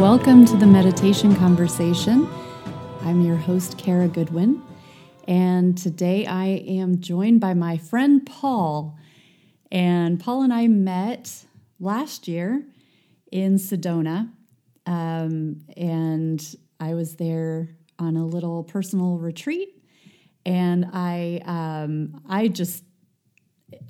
welcome 0.00 0.44
to 0.44 0.56
the 0.56 0.66
Meditation 0.66 1.34
Conversation. 1.34 2.28
I'm 3.02 3.20
your 3.20 3.34
host, 3.34 3.76
Kara 3.78 4.06
Goodwin, 4.06 4.62
and 5.26 5.76
today 5.76 6.24
I 6.24 6.46
am 6.68 7.00
joined 7.00 7.40
by 7.40 7.54
my 7.54 7.78
friend 7.78 8.24
Paul. 8.24 8.96
And 9.72 10.20
Paul 10.20 10.42
and 10.42 10.54
I 10.54 10.68
met 10.68 11.44
last 11.80 12.28
year 12.28 12.64
in 13.32 13.56
Sedona, 13.56 14.30
um, 14.86 15.64
and 15.76 16.56
I 16.78 16.94
was 16.94 17.16
there 17.16 17.70
on 17.98 18.16
a 18.16 18.24
little 18.24 18.62
personal 18.62 19.18
retreat, 19.18 19.82
and 20.46 20.86
I 20.92 21.42
um, 21.44 22.22
I 22.28 22.46
just 22.46 22.84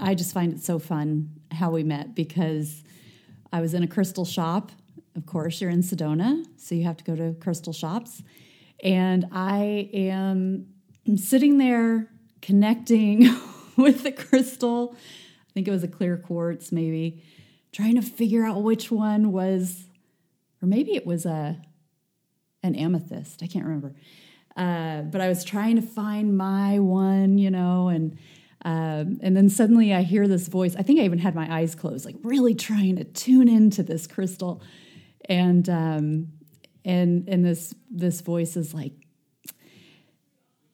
I 0.01 0.15
just 0.15 0.33
find 0.33 0.55
it 0.55 0.63
so 0.63 0.79
fun 0.79 1.35
how 1.53 1.71
we 1.71 1.85
met 1.85 2.15
because 2.15 2.83
I 3.53 3.61
was 3.61 3.75
in 3.75 3.83
a 3.83 3.87
crystal 3.87 4.25
shop. 4.25 4.73
Of 5.19 5.27
course, 5.27 5.61
you're 5.61 5.71
in 5.71 5.83
Sedona, 5.83 6.45
so 6.57 6.77
you 6.77 6.85
have 6.85 6.97
to 6.99 7.05
go 7.05 7.17
to 7.17 7.35
crystal 7.41 7.73
shops. 7.73 8.23
And 8.85 9.27
I 9.33 9.91
am 9.93 10.69
sitting 11.17 11.59
there 11.59 12.09
connecting 12.41 13.29
with 13.77 14.05
the 14.05 14.13
crystal. 14.13 14.95
I 14.95 15.53
think 15.55 15.67
it 15.67 15.73
was 15.73 15.83
a 15.83 15.89
clear 15.89 16.17
quartz, 16.17 16.71
maybe, 16.71 17.25
trying 17.73 17.97
to 17.97 18.03
figure 18.03 18.45
out 18.45 18.63
which 18.63 18.93
one 18.93 19.33
was, 19.33 19.87
or 20.63 20.69
maybe 20.69 20.95
it 20.95 21.05
was 21.05 21.27
a 21.27 21.61
an 22.63 22.77
amethyst. 22.77 23.43
I 23.43 23.49
can't 23.49 23.65
remember. 23.65 23.97
Uh, 24.57 25.03
but 25.03 25.21
I 25.21 25.29
was 25.29 25.43
trying 25.43 25.75
to 25.77 25.83
find 25.83 26.37
my 26.37 26.79
one, 26.79 27.39
you 27.39 27.51
know, 27.51 27.89
and 27.89 28.17
um, 28.65 29.19
and 29.21 29.37
then 29.37 29.49
suddenly 29.49 29.93
I 29.93 30.03
hear 30.03 30.29
this 30.29 30.47
voice. 30.47 30.77
I 30.77 30.83
think 30.83 31.01
I 31.01 31.03
even 31.03 31.19
had 31.19 31.35
my 31.35 31.53
eyes 31.53 31.75
closed, 31.75 32.05
like 32.05 32.17
really 32.23 32.55
trying 32.55 32.95
to 32.97 33.05
tune 33.05 33.49
into 33.49 33.83
this 33.83 34.07
crystal. 34.07 34.63
And 35.29 35.69
um, 35.69 36.33
and 36.85 37.29
and 37.29 37.45
this 37.45 37.75
this 37.91 38.21
voice 38.21 38.57
is 38.57 38.73
like, 38.73 38.93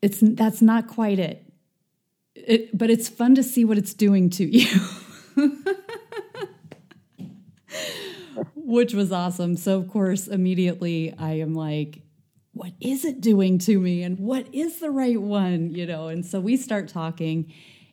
it's 0.00 0.19
that's 0.20 0.62
not 0.62 0.86
quite 0.88 1.19
it. 1.19 1.44
it 2.34 2.77
but 2.77 2.91
it's 2.91 3.08
fun 3.08 3.34
to 3.34 3.42
see 3.42 3.64
what 3.64 3.78
it's 3.78 3.94
doing 3.94 4.30
to 4.30 4.44
you. 4.44 4.69
Which 8.55 8.94
was 8.94 9.12
awesome. 9.12 9.56
So 9.56 9.78
of 9.78 9.88
course, 9.88 10.27
immediately 10.28 11.14
I 11.19 11.32
am 11.34 11.55
like, 11.55 12.05
what 12.55 12.72
is 12.80 13.05
it 13.05 13.20
doing 13.20 13.58
to 13.58 13.78
me 13.78 14.02
and 14.02 14.19
what 14.19 14.47
is 14.55 14.78
the 14.78 14.91
right 14.91 15.20
one 15.20 15.75
you 15.75 15.84
know 15.84 16.08
and 16.08 16.25
so 16.25 16.41
we 16.41 16.56
start 16.56 16.88
talking 16.88 17.52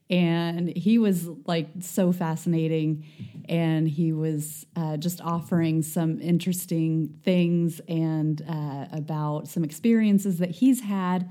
and 0.09 0.69
he 0.75 0.97
was 0.97 1.27
like 1.45 1.67
so 1.79 2.11
fascinating 2.11 3.03
and 3.51 3.87
he 3.87 4.13
was 4.13 4.65
uh, 4.77 4.95
just 4.95 5.19
offering 5.19 5.83
some 5.83 6.19
interesting 6.21 7.19
things 7.21 7.81
and 7.87 8.41
uh, 8.49 8.85
about 8.91 9.47
some 9.49 9.63
experiences 9.63 10.39
that 10.39 10.49
he's 10.49 10.81
had 10.81 11.29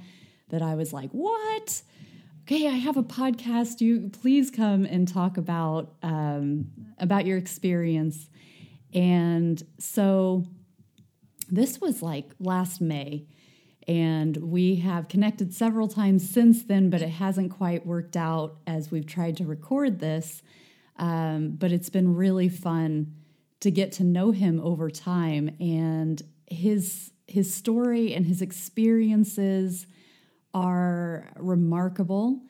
that 0.51 0.63
i 0.63 0.75
was 0.75 0.93
like 0.93 1.11
what? 1.11 1.83
Okay 2.43 2.67
i 2.67 2.71
have 2.71 2.97
a 2.97 3.03
podcast. 3.03 3.81
You 3.81 4.11
please 4.11 4.51
come 4.51 4.85
and 4.85 5.09
talk 5.09 5.37
about 5.37 5.95
um, 6.03 6.67
about 6.99 7.27
your 7.27 7.39
experience. 7.39 8.29
And 8.93 9.63
so 9.79 10.45
this 11.49 11.81
was 11.81 12.03
like 12.03 12.33
last 12.41 12.81
may 12.81 13.27
and 13.89 14.37
we 14.37 14.77
have 14.77 15.09
connected 15.09 15.55
several 15.55 15.89
times 15.89 16.29
since 16.29 16.63
then, 16.65 16.91
but 16.91 17.03
it 17.03 17.09
hasn't 17.09 17.51
quite 17.51 17.87
worked 17.87 18.17
out 18.17 18.59
as 18.67 18.91
we've 18.91 19.07
tried 19.07 19.37
to 19.39 19.45
record 19.45 20.01
this. 20.01 20.43
Um, 21.01 21.57
but 21.59 21.73
it's 21.73 21.89
been 21.89 22.15
really 22.15 22.51
fun 22.51 23.15
to 23.61 23.71
get 23.71 23.91
to 23.93 24.05
know 24.05 24.31
him 24.31 24.61
over 24.61 24.91
time 24.91 25.57
and 25.59 26.23
his 26.47 27.11
his 27.27 27.53
story 27.53 28.13
and 28.13 28.27
his 28.27 28.43
experiences 28.43 29.87
are 30.53 31.31
remarkable 31.37 32.41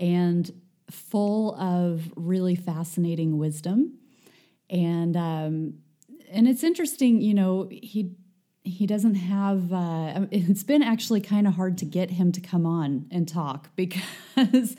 and 0.00 0.50
full 0.90 1.54
of 1.56 2.10
really 2.16 2.56
fascinating 2.56 3.38
wisdom. 3.38 3.98
And 4.68 5.16
um, 5.16 5.74
and 6.30 6.48
it's 6.48 6.64
interesting 6.64 7.20
you 7.20 7.34
know 7.34 7.68
he 7.70 8.16
he 8.64 8.86
doesn't 8.86 9.14
have 9.14 9.72
uh, 9.72 10.26
it's 10.32 10.64
been 10.64 10.82
actually 10.82 11.20
kind 11.20 11.46
of 11.46 11.54
hard 11.54 11.78
to 11.78 11.84
get 11.84 12.10
him 12.10 12.32
to 12.32 12.40
come 12.40 12.66
on 12.66 13.06
and 13.12 13.28
talk 13.28 13.70
because 13.76 14.74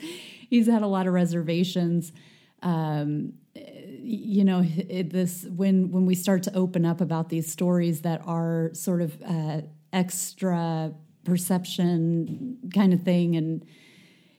he's 0.50 0.66
had 0.66 0.82
a 0.82 0.86
lot 0.86 1.06
of 1.06 1.14
reservations 1.14 2.12
um, 2.62 3.34
you 3.54 4.44
know 4.44 4.64
it, 4.64 5.10
this 5.10 5.44
when 5.44 5.90
when 5.90 6.06
we 6.06 6.14
start 6.14 6.42
to 6.44 6.54
open 6.54 6.84
up 6.84 7.00
about 7.00 7.28
these 7.28 7.50
stories 7.50 8.02
that 8.02 8.22
are 8.26 8.70
sort 8.72 9.00
of 9.00 9.20
uh, 9.22 9.60
extra 9.92 10.92
perception 11.24 12.58
kind 12.74 12.92
of 12.92 13.02
thing 13.02 13.36
and 13.36 13.64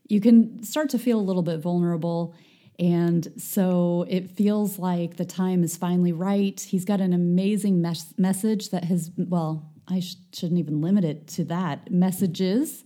you 0.07 0.19
can 0.19 0.62
start 0.63 0.89
to 0.89 1.00
feel 1.00 1.19
a 1.19 1.22
little 1.22 1.44
bit 1.44 1.59
vulnerable 1.59 2.35
and 2.79 3.31
so 3.38 4.06
it 4.09 4.31
feels 4.31 4.79
like 4.79 5.17
the 5.17 5.25
time 5.25 5.63
is 5.63 5.78
finally 5.78 6.12
right. 6.12 6.59
He's 6.59 6.85
got 6.85 7.01
an 7.01 7.13
amazing 7.13 7.81
mes- 7.81 8.17
message 8.17 8.72
that 8.72 8.85
has, 8.85 9.12
well, 9.16 9.72
I 9.88 10.00
sh- 10.00 10.16
shouldn't 10.33 10.59
even 10.59 10.81
limit 10.81 11.06
it 11.06 11.28
to 11.29 11.44
that. 11.45 11.91
Messages 11.91 12.83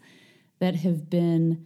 that 0.59 0.75
have 0.75 1.09
been 1.09 1.65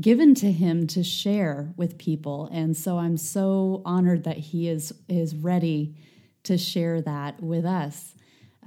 given 0.00 0.34
to 0.34 0.52
him 0.52 0.86
to 0.88 1.02
share 1.02 1.72
with 1.76 1.98
people. 1.98 2.48
And 2.52 2.76
so 2.76 2.98
I'm 2.98 3.16
so 3.16 3.82
honored 3.84 4.24
that 4.24 4.36
he 4.36 4.68
is, 4.68 4.92
is 5.08 5.34
ready 5.34 5.96
to 6.44 6.58
share 6.58 7.00
that 7.02 7.42
with 7.42 7.64
us. 7.64 8.14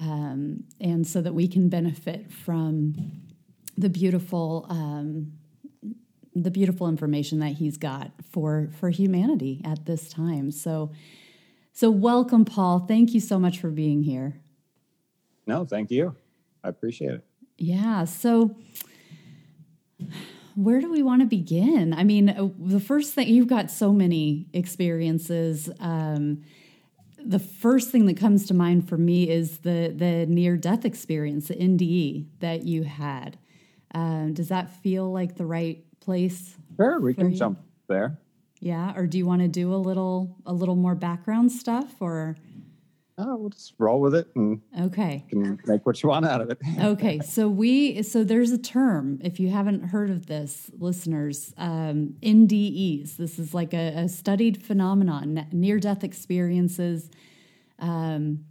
Um, 0.02 0.64
and 0.80 1.06
so 1.06 1.22
that 1.22 1.34
we 1.34 1.48
can 1.48 1.70
benefit 1.70 2.32
from 2.32 2.96
the 3.78 3.90
beautiful 3.90 4.66
um, 4.70 5.34
the 6.36 6.52
beautiful 6.52 6.88
information 6.88 7.40
that 7.40 7.54
he's 7.54 7.78
got 7.78 8.12
for 8.32 8.70
for 8.80 8.90
humanity 8.90 9.62
at 9.66 9.86
this 9.86 10.10
time. 10.10 10.52
So 10.52 10.92
so 11.74 11.90
welcome 11.90 12.46
Paul. 12.46 12.80
Thank 12.80 13.14
you 13.14 13.20
so 13.20 13.40
much 13.40 13.60
for 13.60 13.70
being 13.70 14.04
here. 14.04 14.40
No, 15.48 15.66
thank 15.66 15.92
you. 15.92 16.16
I 16.64 16.70
appreciate 16.70 17.12
it. 17.12 17.26
Yeah. 17.58 18.06
So 18.06 18.56
where 20.60 20.82
do 20.82 20.92
we 20.92 21.02
want 21.02 21.22
to 21.22 21.26
begin? 21.26 21.94
I 21.94 22.04
mean, 22.04 22.30
uh, 22.30 22.50
the 22.60 22.82
first 22.82 23.14
thing 23.14 23.30
you've 23.30 23.48
got 23.48 23.72
so 23.72 23.94
many 23.94 24.48
experiences. 24.52 25.70
Um, 25.80 26.44
the 27.18 27.40
first 27.40 27.92
thing 27.92 28.08
that 28.08 28.18
comes 28.18 28.46
to 28.48 28.54
mind 28.54 28.88
for 28.90 28.98
me 28.98 29.30
is 29.30 29.60
the 29.60 29.94
the 29.96 30.26
near 30.26 30.58
death 30.58 30.84
experience, 30.84 31.48
the 31.48 31.56
NDE 31.56 32.26
that 32.40 32.64
you 32.64 32.84
had. 32.84 33.38
Um, 33.94 34.34
does 34.34 34.50
that 34.50 34.70
feel 34.70 35.10
like 35.12 35.36
the 35.36 35.46
right 35.46 35.84
place? 36.02 36.58
Sure, 36.76 37.00
we 37.00 37.14
can 37.14 37.32
you? 37.32 37.38
jump 37.38 37.60
there. 37.88 38.20
Yeah, 38.60 38.94
or 38.98 39.08
do 39.08 39.18
you 39.18 39.26
want 39.26 39.42
to 39.42 39.48
do 39.48 39.74
a 39.74 39.78
little 39.78 40.36
a 40.46 40.52
little 40.52 40.76
more 40.76 40.96
background 40.96 41.54
stuff 41.54 42.02
or 42.02 42.36
Oh, 43.22 43.36
we'll 43.36 43.50
just 43.50 43.74
roll 43.78 44.00
with 44.00 44.16
it 44.16 44.28
and 44.34 44.62
okay, 44.80 45.26
can 45.30 45.60
make 45.66 45.86
what 45.86 46.02
you 46.02 46.08
want 46.08 46.26
out 46.26 46.40
of 46.40 46.50
it. 46.50 46.58
okay, 46.80 47.20
so 47.20 47.50
we 47.50 48.02
so 48.02 48.24
there's 48.24 48.52
a 48.52 48.58
term 48.58 49.20
if 49.22 49.42
you 49.42 49.50
haven't 49.50 49.90
heard 49.90 50.10
of 50.10 50.28
this, 50.28 50.72
listeners, 50.80 51.54
um, 51.58 52.16
NDEs. 52.24 53.18
This 53.18 53.38
is 53.38 53.54
like 53.54 53.74
a, 53.74 53.90
a 53.90 54.08
studied 54.08 54.64
phenomenon, 54.64 55.48
near 55.52 55.80
death 55.80 56.06
experiences. 56.06 57.10
Um, 57.78 58.46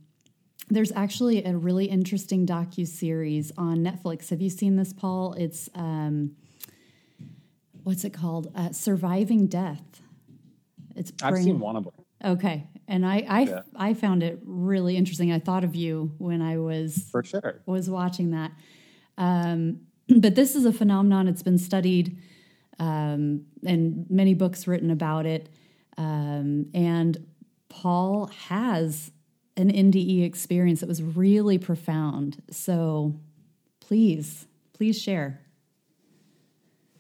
there's 0.69 0.93
actually 0.93 1.43
a 1.47 1.57
really 1.57 1.87
interesting 1.87 2.47
docu 2.47 2.87
series 2.87 3.51
on 3.57 3.79
Netflix. 3.79 4.29
Have 4.29 4.43
you 4.43 4.51
seen 4.51 4.77
this, 4.77 4.93
Paul? 4.93 5.33
It's 5.39 5.71
um, 5.75 6.37
what's 7.85 8.05
it 8.05 8.13
called? 8.13 8.53
Uh, 8.55 8.73
Surviving 8.73 9.47
Death. 9.47 10.03
It's 10.95 11.11
brand- 11.11 11.37
I've 11.37 11.43
seen 11.43 11.59
one 11.59 11.77
of 11.77 11.85
them. 11.85 11.93
Okay, 12.25 12.67
and 12.87 13.07
I 13.07 13.25
I, 13.29 13.41
yeah. 13.43 13.63
I 13.77 13.95
found 13.95 14.23
it 14.23 14.41
really 14.45 14.97
interesting. 14.97 15.33
I 15.33 15.39
thought 15.39 15.65
of 15.65 15.77
you 15.77 16.13
when 16.19 16.43
I 16.43 16.59
was 16.59 17.07
for 17.11 17.23
sure 17.23 17.63
was 17.67 17.89
watching 17.89 18.33
that. 18.33 18.53
Um, 19.17 19.81
but 20.09 20.35
this 20.35 20.55
is 20.57 20.65
a 20.65 20.73
phenomenon. 20.73 21.29
It's 21.29 21.43
been 21.43 21.59
studied, 21.59 22.19
um, 22.79 23.47
and 23.65 24.07
many 24.11 24.35
books 24.35 24.67
written 24.67 24.91
about 24.91 25.27
it. 25.27 25.49
Um, 25.97 26.67
and 26.75 27.27
Paul 27.69 28.31
has 28.49 29.11
an 29.57 29.73
NDE 29.73 30.25
experience 30.25 30.81
that 30.81 30.89
was 30.89 31.03
really 31.03 31.59
profound. 31.59 32.43
So, 32.51 33.19
please, 33.81 34.47
please 34.73 35.01
share. 35.01 35.41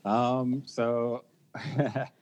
Um, 0.05 0.63
so 0.67 1.25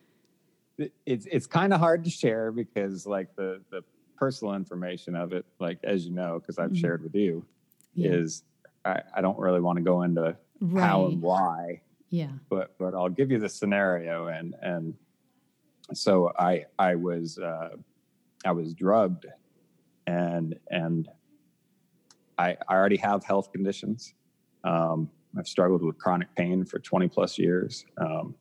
it's 1.06 1.26
it's 1.30 1.46
kind 1.46 1.72
of 1.72 1.80
hard 1.80 2.04
to 2.04 2.10
share 2.10 2.52
because 2.52 3.06
like 3.06 3.34
the 3.36 3.62
the 3.70 3.82
personal 4.16 4.54
information 4.54 5.14
of 5.14 5.32
it, 5.32 5.44
like 5.58 5.78
as 5.84 6.06
you 6.06 6.12
know, 6.12 6.38
because 6.38 6.58
I've 6.58 6.70
mm-hmm. 6.70 6.80
shared 6.80 7.02
with 7.02 7.14
you, 7.14 7.44
yeah. 7.94 8.10
is 8.12 8.42
I, 8.84 9.00
I, 9.14 9.20
don't 9.20 9.38
really 9.38 9.60
want 9.60 9.76
to 9.76 9.82
go 9.82 10.02
into 10.02 10.36
right. 10.60 10.82
how 10.82 11.06
and 11.06 11.20
why. 11.20 11.80
Yeah. 12.10 12.30
But 12.48 12.74
but 12.78 12.94
I'll 12.94 13.08
give 13.08 13.30
you 13.30 13.38
the 13.38 13.48
scenario 13.48 14.28
and 14.28 14.54
and 14.62 14.94
so 15.92 16.32
I 16.38 16.64
I 16.78 16.94
was 16.94 17.38
uh, 17.38 17.70
I 18.44 18.52
was 18.52 18.74
drugged 18.74 19.26
and 20.06 20.58
and 20.70 21.08
I, 22.38 22.56
I 22.68 22.74
already 22.74 22.98
have 22.98 23.24
health 23.24 23.52
conditions. 23.52 24.14
Um, 24.64 25.10
I've 25.38 25.48
struggled 25.48 25.82
with 25.82 25.98
chronic 25.98 26.34
pain 26.34 26.64
for 26.64 26.78
20 26.78 27.08
plus 27.08 27.38
years. 27.38 27.84
Um, 27.98 28.34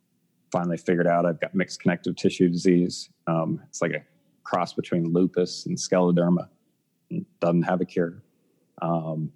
finally 0.55 0.77
figured 0.77 1.05
out 1.05 1.25
I've 1.25 1.41
got 1.41 1.53
mixed 1.53 1.81
connective 1.81 2.15
tissue 2.15 2.47
disease. 2.47 3.09
Um, 3.27 3.61
it's 3.67 3.81
like 3.81 3.91
a 3.91 4.01
cross 4.45 4.71
between 4.71 5.11
lupus 5.11 5.65
and 5.65 5.77
scleroderma. 5.77 6.47
Doesn't 7.41 7.63
have 7.63 7.81
a 7.81 7.85
cure. 7.85 8.23
Um, 8.81 9.33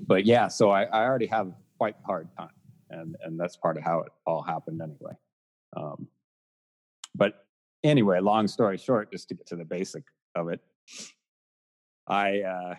but 0.00 0.24
yeah, 0.24 0.48
so 0.48 0.70
I, 0.70 0.84
I, 0.84 1.04
already 1.04 1.26
have 1.26 1.52
quite 1.76 1.96
a 2.02 2.06
hard 2.06 2.28
time, 2.38 2.56
and 2.88 3.16
and 3.22 3.38
that's 3.38 3.56
part 3.56 3.76
of 3.76 3.82
how 3.82 4.00
it 4.00 4.12
all 4.26 4.40
happened 4.40 4.80
anyway. 4.80 5.12
Um, 5.76 6.08
but 7.14 7.44
anyway, 7.84 8.20
long 8.20 8.48
story 8.48 8.78
short, 8.78 9.12
just 9.12 9.28
to 9.28 9.34
get 9.34 9.46
to 9.48 9.56
the 9.56 9.64
basic 9.64 10.04
of 10.34 10.48
it, 10.48 10.60
I 12.06 12.40
uh, 12.40 12.74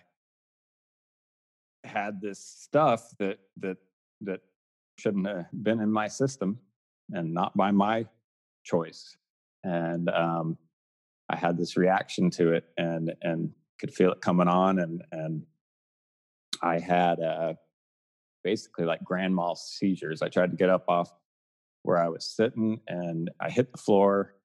had 1.83 2.21
this 2.21 2.39
stuff 2.39 3.11
that 3.19 3.37
that 3.57 3.77
that 4.21 4.41
shouldn't 4.97 5.27
have 5.27 5.45
been 5.61 5.79
in 5.79 5.91
my 5.91 6.07
system 6.07 6.57
and 7.13 7.33
not 7.33 7.55
by 7.55 7.71
my 7.71 8.05
choice. 8.63 9.17
And 9.63 10.09
um, 10.09 10.57
i 11.29 11.35
had 11.35 11.57
this 11.57 11.77
reaction 11.77 12.29
to 12.31 12.53
it 12.53 12.65
and 12.77 13.13
and 13.21 13.51
could 13.79 13.93
feel 13.93 14.11
it 14.11 14.21
coming 14.21 14.47
on 14.47 14.79
and 14.79 15.01
and 15.11 15.43
i 16.61 16.77
had 16.79 17.19
uh, 17.21 17.53
basically 18.43 18.85
like 18.85 19.03
grand 19.03 19.35
mal 19.35 19.55
seizures. 19.55 20.21
I 20.21 20.29
tried 20.29 20.51
to 20.51 20.57
get 20.57 20.69
up 20.69 20.85
off 20.87 21.11
where 21.83 21.97
i 21.97 22.09
was 22.09 22.25
sitting 22.25 22.81
and 22.87 23.29
i 23.39 23.49
hit 23.49 23.71
the 23.71 23.77
floor 23.77 24.35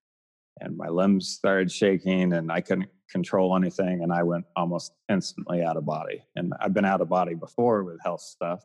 and 0.60 0.76
my 0.76 0.88
limbs 0.88 1.28
started 1.28 1.70
shaking 1.70 2.32
and 2.32 2.52
i 2.52 2.60
couldn't 2.60 2.90
control 3.10 3.56
anything 3.56 4.02
and 4.02 4.12
i 4.12 4.22
went 4.22 4.44
almost 4.56 4.92
instantly 5.10 5.62
out 5.62 5.76
of 5.76 5.84
body. 5.84 6.22
And 6.36 6.52
i've 6.60 6.74
been 6.74 6.84
out 6.84 7.00
of 7.00 7.08
body 7.08 7.34
before 7.34 7.82
with 7.82 7.98
health 8.02 8.20
stuff 8.20 8.64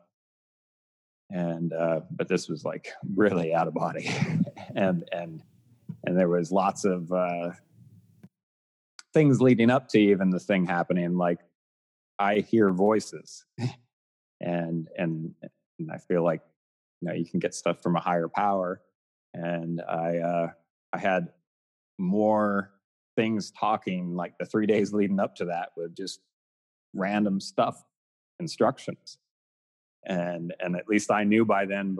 and 1.30 1.72
uh, 1.72 2.00
but 2.10 2.28
this 2.28 2.48
was 2.48 2.64
like 2.64 2.88
really 3.14 3.54
out 3.54 3.68
of 3.68 3.74
body. 3.74 4.10
And 4.76 5.08
and 5.10 5.42
and 6.04 6.16
there 6.16 6.28
was 6.28 6.52
lots 6.52 6.84
of 6.84 7.10
uh, 7.10 7.50
things 9.12 9.40
leading 9.40 9.68
up 9.68 9.88
to 9.88 9.98
even 9.98 10.30
the 10.30 10.38
thing 10.38 10.64
happening. 10.64 11.16
Like 11.16 11.40
i 12.18 12.36
hear 12.36 12.70
voices. 12.70 13.44
And 14.42 14.88
and 14.96 15.34
and 15.78 15.90
i 15.92 15.98
feel 15.98 16.22
like 16.22 16.40
you 17.02 17.08
know 17.08 17.14
you 17.14 17.26
can 17.26 17.40
get 17.40 17.54
stuff 17.54 17.82
from 17.82 17.96
a 17.96 18.00
higher 18.00 18.28
power. 18.28 18.80
And 19.34 19.82
i 19.82 20.18
uh 20.18 20.48
i 20.92 20.98
had 20.98 21.28
more 21.98 22.70
things 23.16 23.50
talking 23.50 24.14
like 24.14 24.38
the 24.38 24.46
three 24.46 24.66
days 24.66 24.94
leading 24.94 25.20
up 25.20 25.34
to 25.36 25.46
that 25.46 25.72
with 25.76 25.94
just 25.94 26.20
random 26.94 27.40
stuff 27.40 27.84
instructions 28.38 29.18
and 30.06 30.54
and 30.60 30.76
at 30.76 30.88
least 30.88 31.10
i 31.10 31.24
knew 31.24 31.44
by 31.44 31.64
then 31.64 31.96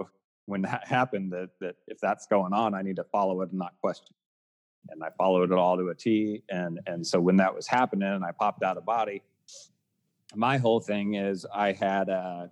when 0.47 0.63
that 0.63 0.87
happened 0.89 1.33
that 1.33 1.51
that 1.61 1.77
if 1.87 1.99
that's 2.01 2.27
going 2.27 2.53
on 2.53 2.75
i 2.75 2.83
need 2.83 2.97
to 2.97 3.05
follow 3.05 3.41
it 3.43 3.51
and 3.51 3.59
not 3.59 3.73
question 3.81 4.15
and 4.89 5.03
i 5.03 5.09
followed 5.19 5.51
it 5.51 5.59
all 5.59 5.77
to 5.77 5.89
a 5.89 5.95
t 5.95 6.43
and 6.51 6.81
and 6.87 7.07
so 7.07 7.21
when 7.21 7.37
that 7.37 7.55
was 7.55 7.67
happening 7.67 8.09
and 8.09 8.25
i 8.25 8.31
popped 8.33 8.63
out 8.63 8.77
of 8.77 8.85
body 8.85 9.23
my 10.35 10.57
whole 10.57 10.81
thing 10.81 11.15
is 11.15 11.47
i 11.55 11.73
had 11.73 12.09
uh 12.09 12.47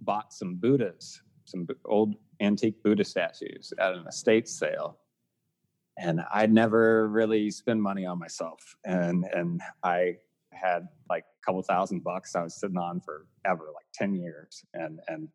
bought 0.00 0.32
some 0.32 0.54
buddhas 0.54 1.22
some 1.44 1.66
old 1.84 2.14
antique 2.40 2.82
buddha 2.82 3.04
statues 3.04 3.72
at 3.78 3.92
an 3.94 4.06
estate 4.06 4.48
sale 4.48 4.98
and 5.98 6.22
I'd 6.32 6.52
never 6.52 7.08
really 7.08 7.50
spend 7.50 7.82
money 7.82 8.06
on 8.06 8.18
myself. 8.18 8.76
And 8.84 9.24
and 9.32 9.60
I 9.82 10.16
had 10.52 10.88
like 11.08 11.24
a 11.24 11.46
couple 11.46 11.62
thousand 11.62 12.04
bucks 12.04 12.34
I 12.34 12.42
was 12.42 12.58
sitting 12.58 12.78
on 12.78 13.00
forever, 13.00 13.66
like 13.74 13.86
10 13.94 14.14
years. 14.14 14.64
And 14.74 15.00
and 15.08 15.28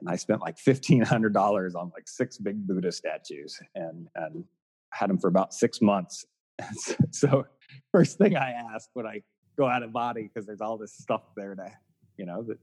and 0.00 0.08
I 0.08 0.16
spent 0.16 0.40
like 0.40 0.58
fifteen 0.58 1.02
hundred 1.02 1.32
dollars 1.32 1.74
on 1.74 1.90
like 1.94 2.08
six 2.08 2.38
big 2.38 2.66
Buddha 2.66 2.90
statues 2.90 3.58
and 3.74 4.08
and 4.16 4.44
had 4.90 5.08
them 5.08 5.18
for 5.18 5.28
about 5.28 5.54
six 5.54 5.80
months. 5.80 6.24
So, 6.76 6.94
so 7.10 7.46
first 7.90 8.16
thing 8.18 8.36
I 8.36 8.50
asked 8.50 8.90
when 8.92 9.06
I 9.06 9.22
go 9.56 9.66
out 9.66 9.82
of 9.82 9.92
body, 9.92 10.22
because 10.22 10.46
there's 10.46 10.60
all 10.60 10.78
this 10.78 10.94
stuff 10.94 11.22
there 11.36 11.54
to, 11.56 11.68
you 12.16 12.26
know, 12.26 12.42
that 12.44 12.58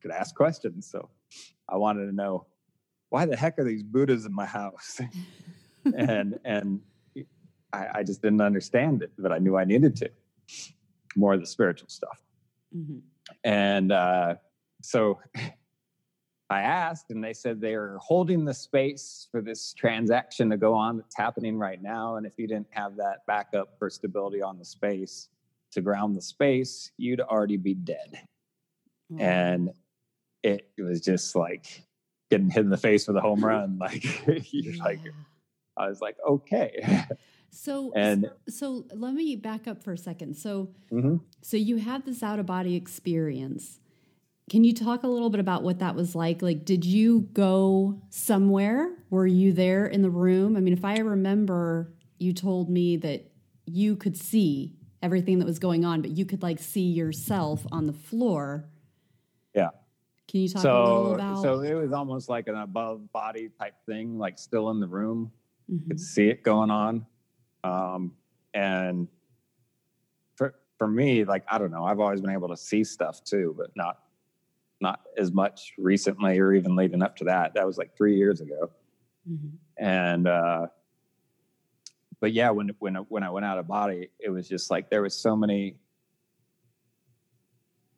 could 0.00 0.10
ask 0.10 0.34
questions. 0.34 0.88
So 0.90 1.08
I 1.68 1.76
wanted 1.76 2.06
to 2.06 2.12
know 2.12 2.46
why 3.10 3.26
the 3.26 3.36
heck 3.36 3.58
are 3.58 3.64
these 3.64 3.84
Buddhas 3.84 4.26
in 4.26 4.34
my 4.34 4.46
house? 4.46 5.00
and 5.96 6.38
and 6.44 6.80
I, 7.72 7.86
I, 7.94 8.02
just 8.02 8.22
didn't 8.22 8.40
understand 8.40 9.02
it, 9.02 9.12
but 9.16 9.32
I 9.32 9.38
knew 9.38 9.56
I 9.56 9.64
needed 9.64 9.96
to 9.96 10.10
more 11.16 11.34
of 11.34 11.40
the 11.40 11.46
spiritual 11.46 11.88
stuff. 11.88 12.22
Mm-hmm. 12.76 12.98
And 13.44 13.92
uh, 13.92 14.34
so 14.82 15.20
I 16.50 16.60
asked, 16.60 17.10
and 17.10 17.24
they 17.24 17.32
said 17.32 17.60
they 17.60 17.74
are 17.74 17.98
holding 17.98 18.44
the 18.44 18.54
space 18.54 19.28
for 19.30 19.40
this 19.40 19.72
transaction 19.72 20.50
to 20.50 20.56
go 20.56 20.74
on 20.74 20.98
that's 20.98 21.16
happening 21.16 21.56
right 21.58 21.80
now. 21.80 22.16
And 22.16 22.26
if 22.26 22.34
you 22.38 22.46
didn't 22.46 22.68
have 22.70 22.96
that 22.96 23.26
backup 23.26 23.78
for 23.78 23.88
stability 23.88 24.42
on 24.42 24.58
the 24.58 24.64
space 24.64 25.28
to 25.72 25.80
ground 25.80 26.14
the 26.14 26.20
space, 26.20 26.92
you'd 26.98 27.20
already 27.20 27.56
be 27.56 27.74
dead. 27.74 28.20
Mm-hmm. 29.10 29.22
And 29.22 29.70
it, 30.42 30.70
it 30.76 30.82
was 30.82 31.00
just 31.00 31.34
like 31.34 31.84
getting 32.30 32.50
hit 32.50 32.64
in 32.64 32.70
the 32.70 32.76
face 32.76 33.06
with 33.06 33.16
a 33.16 33.20
home 33.20 33.44
run. 33.44 33.78
Like 33.80 34.26
you're 34.52 34.74
yeah. 34.74 34.84
like 34.84 35.00
I 35.76 35.88
was 35.88 36.00
like, 36.00 36.16
okay. 36.28 37.06
So 37.52 37.92
and 37.94 38.30
so 38.48 38.86
let 38.94 39.14
me 39.14 39.36
back 39.36 39.68
up 39.68 39.82
for 39.82 39.92
a 39.92 39.98
second. 39.98 40.36
So 40.36 40.70
mm-hmm. 40.90 41.16
so 41.42 41.56
you 41.56 41.76
had 41.76 42.04
this 42.04 42.22
out 42.22 42.38
of 42.38 42.46
body 42.46 42.74
experience. 42.74 43.78
Can 44.50 44.64
you 44.64 44.74
talk 44.74 45.02
a 45.02 45.06
little 45.06 45.30
bit 45.30 45.38
about 45.38 45.62
what 45.62 45.78
that 45.78 45.94
was 45.94 46.14
like? 46.14 46.42
Like, 46.42 46.64
did 46.64 46.84
you 46.84 47.28
go 47.32 48.00
somewhere? 48.10 48.90
Were 49.10 49.26
you 49.26 49.52
there 49.52 49.86
in 49.86 50.02
the 50.02 50.10
room? 50.10 50.56
I 50.56 50.60
mean, 50.60 50.72
if 50.72 50.84
I 50.84 50.98
remember, 50.98 51.92
you 52.18 52.32
told 52.32 52.68
me 52.68 52.96
that 52.98 53.30
you 53.66 53.96
could 53.96 54.16
see 54.16 54.74
everything 55.02 55.38
that 55.38 55.46
was 55.46 55.58
going 55.58 55.84
on, 55.84 56.00
but 56.02 56.10
you 56.10 56.24
could 56.24 56.42
like 56.42 56.58
see 56.58 56.90
yourself 56.90 57.66
on 57.70 57.86
the 57.86 57.92
floor. 57.92 58.68
Yeah. 59.54 59.70
Can 60.28 60.40
you 60.40 60.48
talk 60.48 60.62
so, 60.62 60.82
a 60.82 60.84
little 60.84 61.14
about? 61.14 61.42
So 61.42 61.60
it 61.60 61.74
was 61.74 61.92
almost 61.92 62.28
like 62.28 62.48
an 62.48 62.56
above 62.56 63.12
body 63.12 63.50
type 63.60 63.74
thing, 63.86 64.18
like 64.18 64.38
still 64.38 64.70
in 64.70 64.80
the 64.80 64.88
room 64.88 65.30
mm-hmm. 65.70 65.88
could 65.88 66.00
see 66.00 66.28
it 66.28 66.42
going 66.42 66.70
on. 66.70 67.06
Um, 67.64 68.12
and 68.54 69.08
for 70.36 70.54
for 70.78 70.88
me, 70.88 71.24
like 71.24 71.44
I 71.48 71.58
don't 71.58 71.70
know, 71.70 71.84
I've 71.84 72.00
always 72.00 72.20
been 72.20 72.30
able 72.30 72.48
to 72.48 72.56
see 72.56 72.84
stuff 72.84 73.22
too, 73.24 73.54
but 73.56 73.70
not 73.76 73.98
not 74.80 75.00
as 75.16 75.32
much 75.32 75.74
recently 75.78 76.38
or 76.38 76.52
even 76.52 76.74
leading 76.74 77.02
up 77.02 77.16
to 77.16 77.24
that. 77.24 77.54
That 77.54 77.66
was 77.66 77.78
like 77.78 77.96
three 77.96 78.16
years 78.16 78.40
ago. 78.40 78.70
Mm-hmm. 79.30 79.56
And 79.78 80.26
uh, 80.26 80.66
but 82.20 82.32
yeah, 82.32 82.50
when 82.50 82.70
when 82.78 82.94
when 82.94 83.22
I 83.22 83.30
went 83.30 83.46
out 83.46 83.58
of 83.58 83.66
body, 83.66 84.10
it 84.18 84.30
was 84.30 84.48
just 84.48 84.70
like 84.70 84.90
there 84.90 85.02
was 85.02 85.14
so 85.14 85.36
many 85.36 85.76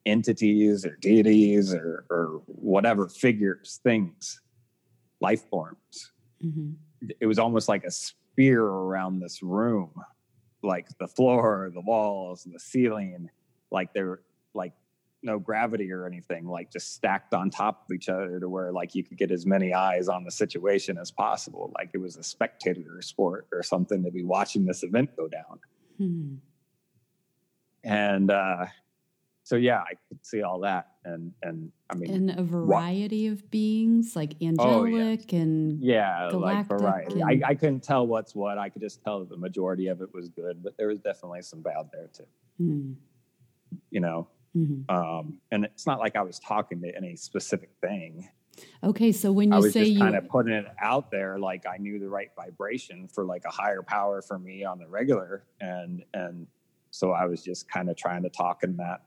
entities 0.05 0.85
or 0.85 0.95
deities 1.01 1.73
or 1.73 2.05
or 2.09 2.41
whatever 2.45 3.07
figures, 3.07 3.79
things, 3.83 4.41
life 5.19 5.49
forms. 5.49 6.11
Mm-hmm 6.43 6.73
it 7.19 7.25
was 7.25 7.39
almost 7.39 7.67
like 7.67 7.83
a 7.83 7.91
spear 8.35 8.61
around 8.63 9.21
this 9.21 9.41
room, 9.41 9.91
like 10.61 10.85
the 10.99 11.07
floor, 11.07 11.71
the 11.73 11.79
walls, 11.79 12.45
and 12.45 12.53
the 12.53 12.59
ceiling, 12.59 13.29
like 13.71 13.93
they 13.93 14.03
were 14.03 14.21
like 14.53 14.73
no 15.23 15.39
gravity 15.39 15.89
or 15.89 16.05
anything, 16.05 16.45
like 16.45 16.69
just 16.69 16.93
stacked 16.93 17.33
on 17.33 17.49
top 17.49 17.85
of 17.85 17.95
each 17.95 18.09
other 18.09 18.37
to 18.41 18.49
where 18.49 18.73
like 18.73 18.93
you 18.93 19.05
could 19.05 19.17
get 19.17 19.31
as 19.31 19.45
many 19.45 19.73
eyes 19.73 20.09
on 20.09 20.25
the 20.25 20.31
situation 20.31 20.97
as 20.97 21.11
possible. 21.11 21.71
Like 21.77 21.91
it 21.93 21.97
was 21.97 22.17
a 22.17 22.23
spectator 22.23 23.01
sport 23.01 23.47
or 23.53 23.63
something 23.63 24.03
to 24.03 24.11
be 24.11 24.23
watching 24.23 24.65
this 24.65 24.83
event 24.83 25.15
go 25.15 25.29
down. 25.29 25.59
Hmm. 25.97 26.35
And 27.85 28.31
uh, 28.31 28.65
so 29.43 29.55
yeah, 29.55 29.79
I 29.79 29.93
could 30.09 30.25
see 30.25 30.41
all 30.41 30.59
that, 30.59 30.87
and 31.05 31.31
and 31.43 31.71
I 31.89 31.95
mean, 31.95 32.11
and 32.11 32.39
a 32.39 32.43
variety 32.43 33.29
what, 33.29 33.37
of 33.37 33.51
beings 33.51 34.15
like 34.15 34.33
angelic 34.41 35.21
oh, 35.31 35.35
yeah. 35.35 35.41
and 35.41 35.83
yeah, 35.83 36.29
like 36.33 36.67
variety. 36.67 37.21
And, 37.21 37.43
I, 37.43 37.49
I 37.49 37.55
couldn't 37.55 37.81
tell 37.81 38.05
what's 38.05 38.35
what. 38.35 38.57
I 38.57 38.69
could 38.69 38.81
just 38.81 39.03
tell 39.03 39.23
the 39.23 39.37
majority 39.37 39.87
of 39.87 40.01
it 40.01 40.13
was 40.13 40.29
good, 40.29 40.63
but 40.63 40.75
there 40.77 40.87
was 40.87 40.99
definitely 40.99 41.43
some 41.43 41.61
bad 41.61 41.89
there 41.93 42.09
too. 42.13 42.25
Hmm. 42.57 42.93
You 43.91 43.99
know, 43.99 44.27
mm-hmm. 44.57 44.93
um, 44.93 45.39
and 45.51 45.65
it's 45.65 45.85
not 45.85 45.99
like 45.99 46.15
I 46.15 46.21
was 46.21 46.39
talking 46.39 46.81
to 46.81 46.95
any 46.95 47.15
specific 47.15 47.69
thing. 47.81 48.29
Okay, 48.83 49.11
so 49.11 49.31
when 49.31 49.51
you 49.51 49.69
say 49.69 49.83
you 49.83 49.99
kind 49.99 50.15
of 50.15 50.29
putting 50.29 50.53
it 50.53 50.65
out 50.81 51.11
there, 51.11 51.37
like 51.37 51.65
I 51.67 51.77
knew 51.77 51.99
the 51.99 52.07
right 52.07 52.29
vibration 52.35 53.07
for 53.07 53.25
like 53.25 53.43
a 53.45 53.51
higher 53.51 53.81
power 53.81 54.21
for 54.21 54.39
me 54.39 54.63
on 54.63 54.79
the 54.79 54.87
regular, 54.87 55.43
and 55.61 56.03
and 56.13 56.47
so 56.89 57.11
I 57.11 57.25
was 57.25 57.43
just 57.43 57.69
kind 57.69 57.89
of 57.89 57.97
trying 57.97 58.23
to 58.23 58.29
talk 58.29 58.63
in 58.63 58.77
that 58.77 59.03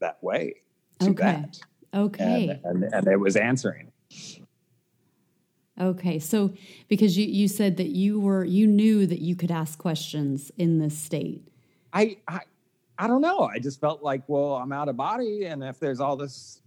that 0.00 0.22
way 0.22 0.54
to 1.00 1.10
okay. 1.10 1.22
that. 1.22 1.60
Okay. 1.94 2.60
And, 2.64 2.84
and, 2.84 2.94
and 2.94 3.06
it 3.06 3.18
was 3.18 3.36
answering. 3.36 3.92
Okay. 5.80 6.18
So 6.18 6.54
because 6.88 7.18
you, 7.18 7.26
you 7.26 7.48
said 7.48 7.76
that 7.76 7.88
you 7.88 8.20
were 8.20 8.44
you 8.44 8.66
knew 8.66 9.06
that 9.06 9.20
you 9.20 9.36
could 9.36 9.50
ask 9.50 9.78
questions 9.78 10.50
in 10.56 10.78
this 10.78 10.96
state. 10.96 11.48
I, 11.92 12.18
I 12.26 12.40
I 12.98 13.06
don't 13.06 13.20
know. 13.20 13.40
I 13.40 13.58
just 13.58 13.80
felt 13.80 14.02
like, 14.02 14.22
well, 14.26 14.54
I'm 14.54 14.72
out 14.72 14.88
of 14.88 14.96
body, 14.96 15.44
and 15.44 15.62
if 15.62 15.78
there's 15.78 16.00
all 16.00 16.16
this 16.16 16.62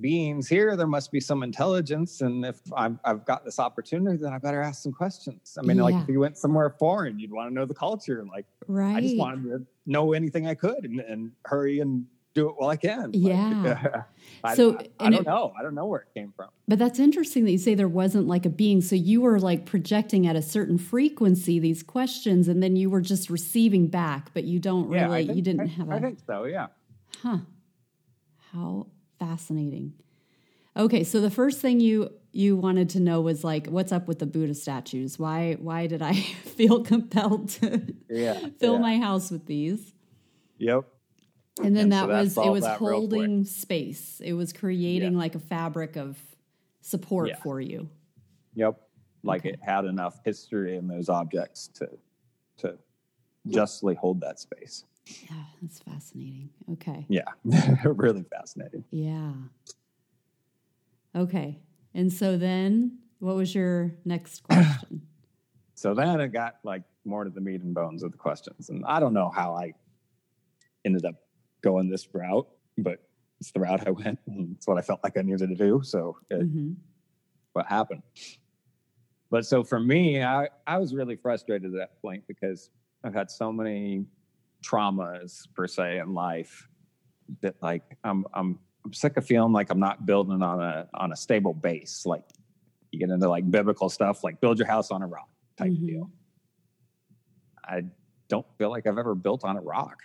beings 0.00 0.48
here, 0.48 0.76
there 0.76 0.86
must 0.86 1.12
be 1.12 1.20
some 1.20 1.42
intelligence. 1.42 2.20
And 2.20 2.44
if 2.44 2.60
I've, 2.76 2.98
I've 3.04 3.24
got 3.24 3.44
this 3.44 3.58
opportunity, 3.58 4.16
then 4.16 4.32
I 4.32 4.38
better 4.38 4.60
ask 4.60 4.82
some 4.82 4.92
questions. 4.92 5.56
I 5.58 5.62
mean, 5.64 5.78
like 5.78 5.94
if 5.94 6.08
you 6.08 6.20
went 6.20 6.36
somewhere 6.36 6.70
foreign, 6.70 7.18
you'd 7.18 7.32
want 7.32 7.50
to 7.50 7.54
know 7.54 7.64
the 7.64 7.74
culture. 7.74 8.24
Like 8.28 8.46
Right. 8.66 8.96
I 8.96 9.00
just 9.00 9.16
wanted 9.16 9.44
to 9.50 9.66
know 9.86 10.12
anything 10.12 10.46
I 10.46 10.54
could 10.54 10.84
and, 10.84 11.00
and 11.00 11.32
hurry 11.44 11.80
and 11.80 12.06
do 12.34 12.48
it 12.48 12.54
while 12.58 12.68
I 12.68 12.76
can. 12.76 13.12
Like, 13.12 13.14
Yeah. 13.14 14.02
I, 14.44 14.54
So, 14.56 14.76
I, 14.78 14.88
I 15.06 15.10
don't 15.10 15.20
it- 15.20 15.26
know. 15.26 15.52
I 15.58 15.62
don't 15.62 15.74
know 15.74 15.86
where 15.86 16.00
it 16.00 16.08
came 16.14 16.32
from. 16.36 16.48
But 16.68 16.78
that's 16.78 16.98
interesting 16.98 17.44
that 17.44 17.52
you 17.52 17.58
say 17.58 17.74
there 17.74 17.88
wasn't 17.88 18.26
like 18.26 18.44
a 18.44 18.50
being. 18.50 18.80
So 18.80 18.96
you 18.96 19.20
were 19.20 19.38
like 19.38 19.64
projecting 19.66 20.26
at 20.26 20.34
a 20.36 20.42
certain 20.42 20.76
frequency 20.78 21.58
these 21.58 21.82
questions, 21.82 22.48
and 22.48 22.62
then 22.62 22.76
you 22.76 22.90
were 22.90 23.00
just 23.00 23.30
receiving 23.30 23.86
back, 23.86 24.30
but 24.34 24.44
you 24.44 24.58
don't 24.58 24.90
Yeah, 24.92 25.04
really, 25.04 25.26
think, 25.26 25.36
you 25.36 25.42
didn't 25.42 25.60
I, 25.62 25.66
have 25.66 25.90
I 25.90 26.00
think 26.00 26.18
so. 26.26 26.44
Yeah. 26.44 26.66
Huh. 27.22 27.38
How 28.52 28.86
fascinating. 29.18 29.94
Okay, 30.76 31.04
so 31.04 31.20
the 31.20 31.30
first 31.30 31.60
thing 31.60 31.80
you 31.80 32.10
you 32.32 32.56
wanted 32.56 32.88
to 32.90 33.00
know 33.00 33.20
was 33.20 33.44
like, 33.44 33.68
what's 33.68 33.92
up 33.92 34.08
with 34.08 34.18
the 34.18 34.26
Buddha 34.26 34.54
statues? 34.54 35.18
Why 35.20 35.54
why 35.60 35.86
did 35.86 36.02
I 36.02 36.14
feel 36.56 36.82
compelled 36.82 37.50
to 37.60 37.94
Yeah. 38.10 38.48
fill 38.58 38.74
yeah. 38.74 38.78
my 38.80 38.98
house 38.98 39.30
with 39.30 39.46
these? 39.46 39.92
Yep. 40.58 40.84
And 41.62 41.74
then 41.76 41.84
And 41.84 41.92
that 41.92 42.00
so 42.02 42.06
that 42.08 42.20
was 42.20 42.36
it 42.38 42.50
was 42.50 42.64
that 42.64 42.80
real 42.80 43.06
quick. 43.06 43.10
holding 43.20 43.44
space. 43.44 44.20
It 44.24 44.32
was 44.32 44.52
creating 44.52 45.12
Yeah. 45.12 45.18
like 45.18 45.34
a 45.34 45.38
fabric 45.38 45.96
of 45.96 46.18
support 46.80 47.28
Yeah. 47.28 47.36
for 47.36 47.60
you. 47.60 47.88
Yep. 48.54 48.80
Like 49.22 49.42
Okay. 49.42 49.50
it 49.50 49.60
had 49.62 49.84
enough 49.84 50.20
history 50.24 50.76
in 50.76 50.86
those 50.88 51.08
objects 51.08 51.68
to 51.74 51.88
to 52.58 52.78
justly 53.46 53.94
hold 53.94 54.20
that 54.20 54.38
space. 54.40 54.84
Yeah, 55.30 55.44
that's 55.60 55.80
fascinating. 55.80 56.50
Okay. 56.72 57.04
Yeah. 57.08 57.24
really 57.84 58.22
fascinating. 58.24 58.84
Yeah. 58.90 59.34
Okay. 61.14 61.60
And 61.94 62.12
so 62.12 62.36
then 62.36 62.98
what 63.18 63.36
was 63.36 63.54
your 63.54 63.94
next 64.04 64.42
question? 64.44 65.02
So 65.74 65.94
then 65.94 66.20
it 66.20 66.28
got 66.32 66.56
like 66.64 66.82
more 67.04 67.24
to 67.24 67.30
the 67.30 67.40
meat 67.40 67.62
and 67.62 67.74
bones 67.74 68.02
of 68.02 68.12
the 68.12 68.18
questions. 68.18 68.70
And 68.70 68.84
I 68.86 68.98
don't 69.00 69.12
know 69.14 69.30
how 69.30 69.54
I 69.54 69.74
ended 70.84 71.04
up 71.04 71.14
going 71.64 71.88
this 71.90 72.06
route, 72.14 72.46
but 72.78 72.98
it's 73.40 73.50
the 73.50 73.60
route 73.60 73.86
I 73.86 73.90
went. 73.90 74.18
And 74.26 74.54
it's 74.56 74.68
what 74.68 74.78
I 74.78 74.82
felt 74.82 75.00
like 75.02 75.16
I 75.16 75.22
needed 75.22 75.48
to 75.48 75.56
do. 75.56 75.80
So 75.82 76.16
it, 76.30 76.42
hmm 76.42 76.72
what 77.54 77.66
happened. 77.66 78.02
But 79.30 79.46
so 79.46 79.62
for 79.62 79.78
me, 79.78 80.22
I, 80.22 80.48
I 80.66 80.78
was 80.78 80.92
really 80.92 81.14
frustrated 81.16 81.72
at 81.72 81.78
that 81.78 82.02
point 82.02 82.24
because 82.26 82.70
I've 83.04 83.14
had 83.14 83.30
so 83.30 83.52
many 83.52 84.06
traumas 84.64 85.46
per 85.54 85.66
se 85.68 85.98
in 85.98 86.14
life 86.14 86.68
that 87.42 87.54
like 87.62 87.84
I'm 88.02 88.26
I'm 88.34 88.58
I'm 88.84 88.92
sick 88.92 89.16
of 89.16 89.24
feeling 89.24 89.52
like 89.52 89.70
I'm 89.70 89.78
not 89.78 90.04
building 90.04 90.42
on 90.42 90.60
a 90.60 90.88
on 90.94 91.12
a 91.12 91.16
stable 91.16 91.54
base. 91.54 92.04
Like 92.04 92.24
you 92.90 92.98
get 92.98 93.10
into 93.10 93.28
like 93.28 93.48
biblical 93.50 93.88
stuff, 93.88 94.24
like 94.24 94.40
build 94.40 94.58
your 94.58 94.68
house 94.68 94.90
on 94.90 95.02
a 95.02 95.06
rock 95.06 95.28
type 95.56 95.70
Mhm. 95.70 95.86
deal. 95.86 96.10
I 97.64 97.84
don't 98.28 98.46
feel 98.58 98.70
like 98.70 98.86
I've 98.86 98.98
ever 98.98 99.14
built 99.14 99.44
on 99.44 99.56
a 99.56 99.60
rock. 99.60 100.02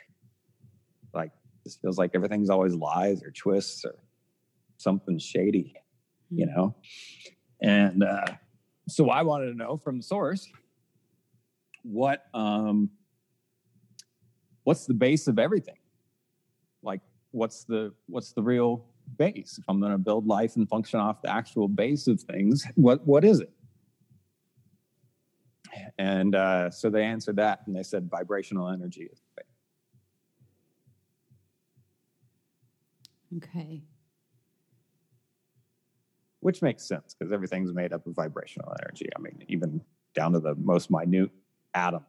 This 1.63 1.75
feels 1.75 1.98
like 1.98 2.12
everything's 2.13 2.50
always 2.50 2.74
lies 2.74 3.24
or 3.24 3.32
twists 3.32 3.86
or 3.86 3.96
something 4.78 5.20
shady 5.20 5.75
you 6.32 6.46
Mm-hmm. 6.46 6.56
know? 6.56 6.75
And 7.62 8.04
uh, 8.04 8.25
so 8.88 9.10
i 9.10 9.22
wanted 9.22 9.48
to 9.48 9.54
know 9.58 9.78
from 9.78 9.98
the 9.98 10.04
source 10.04 10.50
what 11.84 12.25
um 12.34 12.89
what's 14.63 14.86
the 14.86 14.94
base 14.94 15.28
of 15.28 15.39
everything? 15.39 15.78
Like 16.82 17.01
what's 17.32 17.63
the 17.66 17.94
what's 18.08 18.32
the 18.32 18.42
real 18.42 18.86
base? 19.18 19.58
If 19.58 19.66
i'm 19.68 19.80
going 19.80 19.92
to 19.92 19.98
build 19.98 20.28
life 20.28 20.56
and 20.56 20.68
function 20.70 21.00
off 21.00 21.22
the 21.22 21.32
actual 21.32 21.68
base 21.68 22.08
of 22.08 22.22
things 22.22 22.66
what 22.75 23.06
what 23.06 23.24
is 23.24 23.39
it? 23.42 23.51
And 25.98 26.36
uh, 26.36 26.72
so 26.72 26.89
they 26.89 27.04
answered 27.04 27.36
that 27.36 27.62
and 27.66 27.75
they 27.75 27.84
said 27.84 28.10
vibrational 28.10 28.70
energy 28.70 29.04
is 29.12 29.20
the 29.20 29.44
base. 29.44 29.46
Okay. 33.38 33.83
which 36.39 36.62
makes 36.62 36.83
sense 36.88 37.13
because 37.17 37.31
everything's 37.31 37.74
made 37.74 37.93
up 37.93 38.05
of 38.07 38.15
vibrational 38.15 38.74
energy 38.81 39.07
i 39.15 39.19
mean 39.21 39.43
even 39.48 39.81
down 40.15 40.31
to 40.33 40.39
the 40.39 40.55
most 40.55 40.89
minute 40.91 41.29
atom 41.74 42.05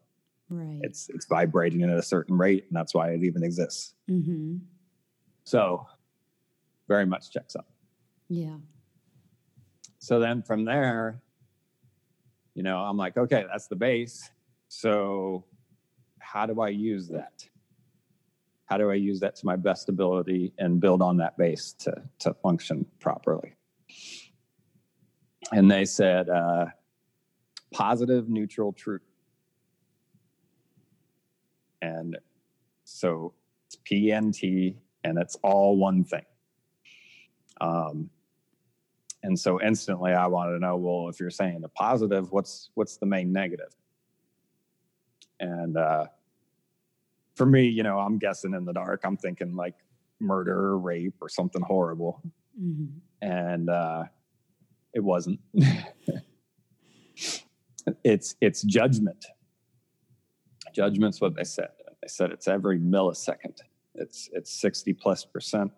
Right. 0.52 0.80
it's 0.82 1.08
it's 1.10 1.26
vibrating 1.26 1.82
at 1.84 1.90
a 1.90 2.02
certain 2.02 2.36
rate 2.36 2.64
and 2.68 2.76
that's 2.76 2.92
why 2.92 3.10
it 3.10 3.22
even 3.22 3.44
exists 3.44 3.94
mm-hmm. 4.10 4.56
so 5.44 5.86
very 6.88 7.06
much 7.06 7.30
checks 7.30 7.54
out 7.54 7.66
Yeah. 8.28 8.56
so 10.00 10.18
then 10.18 10.42
from 10.42 10.64
there 10.64 11.22
you 12.54 12.64
know 12.64 12.78
i'm 12.78 12.96
like 12.96 13.16
okay 13.16 13.44
that's 13.48 13.68
the 13.68 13.76
base 13.76 14.28
so 14.68 15.44
how 16.18 16.46
do 16.46 16.60
i 16.60 16.68
use 16.68 17.06
that 17.08 17.46
how 18.70 18.78
do 18.78 18.88
i 18.88 18.94
use 18.94 19.18
that 19.18 19.34
to 19.34 19.44
my 19.44 19.56
best 19.56 19.88
ability 19.88 20.52
and 20.58 20.80
build 20.80 21.02
on 21.02 21.16
that 21.16 21.36
base 21.36 21.72
to 21.72 21.92
to 22.20 22.32
function 22.34 22.86
properly? 23.00 23.54
And 25.52 25.68
they 25.68 25.84
said 25.84 26.28
uh, 26.28 26.66
positive 27.72 28.28
neutral 28.28 28.72
truth 28.72 29.02
and 31.82 32.16
so 32.84 33.34
it's 33.66 33.76
pnt 33.90 34.76
and 35.02 35.18
it's 35.18 35.36
all 35.42 35.76
one 35.76 36.04
thing. 36.04 36.24
Um, 37.60 38.10
and 39.22 39.38
so 39.38 39.60
instantly 39.60 40.12
i 40.12 40.26
wanted 40.26 40.52
to 40.52 40.58
know 40.60 40.76
well 40.76 41.08
if 41.08 41.20
you're 41.20 41.30
saying 41.30 41.60
the 41.60 41.68
positive 41.68 42.30
what's 42.30 42.70
what's 42.74 42.96
the 42.98 43.06
main 43.06 43.32
negative? 43.32 43.74
And 45.40 45.76
uh, 45.76 46.06
for 47.40 47.46
me 47.46 47.66
you 47.66 47.82
know 47.82 47.98
i'm 47.98 48.18
guessing 48.18 48.54
in 48.54 48.64
the 48.64 48.72
dark 48.72 49.00
i'm 49.04 49.16
thinking 49.16 49.56
like 49.56 49.74
murder 50.20 50.56
or 50.56 50.78
rape 50.78 51.14
or 51.22 51.28
something 51.28 51.62
horrible. 51.62 52.22
Hmm 52.58 52.86
and 53.22 53.68
uh, 53.68 54.04
it 54.94 55.00
wasn't. 55.00 55.40
It's 58.04 58.36
it's 58.42 58.62
judgment. 58.62 59.24
Judgment's 60.72 61.20
what 61.20 61.34
they 61.34 61.44
said. 61.44 61.70
They 62.02 62.08
said 62.08 62.30
it's 62.30 62.46
every 62.46 62.78
millisecond. 62.78 63.56
It's 63.94 64.28
it's 64.32 64.60
60 64.60 64.92
plus 64.92 65.24
percent 65.24 65.72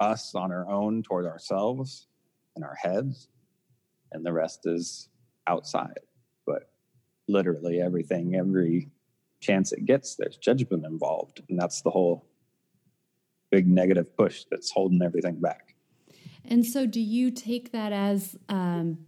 us 0.00 0.34
on 0.34 0.50
our 0.52 0.68
own 0.68 1.02
toward 1.04 1.24
ourselves 1.24 2.08
and 2.56 2.64
our 2.64 2.74
heads 2.74 3.28
and 4.12 4.26
the 4.26 4.32
rest 4.32 4.66
is 4.66 5.08
outside. 5.46 6.00
But 6.44 6.70
literally 7.28 7.80
everything 7.80 8.34
every 8.34 8.90
chance 9.46 9.72
it 9.72 9.84
gets 9.84 10.16
there's 10.16 10.36
judgment 10.36 10.84
involved 10.84 11.42
and 11.48 11.58
that's 11.58 11.82
the 11.82 11.90
whole 11.90 12.26
big 13.50 13.66
negative 13.68 14.16
push 14.16 14.44
that's 14.50 14.70
holding 14.70 15.02
everything 15.02 15.38
back 15.40 15.76
And 16.48 16.64
so, 16.64 16.86
do 16.86 17.00
you 17.00 17.30
take 17.30 17.72
that 17.72 17.92
as 17.92 18.36
um, 18.48 18.98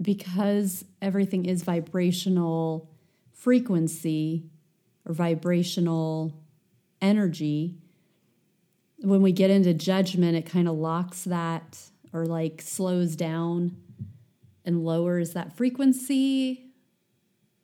because 0.00 0.84
everything 1.02 1.44
is 1.44 1.62
vibrational 1.62 2.90
frequency 3.32 4.44
or 5.04 5.12
vibrational 5.12 6.32
energy? 7.02 7.76
When 9.00 9.22
we 9.22 9.32
get 9.32 9.50
into 9.50 9.74
judgment, 9.74 10.36
it 10.36 10.46
kind 10.46 10.68
of 10.68 10.76
locks 10.76 11.24
that 11.24 11.78
or 12.12 12.24
like 12.24 12.62
slows 12.62 13.14
down 13.14 13.76
and 14.64 14.84
lowers 14.84 15.34
that 15.34 15.56
frequency. 15.56 16.67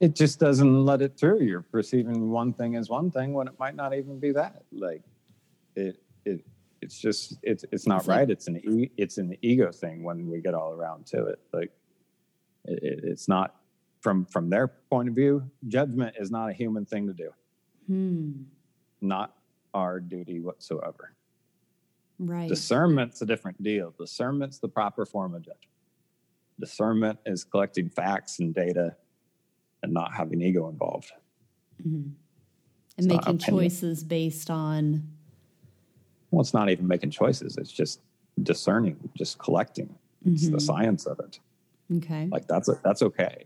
It 0.04 0.14
just 0.14 0.38
doesn't 0.38 0.84
let 0.84 1.00
it 1.00 1.16
through. 1.18 1.40
You're 1.40 1.62
perceiving 1.62 2.30
one 2.30 2.52
thing 2.52 2.76
as 2.76 2.90
one 2.90 3.10
thing 3.10 3.32
when 3.32 3.48
it 3.48 3.58
might 3.58 3.74
not 3.74 3.94
even 3.94 4.20
be 4.20 4.32
that. 4.32 4.62
Like 4.70 5.02
it, 5.76 5.96
it, 6.26 6.44
it's 6.82 6.98
just 6.98 7.38
it's 7.42 7.64
it's 7.72 7.86
not 7.86 8.06
right. 8.06 8.28
it's 8.28 8.46
an 8.46 8.58
e- 8.58 8.90
it's 8.98 9.16
an 9.16 9.34
ego 9.40 9.72
thing 9.72 10.04
when 10.04 10.28
we 10.28 10.42
get 10.42 10.52
all 10.52 10.72
around 10.72 11.06
to 11.06 11.24
it. 11.24 11.38
Like 11.54 11.72
it, 12.66 12.82
it, 12.82 13.00
it's 13.04 13.28
not 13.28 13.56
from 14.02 14.26
from 14.26 14.50
their 14.50 14.68
point 14.68 15.08
of 15.08 15.14
view. 15.14 15.50
Judgment 15.68 16.16
is 16.18 16.30
not 16.30 16.50
a 16.50 16.52
human 16.52 16.84
thing 16.84 17.06
to 17.06 17.14
do. 17.14 17.30
Hmm. 17.86 18.32
Not 19.00 19.34
our 19.72 20.00
duty 20.00 20.38
whatsoever. 20.38 21.14
Right. 22.18 22.50
Discernment's 22.50 23.22
a 23.22 23.26
different 23.26 23.62
deal. 23.62 23.94
Discernment's 23.98 24.58
the 24.58 24.68
proper 24.68 25.06
form 25.06 25.34
of 25.34 25.40
judgment. 25.40 25.70
Discernment 26.60 27.18
is 27.24 27.42
collecting 27.42 27.88
facts 27.88 28.38
and 28.38 28.54
data 28.54 28.96
and 29.84 29.92
not 29.92 30.12
having 30.12 30.40
ego 30.42 30.68
involved. 30.68 31.12
Mhm. 31.86 32.12
And 32.96 33.06
making 33.06 33.38
choices 33.38 34.02
based 34.02 34.50
on. 34.50 35.02
Well, 36.30 36.40
it's 36.40 36.54
not 36.54 36.68
even 36.70 36.86
making 36.88 37.10
choices. 37.10 37.56
It's 37.58 37.70
just 37.72 38.00
discerning, 38.42 38.96
just 39.16 39.38
collecting. 39.38 39.94
It's 40.24 40.48
the 40.48 40.56
Mhm. 40.56 40.60
science 40.62 41.06
of 41.06 41.20
it. 41.20 41.38
Okay. 41.92 42.28
Like 42.28 42.48
that's 42.48 42.68
that's 42.82 43.02
okay. 43.02 43.44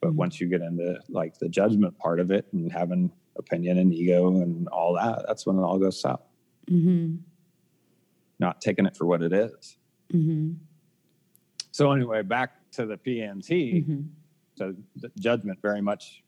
But 0.00 0.10
Mhm. 0.12 0.16
once 0.16 0.40
you 0.40 0.48
get 0.48 0.60
into 0.60 1.00
like 1.08 1.38
the 1.38 1.48
judgment 1.48 1.96
part 1.98 2.20
of 2.20 2.30
it 2.30 2.46
and 2.52 2.70
having 2.72 3.10
opinion 3.36 3.78
and 3.78 3.94
ego 3.94 4.40
and 4.42 4.66
all 4.68 4.94
that, 4.94 5.24
that's 5.26 5.46
when 5.46 5.56
it 5.56 5.62
all 5.62 5.78
goes 5.78 6.00
south. 6.00 6.22
Mm-hmm. 6.66 7.16
Not 8.40 8.60
taking 8.60 8.84
it 8.86 8.96
for 8.96 9.06
what 9.06 9.22
it 9.22 9.32
is. 9.32 9.76
Mm-hmm. 10.12 10.54
So 11.70 11.92
anyway, 11.92 12.22
back 12.22 12.70
to 12.72 12.84
the 12.86 12.96
PNT. 12.96 13.84
So 14.58 14.74
the 14.96 15.10
judgment 15.20 15.60
very 15.62 15.80
much 15.80 16.24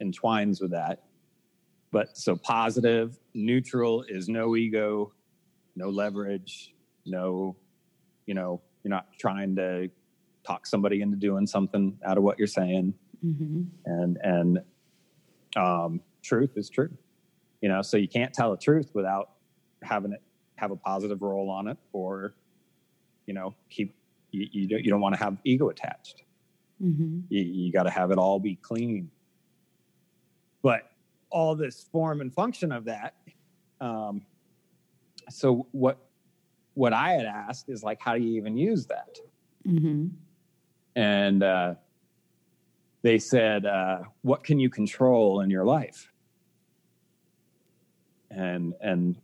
entwines 0.00 0.60
with 0.60 0.70
that. 0.70 1.02
But 1.90 2.16
so 2.16 2.36
positive, 2.36 3.18
neutral 3.34 4.04
is 4.08 4.28
no 4.28 4.56
ego, 4.56 5.12
no 5.76 5.90
leverage, 5.90 6.74
no, 7.04 7.56
you 8.26 8.34
know, 8.34 8.62
you're 8.82 8.90
not 8.90 9.06
trying 9.18 9.54
to 9.56 9.90
talk 10.46 10.66
somebody 10.66 11.02
into 11.02 11.16
doing 11.16 11.46
something 11.46 11.98
out 12.04 12.16
of 12.16 12.24
what 12.24 12.38
you're 12.38 12.46
saying. 12.46 12.94
Mm-hmm. 13.24 13.62
And 13.84 14.18
and 14.22 14.58
um, 15.56 16.00
truth 16.22 16.56
is 16.56 16.70
true. 16.70 16.90
You 17.60 17.68
know, 17.68 17.82
so 17.82 17.96
you 17.96 18.08
can't 18.08 18.32
tell 18.32 18.52
a 18.52 18.58
truth 18.58 18.90
without 18.94 19.30
having 19.82 20.12
it 20.12 20.22
have 20.56 20.70
a 20.70 20.76
positive 20.76 21.22
role 21.22 21.50
on 21.50 21.68
it, 21.68 21.76
or 21.92 22.34
you 23.26 23.34
know, 23.34 23.54
keep 23.68 23.94
you 24.30 24.46
you 24.52 24.68
don't, 24.68 24.84
you 24.84 24.90
don't 24.90 25.00
want 25.00 25.14
to 25.14 25.22
have 25.22 25.36
ego 25.44 25.68
attached. 25.68 26.22
Mm-hmm. 26.82 27.20
You, 27.28 27.42
you 27.42 27.72
got 27.72 27.84
to 27.84 27.90
have 27.90 28.10
it 28.10 28.18
all 28.18 28.38
be 28.38 28.56
clean. 28.56 29.10
But 30.62 30.90
all 31.30 31.54
this 31.54 31.86
form 31.92 32.20
and 32.20 32.32
function 32.32 32.72
of 32.72 32.84
that. 32.84 33.14
Um, 33.80 34.22
so 35.30 35.66
what 35.72 35.98
what 36.74 36.92
I 36.92 37.10
had 37.12 37.26
asked 37.26 37.68
is 37.68 37.82
like, 37.82 38.00
how 38.00 38.14
do 38.14 38.22
you 38.22 38.36
even 38.36 38.56
use 38.56 38.86
that? 38.86 39.18
Mm-hmm. 39.66 40.06
And 40.94 41.42
uh, 41.42 41.74
they 43.02 43.18
said, 43.18 43.66
uh, 43.66 44.02
what 44.22 44.44
can 44.44 44.60
you 44.60 44.70
control 44.70 45.40
in 45.40 45.50
your 45.50 45.64
life? 45.64 46.12
And 48.30 48.74
and 48.80 49.18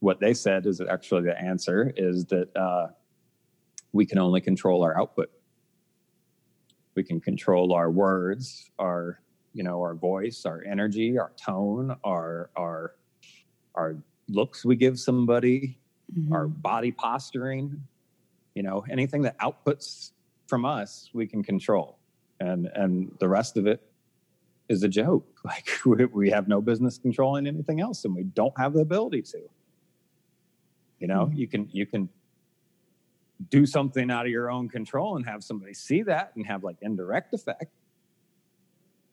what 0.00 0.20
they 0.20 0.34
said 0.34 0.66
is 0.66 0.80
actually 0.80 1.22
the 1.22 1.40
answer 1.40 1.92
is 1.96 2.24
that 2.26 2.54
uh, 2.56 2.88
we 3.92 4.04
can 4.04 4.18
only 4.18 4.40
control 4.40 4.82
our 4.82 4.98
output. 4.98 5.30
We 6.94 7.02
can 7.02 7.20
control 7.20 7.72
our 7.72 7.90
words, 7.90 8.70
our 8.78 9.20
you 9.54 9.62
know 9.62 9.82
our 9.82 9.94
voice 9.94 10.46
our 10.46 10.64
energy 10.64 11.18
our 11.18 11.30
tone 11.36 11.94
our 12.04 12.48
our 12.56 12.94
our 13.74 13.96
looks 14.28 14.64
we 14.64 14.76
give 14.76 14.98
somebody 14.98 15.78
Mm-hmm. 16.18 16.32
our 16.32 16.46
body 16.46 16.90
posturing 16.92 17.82
you 18.54 18.62
know 18.62 18.84
anything 18.90 19.22
that 19.22 19.38
outputs 19.38 20.12
from 20.46 20.64
us 20.66 21.08
we 21.14 21.26
can 21.26 21.42
control 21.42 21.98
and 22.40 22.66
and 22.74 23.10
the 23.18 23.28
rest 23.28 23.56
of 23.56 23.66
it 23.66 23.80
is 24.68 24.82
a 24.82 24.88
joke 24.88 25.26
like 25.44 25.68
we, 25.86 26.04
we 26.06 26.30
have 26.30 26.48
no 26.48 26.60
business 26.60 26.98
controlling 26.98 27.46
anything 27.46 27.80
else 27.80 28.04
and 28.06 28.14
we 28.14 28.24
don't 28.24 28.52
have 28.58 28.72
the 28.74 28.80
ability 28.80 29.22
to 29.22 29.38
you 30.98 31.06
know 31.06 31.26
Mhm. 31.26 31.36
you 31.36 31.46
can 31.46 31.68
you 31.72 31.86
can 31.86 32.08
do 33.50 33.66
something 33.66 34.10
out 34.10 34.26
of 34.26 34.32
your 34.32 34.50
own 34.50 34.68
control 34.68 35.16
and 35.16 35.26
have 35.26 35.42
somebody 35.42 35.74
see 35.74 36.02
that 36.02 36.32
and 36.36 36.46
have 36.46 36.64
like 36.64 36.76
indirect 36.82 37.34
effect. 37.34 37.72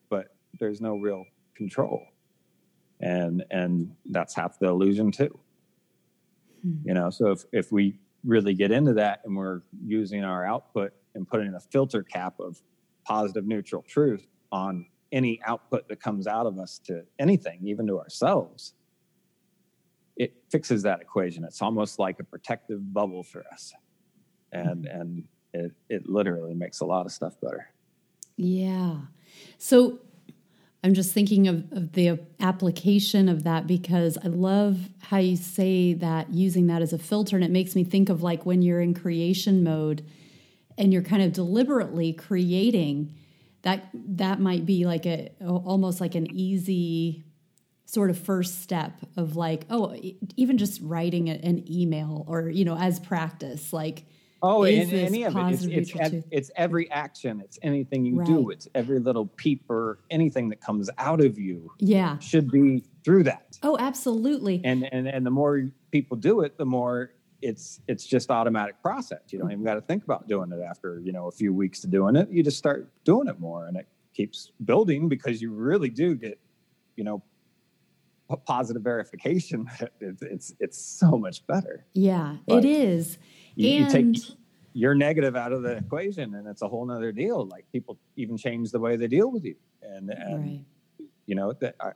But 0.10 0.36
there's 0.60 0.82
no 0.82 0.98
real 0.98 1.26
control. 1.56 2.06
And 3.02 3.46
and 3.50 3.96
that's 4.12 4.36
half 4.36 4.60
the 4.60 4.68
illusion 4.68 5.12
too. 5.12 5.40
Hmm. 6.62 6.74
you 6.84 6.94
know 6.94 7.10
so 7.10 7.32
if 7.32 7.46
if 7.54 7.72
we 7.72 7.96
really 8.26 8.54
get 8.54 8.72
into 8.72 8.94
that 8.94 9.22
and 9.24 9.36
we're 9.38 9.62
using 9.86 10.26
our 10.26 10.44
output 10.46 10.92
and 11.16 11.26
putting 11.26 11.54
a 11.54 11.60
filter 11.60 12.04
cap 12.04 12.38
of 12.42 12.62
positive 13.06 13.48
neutral 13.48 13.82
truth 13.82 14.28
on 14.52 14.86
any 15.14 15.40
output 15.46 15.88
that 15.88 16.02
comes 16.02 16.28
out 16.28 16.46
of 16.46 16.60
us 16.60 16.80
to 16.80 17.04
anything 17.18 17.62
even 17.64 17.88
to 17.88 17.98
ourselves 17.98 18.74
it 20.20 20.34
fixes 20.52 20.84
that 20.84 21.00
equation. 21.00 21.46
It's 21.46 21.62
almost 21.62 21.98
like 21.98 22.20
a 22.20 22.24
protective 22.26 22.94
bubble 22.94 23.24
for 23.24 23.46
us 23.52 23.74
and 24.52 24.86
and 24.86 25.24
it 25.54 25.72
it 25.90 26.08
literally 26.10 26.54
makes 26.54 26.80
a 26.80 26.86
lot 26.86 27.06
of 27.06 27.12
stuff 27.12 27.40
better 27.42 27.70
Yeah. 28.40 29.00
So 29.58 30.00
I'm 30.82 30.94
just 30.94 31.14
thinking 31.14 31.50
of, 31.50 31.70
of 31.74 31.92
the 31.92 32.20
application 32.40 33.28
of 33.28 33.44
that 33.44 33.68
because 33.68 34.18
I 34.18 34.28
love 34.28 34.78
how 35.02 35.18
you 35.18 35.36
say 35.36 35.94
that 35.96 36.34
using 36.34 36.68
that 36.68 36.82
as 36.82 36.94
a 36.94 36.98
filter. 36.98 37.36
And 37.36 37.44
it 37.44 37.52
makes 37.52 37.76
me 37.76 37.84
think 37.84 38.08
of 38.08 38.24
like 38.24 38.46
when 38.46 38.62
you're 38.62 38.80
in 38.80 38.94
creation 38.94 39.62
mode 39.62 40.06
and 40.78 40.94
you're 40.94 41.02
kind 41.02 41.22
of 41.22 41.34
deliberately 41.34 42.14
creating 42.14 43.14
that 43.64 43.90
that 43.94 44.40
might 44.40 44.66
be 44.66 44.86
like 44.86 45.06
a 45.06 45.32
almost 45.46 46.00
like 46.00 46.16
an 46.16 46.32
easy 46.32 47.26
sort 47.84 48.10
of 48.10 48.18
first 48.18 48.62
step 48.62 48.94
of 49.18 49.36
like 49.36 49.66
oh 49.70 49.94
even 50.38 50.58
just 50.58 50.80
writing 50.82 51.28
an 51.28 51.70
email 51.70 52.24
or 52.26 52.48
you 52.48 52.64
know 52.64 52.78
as 52.78 53.02
practice 53.02 53.74
like 53.74 54.06
Oh, 54.42 54.64
is 54.64 54.90
and 54.92 55.00
any 55.08 55.24
of 55.24 55.36
it. 55.36 55.42
It's, 55.52 55.64
it's, 55.66 55.96
ev- 56.00 56.24
it's 56.32 56.52
every 56.56 56.90
action. 56.92 57.42
It's 57.42 57.60
anything 57.62 58.06
you 58.06 58.24
do. 58.24 58.50
It's 58.52 58.68
every 58.74 59.00
little 59.00 59.26
peep 59.26 59.70
or 59.70 60.00
anything 60.10 60.48
that 60.50 60.62
comes 60.62 60.90
out 60.98 61.20
of 61.24 61.38
you 61.38 61.72
yeah 61.80 62.18
should 62.20 62.50
be 62.50 62.84
through 63.04 63.24
that. 63.24 63.58
oh 63.64 63.78
absolutely 63.80 64.62
And 64.64 64.88
and 64.94 65.08
and 65.08 65.26
the 65.26 65.32
more 65.32 65.70
people 65.92 66.16
do 66.18 66.42
it, 66.42 66.58
the 66.58 66.66
more 66.66 67.12
it's 67.42 67.80
it's 67.88 68.06
just 68.06 68.30
automatic 68.30 68.82
process. 68.82 69.22
You 69.30 69.40
don't 69.40 69.52
even 69.52 69.64
got 69.64 69.76
to 69.76 69.82
think 69.82 70.04
about 70.04 70.28
doing 70.28 70.52
it 70.52 70.62
after 70.62 71.00
you 71.04 71.12
know 71.12 71.28
a 71.28 71.32
few 71.32 71.54
weeks 71.54 71.80
to 71.82 71.88
doing 71.88 72.16
it. 72.16 72.30
You 72.30 72.42
just 72.44 72.58
start 72.58 72.90
doing 73.04 73.28
it 73.28 73.40
more, 73.40 73.68
and 73.68 73.76
it 73.78 73.88
keeps 74.14 74.52
building 74.66 75.08
because 75.10 75.42
you 75.42 75.52
really 75.52 75.90
do 75.90 76.16
get 76.16 76.40
you 76.96 77.04
know 77.04 77.24
positive 78.46 78.82
verification. 78.84 79.68
it's 80.00 80.22
it's 80.22 80.54
it's 80.60 80.78
so 80.78 81.18
much 81.18 81.46
better. 81.48 81.86
yeah 81.94 82.38
Right. 82.50 82.60
it 82.60 82.66
is 82.66 83.18
you, 83.60 83.84
you 83.84 83.90
take 83.90 84.06
And- 84.06 84.36
your 84.74 84.96
negative 84.96 85.36
out 85.36 85.52
of 85.52 85.64
the 85.64 85.78
equation 85.78 86.36
and 86.36 86.48
it's 86.48 86.62
a 86.62 86.68
whole 86.68 86.86
nother 86.86 87.12
deal. 87.12 87.46
Like 87.46 87.66
people 87.72 87.98
even 88.16 88.38
change 88.38 88.72
the 88.72 88.80
way 88.80 88.96
they 88.96 89.08
deal 89.08 89.30
with 89.32 89.44
you. 89.44 89.56
And 89.82 90.10
and 90.10 90.44
right. 90.44 91.08
you 91.26 91.36
know 91.36 91.54
that 91.54 91.76
I, 91.80 91.92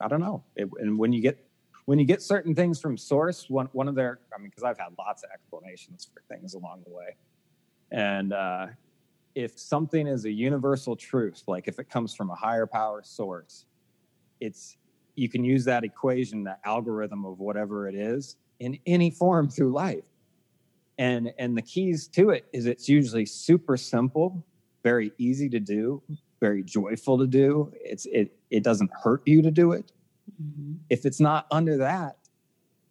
I 0.00 0.08
don't 0.08 0.20
know. 0.20 0.42
It, 0.56 0.68
and 0.80 0.98
when 0.98 1.12
you 1.12 1.20
get 1.20 1.38
when 1.84 1.98
you 1.98 2.04
get 2.04 2.22
certain 2.22 2.54
things 2.54 2.80
from 2.80 2.96
source 2.96 3.48
one 3.48 3.68
one 3.72 3.86
of 3.86 3.94
their 3.94 4.18
i 4.34 4.38
mean 4.38 4.48
because 4.48 4.64
i've 4.64 4.78
had 4.78 4.88
lots 4.98 5.22
of 5.22 5.30
explanations 5.32 6.08
for 6.12 6.22
things 6.34 6.54
along 6.54 6.82
the 6.86 6.92
way. 6.92 7.14
And 7.92 8.32
uh 8.32 8.66
if 9.36 9.58
something 9.58 10.06
is 10.06 10.24
a 10.24 10.30
universal 10.30 10.96
truth 10.96 11.42
like 11.46 11.68
if 11.68 11.78
it 11.78 11.88
comes 11.90 12.14
from 12.14 12.30
a 12.30 12.34
higher 12.34 12.66
power 12.66 13.02
source 13.04 13.66
it's 14.40 14.78
you 15.14 15.28
can 15.28 15.44
use 15.44 15.64
that 15.64 15.84
equation 15.84 16.42
that 16.44 16.58
algorithm 16.64 17.24
of 17.24 17.38
whatever 17.38 17.86
it 17.86 17.94
is 17.94 18.36
in 18.60 18.78
any 18.86 19.10
form 19.10 19.48
through 19.48 19.72
life 19.72 20.06
and 20.98 21.32
and 21.38 21.56
the 21.56 21.62
keys 21.62 22.08
to 22.08 22.30
it 22.30 22.46
is 22.52 22.66
it's 22.66 22.88
usually 22.88 23.26
super 23.26 23.76
simple 23.76 24.44
very 24.82 25.12
easy 25.18 25.48
to 25.48 25.60
do 25.60 26.02
very 26.40 26.62
joyful 26.62 27.18
to 27.18 27.26
do. 27.26 27.72
It's 27.74 28.06
it 28.06 28.38
it 28.50 28.62
doesn't 28.62 28.90
hurt 29.02 29.22
you 29.26 29.42
to 29.42 29.50
do 29.50 29.72
it. 29.72 29.92
Hmm 30.36 30.74
if 30.90 31.04
it's 31.06 31.20
not 31.20 31.46
under 31.50 31.76
that 31.78 32.16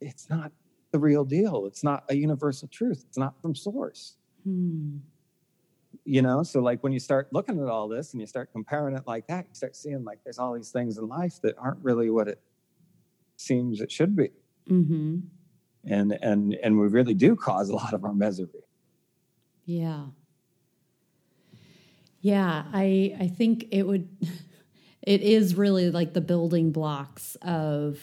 it's 0.00 0.28
not 0.28 0.52
the 0.92 0.98
real 0.98 1.24
deal. 1.24 1.66
It's 1.66 1.82
not 1.82 2.04
a 2.08 2.14
universal 2.14 2.68
truth. 2.68 3.04
It's 3.08 3.18
not 3.18 3.40
from 3.40 3.54
source. 3.54 4.16
Hmm. 4.44 4.98
you 6.04 6.22
know 6.22 6.42
so 6.44 6.60
like 6.60 6.82
when 6.84 6.92
you 6.92 7.00
start 7.00 7.26
looking 7.32 7.60
at 7.60 7.68
all 7.68 7.88
this 7.88 8.12
and 8.12 8.20
you 8.20 8.26
start 8.26 8.52
comparing 8.52 8.94
it 8.94 9.02
like 9.06 9.26
that 9.26 9.46
you 9.48 9.54
start 9.54 9.74
seeing 9.74 10.04
like 10.04 10.20
there's 10.22 10.38
all 10.38 10.52
these 10.52 10.70
things 10.70 10.98
in 10.98 11.08
life 11.08 11.40
that 11.42 11.56
aren't 11.58 11.82
really 11.82 12.10
what 12.10 12.28
it 12.28 12.40
seems 13.36 13.80
it 13.80 13.90
should 13.90 14.14
be. 14.14 14.30
Hmm 14.68 15.18
and 15.86 16.12
and 16.22 16.54
and 16.62 16.78
we 16.78 16.86
really 16.88 17.14
do 17.14 17.36
cause 17.36 17.68
a 17.68 17.74
lot 17.74 17.92
of 17.92 18.04
our 18.04 18.14
misery 18.14 18.64
Yeah. 19.64 20.06
Yeah, 22.20 22.64
I 22.72 23.16
I 23.20 23.28
think 23.28 23.66
it 23.70 23.86
would 23.86 24.08
it 25.02 25.22
is 25.22 25.54
really 25.54 25.90
like 25.90 26.12
the 26.12 26.20
building 26.20 26.72
blocks 26.72 27.36
of 27.42 28.00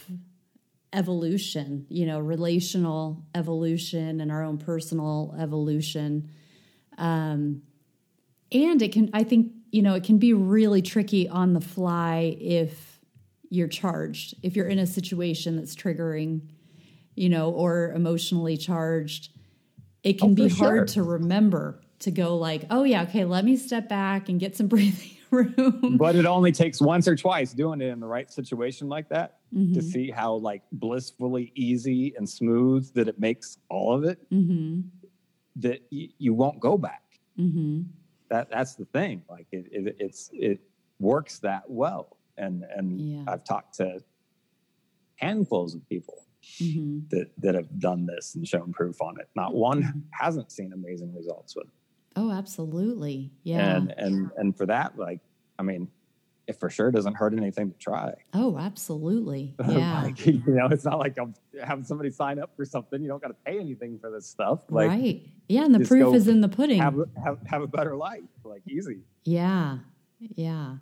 evolution, 0.94 1.86
you 1.90 2.06
know, 2.06 2.20
relational 2.20 3.26
evolution 3.34 4.22
and 4.22 4.32
our 4.32 4.44
own 4.44 4.58
personal 4.58 5.36
evolution. 5.40 6.30
Um 6.98 7.64
and 8.52 8.82
it 8.82 8.92
can 8.92 9.10
I 9.14 9.24
think, 9.24 9.52
you 9.72 9.82
know, 9.82 9.96
it 9.96 10.04
can 10.04 10.20
be 10.20 10.34
really 10.34 10.82
tricky 10.82 11.28
on 11.28 11.54
the 11.54 11.62
fly 11.62 12.38
if 12.40 13.00
you're 13.50 13.68
charged, 13.68 14.36
if 14.42 14.56
you're 14.56 14.68
in 14.68 14.80
a 14.80 14.88
situation 14.88 15.56
that's 15.58 15.76
triggering, 15.76 16.42
you 17.16 17.30
know, 17.30 17.52
or 17.52 17.92
emotionally 17.94 18.58
charged 18.58 19.30
it 20.04 20.20
can 20.20 20.32
Oh, 20.32 20.36
be 20.36 20.48
hard 20.50 20.90
sure. 20.90 21.04
to 21.04 21.04
remember 21.04 21.82
to 22.00 22.12
go 22.12 22.36
like, 22.38 22.66
oh 22.70 22.84
yeah, 22.84 23.04
okay, 23.04 23.24
let 23.24 23.46
me 23.46 23.56
step 23.56 23.88
back 23.88 24.28
and 24.28 24.38
get 24.40 24.56
some 24.58 24.68
breathing 24.74 25.12
room. 25.32 25.98
but 25.98 26.16
it 26.18 26.26
only 26.26 26.52
takes 26.52 26.82
once 26.82 27.08
or 27.08 27.16
twice 27.16 27.54
doing 27.54 27.80
it 27.82 27.88
in 27.88 28.00
the 28.02 28.08
right 28.08 28.30
situation 28.32 28.90
like 28.90 29.08
that 29.10 29.40
to 29.74 29.80
Mhm, 29.80 29.82
see 29.82 30.12
how 30.12 30.34
like 30.34 30.64
blissfully 30.74 31.52
easy 31.56 32.14
and 32.18 32.28
smooth 32.30 32.92
that 32.96 33.08
it 33.08 33.20
makes 33.20 33.58
all 33.70 33.94
of 33.96 34.04
it 34.04 34.20
mhm, 34.32 34.84
that 35.56 35.80
y- 35.92 36.10
you 36.18 36.34
won't 36.34 36.60
go 36.60 36.78
back 36.78 37.04
mhm. 37.40 37.86
that 38.30 38.50
that's 38.50 38.76
the 38.76 38.86
thing 38.86 39.24
like 39.30 39.48
it, 39.52 39.68
it 39.72 39.96
it's 40.00 40.30
it 40.34 40.60
works 41.00 41.40
that 41.40 41.64
well 41.70 42.18
and 42.38 42.64
and 42.76 43.00
Yeah. 43.00 43.24
I've 43.28 43.44
talked 43.46 43.76
to 43.76 44.02
handfuls 45.16 45.76
of 45.76 45.88
people 45.88 46.23
hmm 46.60 47.00
that 47.10 47.30
that 47.40 47.56
have 47.56 47.80
done 47.80 48.06
this 48.06 48.36
and 48.36 48.48
shown 48.48 48.72
proof 48.74 49.02
on 49.02 49.20
it. 49.20 49.30
Not 49.36 49.54
one 49.56 49.84
Mhm. 49.84 50.04
hasn't 50.12 50.52
seen 50.52 50.74
amazing 50.74 51.14
results 51.16 51.56
with 51.56 51.66
it. 51.68 51.74
Oh, 52.16 52.30
absolutely. 52.32 53.32
Yeah. 53.44 53.76
And 53.78 53.94
and 53.98 54.30
and 54.38 54.58
for 54.58 54.66
that, 54.68 54.98
like, 54.98 55.20
I 55.58 55.64
mean, 55.64 55.88
it 56.46 56.60
for 56.60 56.70
sure 56.70 56.92
doesn't 56.92 57.16
hurt 57.16 57.34
anything 57.34 57.72
to 57.72 57.78
try. 57.78 58.14
oh, 58.34 58.58
absolutely. 58.58 59.56
Yeah. 59.68 60.04
like, 60.04 60.26
you 60.26 60.44
know, 60.48 60.68
it's 60.68 60.84
not 60.86 61.00
like 61.00 61.18
I'm 61.18 61.34
having 61.64 61.86
somebody 61.86 62.10
sign 62.10 62.38
up 62.40 62.56
for 62.58 62.66
something. 62.66 63.02
You 63.02 63.08
don't 63.08 63.22
got 63.22 63.30
to 63.30 63.38
pay 63.46 63.60
anything 63.60 63.98
for 64.00 64.12
this 64.12 64.28
stuff. 64.28 64.60
Like, 64.70 64.90
right. 64.90 65.22
Yeah. 65.48 65.64
And 65.66 65.74
the 65.74 65.86
proof 65.88 66.14
is 66.14 66.28
in 66.28 66.42
the 66.42 66.50
pudding. 66.50 66.80
have 66.82 66.98
have 67.24 67.40
have 67.46 67.62
a 67.62 67.68
better 67.68 67.96
life. 67.96 68.22
Like 68.44 68.62
easy. 68.68 69.00
Yeah. 69.24 69.78
Yeah. 70.20 70.78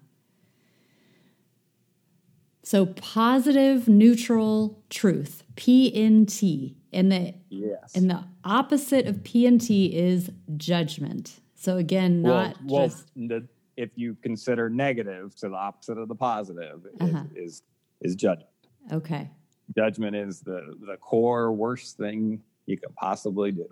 So 2.72 2.86
positive 2.86 3.90
neutral 3.90 4.82
truth, 4.90 5.44
PNT. 5.56 6.76
And 6.94 7.12
the 7.12 7.34
Yes. 7.50 7.94
and 7.98 8.10
the 8.10 8.24
opposite 8.46 9.08
of 9.08 9.18
PNT 9.24 9.92
is 9.92 10.32
judgment. 10.56 11.42
So 11.56 11.76
again, 11.76 12.22
not 12.22 12.56
well, 12.64 12.88
just 12.88 13.12
the, 13.18 13.46
if 13.76 13.90
you 13.98 14.16
consider 14.24 14.70
negative 14.70 15.36
to 15.36 15.50
the 15.50 15.56
opposite 15.56 15.98
of 15.98 16.08
the 16.08 16.16
positive 16.16 16.86
is, 16.86 17.02
Uh-huh. 17.14 17.24
is 17.36 17.62
is 18.00 18.16
judgment. 18.16 18.48
okay. 18.90 19.30
Judgment 19.76 20.16
is 20.16 20.40
the 20.40 20.74
the 20.88 20.96
core 20.96 21.52
worst 21.52 21.98
thing 21.98 22.42
you 22.68 22.78
could 22.78 22.96
possibly 22.96 23.52
do. 23.52 23.68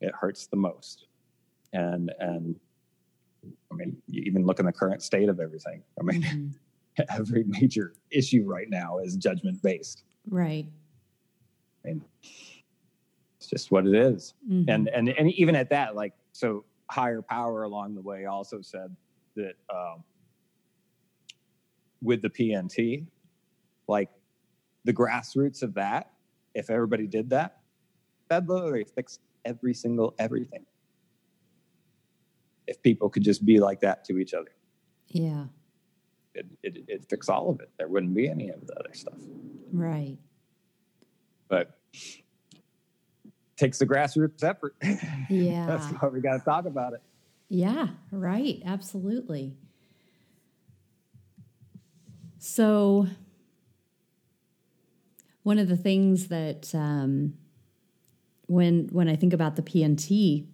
It 0.00 0.12
hurts 0.16 0.48
the 0.48 0.56
most, 0.56 1.06
and 1.72 2.10
and 2.18 2.58
I 3.70 3.74
mean, 3.76 4.02
you 4.08 4.22
even 4.22 4.44
look 4.46 4.58
in 4.58 4.66
the 4.66 4.72
current 4.72 5.00
state 5.00 5.28
of 5.28 5.38
everything. 5.38 5.84
I 6.00 6.02
mean, 6.02 6.22
Mhm. 6.22 6.54
every 7.10 7.44
major 7.44 7.94
issue 8.10 8.44
right 8.46 8.68
now 8.68 8.98
is 8.98 9.16
judgment 9.16 9.62
based. 9.62 10.04
Right. 10.28 10.66
I 11.84 11.88
mean, 11.88 12.04
it's 13.38 13.48
just 13.48 13.70
what 13.70 13.86
it 13.86 13.94
is. 13.94 14.34
Mhm. 14.48 14.68
and 14.68 14.88
and 14.88 15.08
and 15.08 15.32
even 15.32 15.56
at 15.56 15.70
that 15.70 15.96
like 15.96 16.12
so 16.32 16.64
higher 16.90 17.22
power 17.22 17.62
along 17.64 17.94
the 17.94 18.02
way 18.02 18.26
also 18.26 18.60
said 18.60 18.94
that 19.34 19.54
um, 19.70 20.04
with 22.02 22.20
the 22.20 22.28
pnt 22.28 23.06
like 23.88 24.10
the 24.84 24.92
grassroots 24.92 25.62
of 25.62 25.72
that 25.74 26.10
if 26.54 26.68
everybody 26.68 27.06
did 27.06 27.30
that 27.30 27.60
that 28.28 28.46
literally 28.46 28.84
fix 28.84 29.20
every 29.44 29.72
single 29.72 30.14
everything 30.18 30.66
if 32.66 32.82
people 32.82 33.08
could 33.08 33.22
just 33.22 33.46
be 33.46 33.58
like 33.58 33.80
that 33.80 34.04
to 34.04 34.18
each 34.18 34.34
other 34.34 34.52
yeah. 35.08 35.44
It, 36.34 36.46
it, 36.62 36.84
it 36.88 37.06
fix 37.08 37.28
all 37.28 37.50
of 37.50 37.60
it 37.60 37.70
there 37.78 37.88
wouldn't 37.88 38.14
be 38.14 38.28
any 38.28 38.48
of 38.50 38.66
the 38.66 38.74
other 38.78 38.92
stuff 38.94 39.18
Right. 39.72 40.18
but 41.48 41.78
takes 43.56 43.78
the 43.78 43.86
grassroots 43.86 44.42
effort 44.42 44.74
Yeah. 45.30 45.66
that's 45.66 45.86
why 45.88 46.08
we 46.08 46.20
got 46.20 46.38
to 46.38 46.44
talk 46.44 46.66
about 46.66 46.94
it 46.94 47.02
Yeah, 47.48 47.88
right. 48.10 48.62
Absolutely. 48.64 49.54
So, 52.38 53.06
one 55.42 55.58
of 55.58 55.68
the 55.68 55.76
things 55.76 56.28
that 56.28 56.74
um, 56.74 57.34
when 58.46 58.88
when 58.90 59.08
I 59.08 59.16
think 59.16 59.32
about 59.32 59.56
the 59.56 59.62
PNT, 59.62 60.46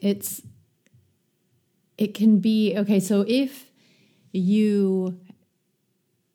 it's 0.00 0.42
it 1.96 2.14
can 2.14 2.38
be 2.40 2.74
okay. 2.76 3.00
So 3.00 3.24
if 3.26 3.70
you 4.36 5.18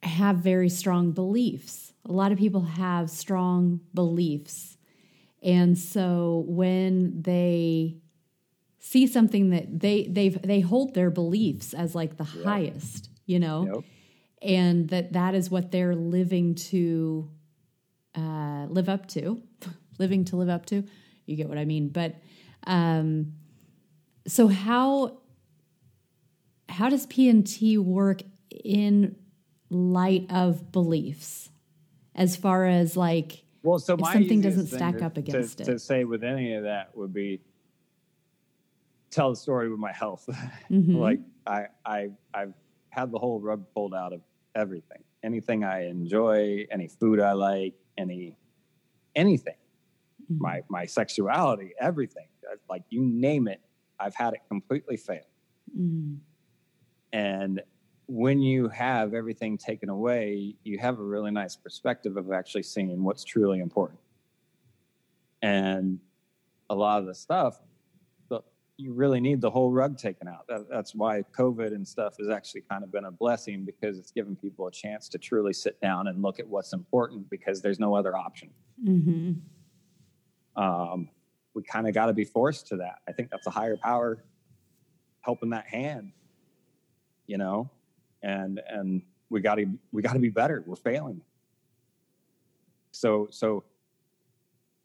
have 0.03 0.37
very 0.37 0.69
strong 0.69 1.11
beliefs, 1.11 1.93
a 2.05 2.11
lot 2.11 2.31
of 2.31 2.37
people 2.37 2.61
have 2.61 3.09
strong 3.09 3.81
beliefs, 3.93 4.77
and 5.43 5.77
so 5.77 6.43
when 6.47 7.21
they 7.21 7.97
see 8.79 9.05
something 9.05 9.51
that 9.51 9.79
they 9.79 10.07
they've 10.07 10.41
they 10.41 10.59
hold 10.59 10.93
their 10.95 11.11
beliefs 11.11 11.73
as 11.73 11.93
like 11.93 12.17
the 12.17 12.23
Yeah. 12.23 12.43
highest 12.43 13.09
you 13.27 13.39
know? 13.39 13.65
Yep. 13.75 13.83
and 14.41 14.89
that 14.89 15.13
that 15.13 15.35
is 15.35 15.49
what 15.51 15.71
they're 15.71 15.95
living 15.95 16.55
to 16.55 17.29
uh, 18.15 18.65
live 18.67 18.89
up 18.89 19.05
to 19.07 19.41
living 19.99 20.25
to 20.25 20.35
live 20.35 20.49
up 20.49 20.65
to. 20.65 20.83
You 21.27 21.35
get 21.37 21.47
what 21.47 21.57
i 21.59 21.65
mean. 21.65 21.89
But 21.89 22.15
um 22.67 23.33
so 24.27 24.47
how 24.47 25.20
how 26.71 26.89
does 26.89 27.05
pnt 27.07 27.77
work 27.79 28.21
in 28.63 29.15
light 29.69 30.25
of 30.31 30.71
beliefs 30.71 31.49
as 32.15 32.36
far 32.36 32.65
as 32.65 32.97
like 32.97 33.43
Well, 33.63 33.79
so 33.79 33.95
if 33.95 34.05
something 34.12 34.41
doesn't 34.41 34.67
stack 34.67 34.97
to- 34.97 35.05
up 35.05 35.17
against 35.17 35.57
to, 35.57 35.63
it. 35.63 35.65
to 35.67 35.79
say 35.79 36.03
with 36.03 36.23
any 36.23 36.53
of 36.55 36.63
that 36.63 36.95
would 36.95 37.13
be 37.13 37.41
tell 39.10 39.29
the 39.29 39.36
story 39.36 39.69
with 39.69 39.79
my 39.79 39.91
health. 39.93 40.27
Mhm. 40.69 40.95
like 41.07 41.19
I, 41.45 41.65
I, 41.86 42.10
I've 42.34 42.53
had 42.89 43.12
the 43.12 43.19
whole 43.19 43.39
rug 43.39 43.65
pulled 43.73 43.93
out 43.93 44.13
of 44.13 44.21
everything. 44.55 45.03
Anything 45.23 45.63
I 45.63 45.88
enjoy, 45.88 46.65
any 46.71 46.88
food 46.88 47.19
I 47.19 47.34
like, 47.34 47.73
any, 47.97 48.38
anything. 49.15 49.55
Mhm. 50.31 50.39
My, 50.39 50.62
my 50.69 50.86
sexuality, 50.86 51.73
everything. 51.79 52.27
Like 52.69 52.84
you 52.89 53.01
name 53.01 53.47
it, 53.47 53.62
I've 53.99 54.15
had 54.15 54.34
it 54.34 54.41
completely 54.49 54.97
fail. 54.97 55.23
Mhm. 55.77 56.17
And 57.13 57.62
when 58.08 58.41
you 58.41 58.67
have 58.69 59.13
everything 59.13 59.58
taken 59.58 59.89
away, 59.89 60.56
you 60.63 60.78
have 60.80 61.00
a 61.00 61.04
really 61.04 61.32
nice 61.32 61.56
perspective 61.56 62.17
of 62.17 62.32
actually 62.32 62.63
seeing 62.63 63.04
what's 63.04 63.24
truly 63.24 63.60
important. 63.60 64.00
And 65.41 66.00
a 66.69 66.76
lot 66.76 67.00
of 67.00 67.06
the 67.06 67.15
stuff, 67.15 67.60
but 68.30 68.43
you 68.78 68.93
really 68.93 69.19
need 69.19 69.41
the 69.41 69.50
whole 69.50 69.71
rug 69.71 69.97
taken 69.97 70.28
out. 70.28 70.45
That, 70.47 70.69
that's 70.69 70.93
why 70.93 71.24
COVID 71.38 71.67
and 71.67 71.88
stuff 71.88 72.15
has 72.19 72.30
actually 72.30 72.62
kind 72.62 72.84
of 72.84 72.91
been 72.91 73.06
a 73.06 73.12
blessing 73.12 73.65
because 73.65 73.97
it's 73.97 74.12
given 74.12 74.36
people 74.36 74.67
a 74.67 74.71
chance 74.71 75.10
to 75.10 75.17
truly 75.17 75.54
sit 75.54 75.80
down 75.82 76.08
and 76.08 76.21
look 76.21 76.39
at 76.39 76.47
what's 76.47 76.74
important 76.74 77.30
because 77.30 77.62
there's 77.62 77.80
no 77.80 77.95
other 77.95 78.15
option. 78.15 78.50
Mhm. 78.84 79.39
Um, 80.56 81.10
we 81.54 81.63
kind 81.63 81.88
of 81.88 81.93
got 81.93 82.06
to 82.08 82.13
be 82.13 82.24
forced 82.24 82.67
to 82.67 82.78
that. 82.78 83.00
I 83.08 83.12
think 83.12 83.30
that's 83.30 83.47
a 83.47 83.52
higher 83.52 83.78
power 83.78 84.24
helping 85.21 85.50
that 85.52 85.67
hand, 85.67 86.12
you 87.31 87.37
know, 87.37 87.69
and 88.21 88.61
and 88.67 89.01
we 89.29 89.39
got 89.39 89.55
to 89.55 89.65
we 89.93 90.01
got 90.01 90.13
to 90.13 90.19
be 90.19 90.29
better. 90.29 90.61
We're 90.65 90.75
failing. 90.75 91.21
So 92.91 93.29
so 93.31 93.63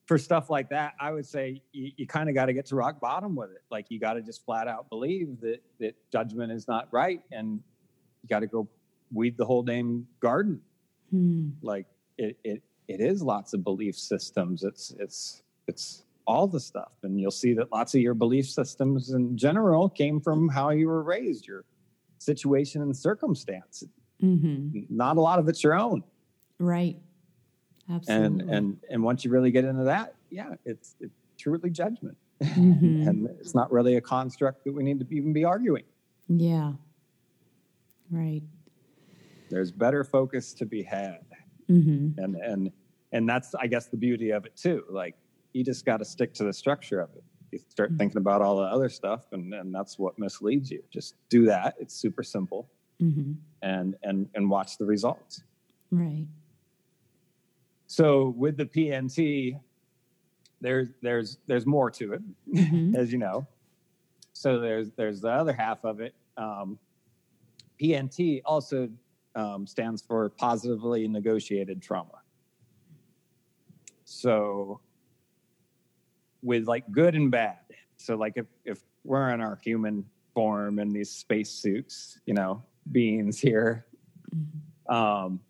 for 0.06 0.16
stuff 0.18 0.48
like 0.48 0.68
that, 0.68 0.94
I 1.00 1.10
would 1.10 1.26
say 1.26 1.60
you, 1.72 1.90
you 1.96 2.06
kind 2.06 2.28
of 2.28 2.36
got 2.36 2.46
to 2.46 2.52
get 2.52 2.66
to 2.66 2.76
rock 2.76 3.00
bottom 3.00 3.34
with 3.34 3.50
it. 3.50 3.62
Like 3.70 3.86
you 3.88 3.98
got 3.98 4.14
to 4.14 4.22
just 4.22 4.44
flat 4.44 4.68
out 4.68 4.88
believe 4.88 5.40
that 5.40 5.60
that 5.80 5.94
judgment 6.12 6.52
is 6.52 6.68
not 6.68 6.86
right, 6.92 7.20
and 7.32 7.60
you 8.22 8.28
got 8.28 8.40
to 8.40 8.46
go 8.46 8.68
weed 9.12 9.36
the 9.36 9.44
whole 9.44 9.62
damn 9.62 10.06
garden 10.20 10.60
Hmm. 11.10 11.50
like 11.62 11.86
it, 12.18 12.36
it 12.42 12.62
it 12.88 13.00
is 13.00 13.22
lots 13.22 13.54
of 13.54 13.62
belief 13.62 13.96
systems 13.96 14.64
it's 14.64 14.92
it's 14.98 15.42
it's 15.68 16.02
all 16.26 16.48
the 16.48 16.58
stuff 16.58 16.90
and 17.04 17.20
you'll 17.20 17.30
see 17.30 17.54
that 17.54 17.70
lots 17.70 17.94
of 17.94 18.00
your 18.00 18.14
belief 18.14 18.48
systems 18.50 19.10
in 19.10 19.36
general 19.36 19.88
came 19.88 20.20
from 20.20 20.48
how 20.48 20.70
you 20.70 20.88
were 20.88 21.04
raised 21.04 21.46
your 21.46 21.64
situation 22.18 22.82
and 22.82 22.96
circumstance 22.96 23.84
Mhm. 24.22 24.86
not 24.90 25.16
a 25.16 25.20
lot 25.20 25.38
of 25.38 25.48
it's 25.48 25.62
your 25.62 25.74
own 25.74 26.02
Right. 26.58 26.98
Absolutely. 27.88 28.40
and 28.40 28.50
and 28.50 28.76
and 28.90 29.02
once 29.02 29.24
you 29.24 29.30
really 29.30 29.50
get 29.50 29.64
into 29.64 29.84
that 29.84 30.14
yeah 30.30 30.54
it's 30.64 30.96
it's 31.00 31.14
truly 31.38 31.70
judgment 31.70 32.16
Mhm. 32.42 33.06
and 33.06 33.26
it's 33.40 33.54
not 33.54 33.70
really 33.70 33.96
a 33.96 34.00
construct 34.00 34.64
that 34.64 34.72
we 34.72 34.82
need 34.82 34.98
to 35.00 35.06
even 35.14 35.32
be 35.32 35.44
arguing 35.44 35.84
yeah. 36.28 36.72
Right. 38.10 38.42
there's 39.50 39.70
better 39.70 40.02
focus 40.04 40.52
to 40.54 40.66
be 40.66 40.82
had 40.82 41.20
hmm 41.68 42.10
and 42.18 42.36
and 42.36 42.72
and 43.12 43.28
that's 43.28 43.54
i 43.56 43.66
guess 43.66 43.86
the 43.88 43.96
beauty 43.96 44.30
of 44.30 44.46
it 44.46 44.56
too 44.56 44.84
like 44.90 45.14
you 45.52 45.62
just 45.64 45.84
got 45.84 45.98
to 45.98 46.04
stick 46.04 46.32
to 46.34 46.44
the 46.44 46.52
structure 46.52 47.00
of 47.00 47.10
it 47.16 47.24
you 47.52 47.58
start 47.68 47.92
Mhm. 47.92 47.98
thinking 47.98 48.18
about 48.18 48.42
all 48.42 48.56
the 48.56 48.62
other 48.64 48.88
stuff 48.88 49.32
and 49.32 49.52
and 49.54 49.74
that's 49.74 49.98
what 49.98 50.18
misleads 50.18 50.70
you. 50.70 50.82
Just 50.90 51.14
do 51.28 51.44
that. 51.46 51.74
It's 51.78 51.94
super 51.94 52.22
simple. 52.22 52.68
Hmm 53.00 53.32
and 53.62 53.96
and 54.02 54.28
and 54.34 54.48
watch 54.50 54.78
the 54.78 54.84
results. 54.84 55.42
Right. 55.90 56.26
so 57.86 58.30
with 58.36 58.56
the 58.56 58.66
pnt 58.66 59.58
there's 60.60 60.88
there's 61.02 61.38
there's 61.46 61.64
more 61.66 61.90
to 61.90 62.12
it 62.14 62.22
Mhm. 62.52 62.94
as 63.00 63.12
you 63.12 63.18
know. 63.18 63.46
So 64.32 64.58
there's 64.60 64.90
there's 64.92 65.20
the 65.20 65.30
other 65.30 65.52
half 65.52 65.84
of 65.84 66.00
it. 66.00 66.14
Um, 66.36 66.78
pnt 67.80 68.42
also 68.44 68.88
um, 69.34 69.66
stands 69.66 70.00
for 70.02 70.30
positively 70.30 71.06
negotiated 71.08 71.80
trauma. 71.82 72.22
So 74.04 74.80
with 76.42 76.66
like 76.66 76.90
good 76.90 77.14
and 77.14 77.30
bad 77.30 77.58
so 77.96 78.16
like 78.16 78.34
if 78.36 78.46
if 78.64 78.80
we're 79.04 79.30
in 79.30 79.40
our 79.40 79.58
human 79.62 80.04
form 80.34 80.78
in 80.78 80.92
these 80.92 81.10
space 81.10 81.50
suits 81.50 82.20
you 82.26 82.34
know 82.34 82.62
beings 82.92 83.38
here. 83.38 83.86
Um, 84.88 85.40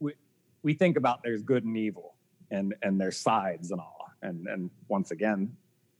we 0.00 0.14
we 0.62 0.74
think 0.74 0.96
about 0.96 1.22
there's 1.22 1.42
good 1.42 1.64
and 1.64 1.76
evil, 1.76 2.14
and 2.50 2.74
and 2.82 3.00
there's 3.00 3.16
sides 3.16 3.70
and 3.70 3.80
all, 3.80 4.10
and 4.22 4.46
and 4.46 4.70
once 4.88 5.10
again, 5.10 5.56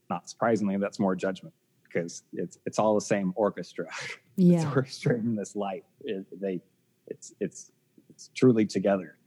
not 0.09 0.29
surprisingly, 0.29 0.77
that's 0.77 0.99
more 0.99 1.15
judgment 1.15 1.53
because 1.83 2.23
it's 2.33 2.57
it's 2.65 2.79
all 2.79 2.95
the 2.95 3.01
same 3.01 3.33
orchestra. 3.35 3.87
Yeah. 4.41 4.55
it's 4.55 4.63
orchestrating 4.63 5.35
this 5.35 5.53
life. 5.53 5.83
It, 5.99 6.25
they, 6.39 6.61
it's 7.07 7.33
it's 7.41 7.73
it's 8.09 8.29
truly 8.33 8.65
together. 8.65 9.17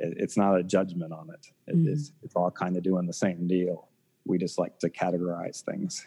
It, 0.00 0.14
it's 0.18 0.36
not 0.36 0.58
a 0.58 0.62
judgment 0.62 1.12
on 1.12 1.30
it. 1.30 1.46
it 1.66 1.76
Mhm. 1.76 1.88
it's, 1.92 2.12
it's 2.22 2.34
all 2.36 2.50
kind 2.50 2.76
of 2.76 2.82
doing 2.82 3.06
the 3.06 3.12
same 3.12 3.46
deal. 3.46 3.88
We 4.26 4.38
just 4.38 4.58
like 4.58 4.78
to 4.80 4.90
categorize 4.90 5.62
things. 5.62 6.06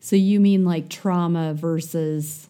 So 0.00 0.16
you 0.16 0.40
mean 0.40 0.64
like 0.64 0.88
trauma 0.88 1.54
versus 1.54 2.48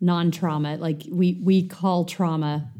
non-trauma? 0.00 0.76
Like 0.76 1.02
we 1.10 1.40
we 1.42 1.66
call 1.66 2.04
trauma 2.04 2.70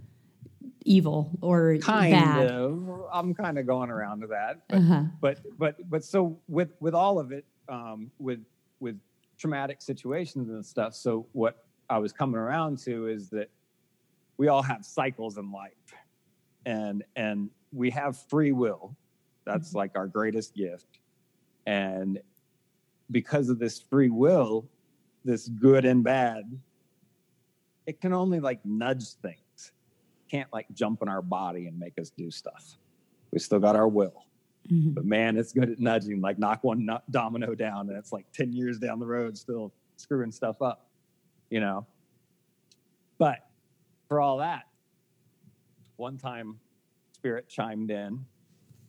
evil 0.85 1.31
or 1.41 1.79
Kind 1.81 2.13
bad. 2.13 2.51
of. 2.51 2.89
I'm 3.13 3.35
kind 3.35 3.59
of 3.59 3.67
going 3.67 3.91
around 3.91 4.21
to 4.21 4.27
that. 4.29 4.69
But, 4.69 4.77
Uh-huh. 4.79 5.03
but 5.21 5.41
but 5.59 5.91
but 5.91 6.05
so 6.05 6.39
with 6.49 6.71
with 6.81 6.95
all 6.95 7.19
of 7.19 7.33
it, 7.33 7.45
um, 7.69 8.11
with 8.19 8.41
with 8.81 9.01
traumatic 9.39 9.83
situations 9.83 10.49
and 10.51 10.65
stuff. 10.65 10.95
So 10.95 11.27
what 11.33 11.67
I 11.91 11.99
was 11.99 12.13
coming 12.13 12.37
around 12.37 12.79
to 12.81 13.07
is 13.09 13.29
that 13.31 13.51
we 14.39 14.49
all 14.49 14.63
have 14.63 14.85
cycles 14.85 15.39
in 15.39 15.51
life, 15.51 15.73
and 16.67 17.03
and 17.15 17.49
we 17.73 17.89
have 17.91 18.19
free 18.29 18.53
will. 18.53 18.95
That's 19.47 19.69
Mm-hmm. 19.71 19.79
like 19.79 19.97
our 19.97 20.07
greatest 20.09 20.55
gift, 20.55 20.99
and 21.67 22.21
because 23.11 23.49
of 23.49 23.59
this 23.59 23.81
free 23.81 24.11
will, 24.11 24.69
this 25.25 25.49
good 25.49 25.85
and 25.85 26.03
bad, 26.03 26.43
it 27.87 28.01
can 28.01 28.13
only 28.13 28.41
like 28.41 28.65
nudge 28.67 29.13
things. 29.15 29.73
Can't 30.29 30.53
like 30.53 30.67
jump 30.75 31.03
in 31.03 31.09
our 31.09 31.23
body 31.23 31.69
and 31.69 31.79
make 31.79 31.99
us 32.01 32.11
do 32.11 32.31
stuff. 32.33 32.77
We 33.31 33.39
still 33.39 33.61
got 33.61 33.77
our 33.77 33.87
will. 33.87 34.25
Mhm. 34.69 34.95
But 34.95 35.05
man, 35.05 35.37
it's 35.37 35.53
good 35.53 35.71
at 35.71 35.79
nudging, 35.79 36.21
like 36.21 36.41
knock 36.41 36.65
one 36.65 36.85
no- 36.85 37.01
domino 37.11 37.55
down, 37.55 37.89
and 37.89 37.97
it's 37.97 38.13
like 38.13 38.27
10 38.33 38.53
years 38.53 38.81
down 38.81 38.99
the 38.99 39.07
road, 39.07 39.39
still 39.39 39.73
screwing 39.97 40.33
stuff 40.33 40.61
up, 40.61 40.89
you 41.51 41.61
know? 41.61 41.87
But 43.19 43.49
for 44.09 44.21
all 44.21 44.39
that, 44.39 44.65
one 45.97 46.17
time 46.19 46.59
Spirit 47.13 47.49
chimed 47.49 47.91
in 47.91 48.25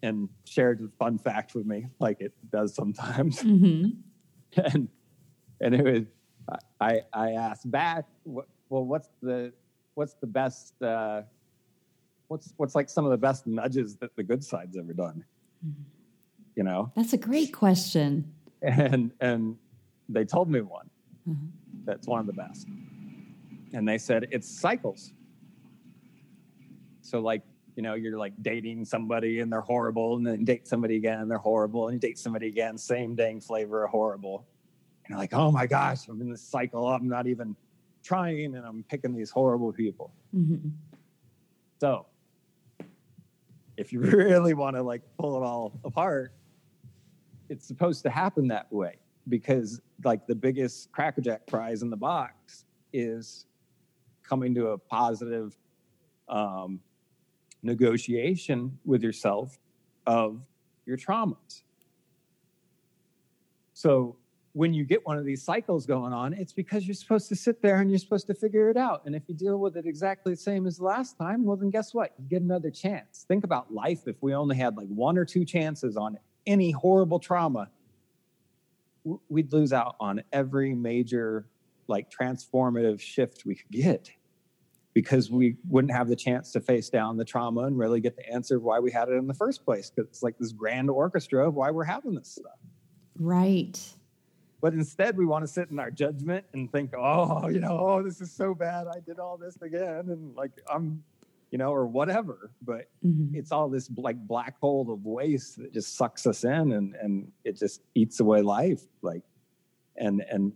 and 0.04 0.30
shared 0.46 0.82
a 0.82 0.88
fun 1.00 1.18
fact 1.18 1.56
with 1.56 1.66
me, 1.66 1.88
like 2.00 2.22
it 2.22 2.34
does 2.52 2.76
sometimes. 2.76 3.42
Mhm. 3.44 3.98
and 4.74 4.88
and 5.62 5.76
it 5.76 5.84
was 5.84 6.04
I 6.80 7.02
I 7.14 7.32
asked 7.32 7.70
back, 7.70 8.06
well, 8.26 8.46
what's 8.86 9.10
the 9.22 9.52
what's 9.96 10.14
the 10.16 10.28
best 10.28 10.80
uh, 10.82 11.24
what's 12.28 12.54
what's 12.58 12.76
like 12.76 12.90
some 12.90 13.06
of 13.06 13.12
the 13.12 13.18
best 13.18 13.48
nudges 13.48 13.96
that 13.98 14.16
the 14.16 14.24
good 14.24 14.44
side's 14.44 14.78
ever 14.78 14.94
done, 14.94 15.24
you 16.56 16.64
know? 16.64 16.92
That's 16.96 17.14
a 17.14 17.18
great 17.18 17.52
question. 17.54 18.34
And 18.62 19.12
and 19.20 19.58
they 20.10 20.26
told 20.26 20.50
me 20.50 20.62
one 20.62 20.90
Mhm. 21.28 21.50
that's 21.86 22.08
one 22.08 22.20
of 22.22 22.26
the 22.28 22.34
best, 22.34 22.68
and 23.74 23.88
they 23.88 23.98
said 23.98 24.28
it's 24.32 24.48
cycles. 24.48 25.14
So 27.08 27.22
like 27.22 27.42
you 27.78 27.84
know 27.84 27.94
you're 27.94 28.18
like 28.18 28.34
dating 28.42 28.84
somebody 28.84 29.40
and 29.40 29.52
they're 29.52 29.62
horrible, 29.62 30.18
and 30.18 30.28
then 30.28 30.44
date 30.44 30.68
somebody 30.68 30.98
again 30.98 31.22
and 31.22 31.32
they're 31.32 31.38
horrible, 31.38 31.88
and 31.88 31.94
you 31.96 32.00
date 32.00 32.20
somebody 32.20 32.48
again, 32.48 32.78
same 32.78 33.16
dang 33.16 33.40
flavor 33.40 33.88
horrible. 33.88 34.46
And 35.06 35.12
you're 35.12 35.18
like, 35.18 35.34
oh 35.34 35.50
my 35.50 35.66
gosh, 35.66 36.10
I'm 36.10 36.20
in 36.20 36.30
this 36.30 36.42
cycle. 36.42 36.86
I'm 36.88 37.08
not 37.08 37.26
even 37.28 37.56
trying, 38.04 38.56
and 38.56 38.66
I'm 38.66 38.84
picking 38.84 39.16
these 39.16 39.32
horrible 39.32 39.72
people. 39.72 40.12
Mhm. 40.36 40.72
So 41.80 42.06
if 43.78 43.94
you 43.94 44.00
really 44.02 44.54
want 44.54 44.76
to 44.76 44.82
like 44.84 45.02
pull 45.18 45.42
it 45.42 45.46
all 45.46 45.80
apart, 45.86 46.34
it's 47.48 47.66
supposed 47.66 48.04
to 48.04 48.10
happen 48.10 48.50
that 48.50 48.70
way 48.72 48.98
because 49.30 49.80
like 50.04 50.28
the 50.28 50.36
biggest 50.36 50.92
crackerjack 50.92 51.48
prize 51.48 51.84
in 51.84 51.90
the 51.90 51.98
box 51.98 52.66
is 52.92 53.46
coming 54.24 54.54
to 54.56 54.70
a 54.70 54.78
positive 54.78 55.58
um, 56.28 56.82
negotiation 57.64 58.78
with 58.86 59.04
yourself 59.04 59.58
of 60.06 60.42
your 60.86 60.98
traumas. 60.98 61.64
So 63.74 64.16
when 64.54 64.74
you 64.74 64.86
get 64.86 65.06
one 65.06 65.18
of 65.18 65.26
these 65.26 65.44
cycles 65.44 65.86
going 65.86 66.14
on, 66.14 66.34
it's 66.34 66.54
because 66.54 66.88
you're 66.88 66.96
supposed 66.96 67.30
to 67.30 67.36
sit 67.36 67.62
there 67.62 67.80
and 67.80 67.92
you're 67.92 68.00
supposed 68.00 68.26
to 68.26 68.34
figure 68.34 68.72
it 68.72 68.78
out. 68.78 69.04
And 69.06 69.16
if 69.16 69.22
you 69.28 69.36
deal 69.36 69.60
with 69.60 69.78
it 69.78 69.86
exactly 69.86 70.34
the 70.34 70.40
same 70.40 70.66
as 70.66 70.78
the 70.78 70.84
last 70.84 71.16
time, 71.18 71.46
well, 71.46 71.58
then 71.58 71.70
guess 71.70 71.94
what? 71.94 72.14
You 72.18 72.26
get 72.28 72.42
another 72.42 72.72
chance. 72.72 73.26
Think 73.28 73.44
about 73.44 73.72
life. 73.72 74.08
If 74.08 74.16
we 74.22 74.34
only 74.34 74.56
had 74.56 74.76
like 74.76 74.88
one 74.88 75.16
or 75.18 75.26
two 75.26 75.46
chances 75.46 75.96
on 75.96 76.18
any 76.48 76.72
horrible 76.72 77.20
trauma, 77.20 77.70
we'd 79.30 79.54
lose 79.54 79.74
out 79.74 79.96
on 80.00 80.24
every 80.34 80.74
major, 80.74 81.46
like 81.88 82.10
transformative 82.10 83.00
shift 83.00 83.46
we 83.46 83.56
could 83.56 83.72
get 83.72 84.10
because 84.98 85.30
we 85.30 85.56
wouldn't 85.70 85.94
have 85.94 86.08
the 86.08 86.16
chance 86.16 86.52
to 86.52 86.60
face 86.60 86.90
down 86.90 87.18
the 87.18 87.24
trauma 87.24 87.62
and 87.66 87.78
really 87.78 88.00
get 88.00 88.16
the 88.16 88.28
answer 88.28 88.58
of 88.58 88.64
why 88.64 88.80
we 88.80 88.90
had 88.92 89.08
it 89.10 89.12
in 89.12 89.28
the 89.28 89.34
first 89.36 89.64
place. 89.64 89.92
Because 89.92 90.10
it's 90.10 90.24
like 90.24 90.36
this 90.40 90.52
grand 90.52 90.90
orchestra 90.90 91.48
of 91.48 91.54
why 91.54 91.70
we're 91.70 91.84
having 91.84 92.16
this 92.16 92.30
stuff. 92.30 92.58
Right. 93.20 93.80
But 94.60 94.74
instead, 94.74 95.16
we 95.16 95.28
want 95.28 95.44
to 95.44 95.48
sit 95.48 95.70
in 95.70 95.78
our 95.78 95.92
judgment 95.92 96.46
and 96.54 96.72
think, 96.72 96.96
oh, 96.98 97.48
you 97.48 97.60
know, 97.60 97.78
oh, 97.80 98.02
this 98.02 98.22
is 98.22 98.32
so 98.32 98.56
bad. 98.56 98.88
I 98.88 99.00
did 99.06 99.20
all 99.20 99.38
this 99.38 99.62
again. 99.62 100.06
And 100.10 100.36
like, 100.36 100.50
I'm, 100.68 101.04
you 101.52 101.60
know, 101.60 101.70
or 101.72 101.86
whatever. 101.86 102.50
But 102.64 102.90
Mhm. 103.06 103.36
it's 103.36 103.52
all 103.52 103.70
this 103.70 103.92
like 103.98 104.18
black 104.28 104.58
hole 104.60 104.92
of 104.92 105.06
waste 105.06 105.58
that 105.58 105.72
just 105.74 105.96
sucks 105.96 106.26
us 106.26 106.44
in 106.44 106.72
and, 106.72 106.96
and 106.96 107.32
it 107.44 107.56
just 107.56 107.84
eats 107.94 108.20
away 108.20 108.42
life. 108.42 108.82
Like, 109.04 109.22
and, 109.96 110.22
and 110.28 110.54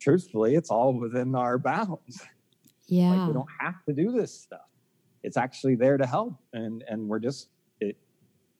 truthfully, 0.00 0.56
it's 0.56 0.70
all 0.70 0.92
within 0.98 1.36
our 1.36 1.56
bounds. 1.56 2.20
Yeah. 2.86 3.10
Like, 3.10 3.28
we 3.28 3.34
don't 3.34 3.48
have 3.60 3.84
to 3.86 3.92
do 3.92 4.12
this 4.12 4.32
stuff. 4.32 4.60
It's 5.22 5.36
actually 5.36 5.74
there 5.74 5.96
to 5.96 6.06
help. 6.06 6.34
And, 6.52 6.84
and 6.88 7.08
we're 7.08 7.18
just, 7.18 7.48
it, 7.80 7.96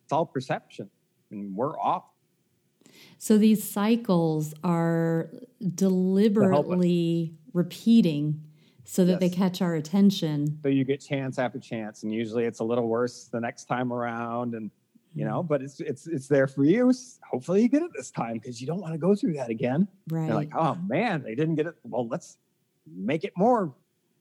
it's 0.05 0.12
all 0.12 0.27
perception 0.27 0.91
and 1.31 1.55
we're 1.55 1.79
off. 1.79 2.05
So 3.19 3.39
these 3.39 3.69
cycles 3.69 4.55
are 4.65 5.31
deliberately 5.75 7.35
repeating 7.53 8.43
so 8.85 9.05
that 9.05 9.19
they 9.21 9.29
catch 9.29 9.61
our 9.61 9.75
attention. 9.75 10.59
so 10.62 10.69
you 10.69 10.85
get 10.85 11.01
chance 11.01 11.39
after 11.39 11.59
chance 11.59 12.05
and 12.05 12.15
usually 12.15 12.45
it's 12.45 12.61
a 12.61 12.65
little 12.65 12.87
worse 12.87 13.25
the 13.25 13.41
next 13.41 13.65
time 13.65 13.93
around 13.93 14.55
and 14.55 14.71
you 15.12 15.25
know 15.25 15.43
mm. 15.43 15.49
but 15.49 15.61
it's 15.61 15.81
it's 15.81 16.07
it's 16.07 16.29
there 16.29 16.47
for 16.47 16.65
you 16.65 16.93
hopefully 17.29 17.62
you 17.62 17.69
get 17.69 17.83
it 17.83 17.91
this 17.97 18.12
time 18.12 18.35
because 18.35 18.61
you 18.61 18.67
don't 18.67 18.81
want 18.81 18.95
to 18.95 18.99
go 18.99 19.15
through 19.15 19.33
that 19.33 19.51
again 19.51 19.89
Right. 20.09 20.27
you're 20.27 20.35
like 20.37 20.53
oh 20.55 20.77
man 20.87 21.25
they 21.25 21.35
didn't 21.35 21.57
get 21.57 21.67
it 21.67 21.75
well 21.83 22.07
let's 22.07 22.39
make 22.87 23.25
it 23.25 23.33
more 23.37 23.75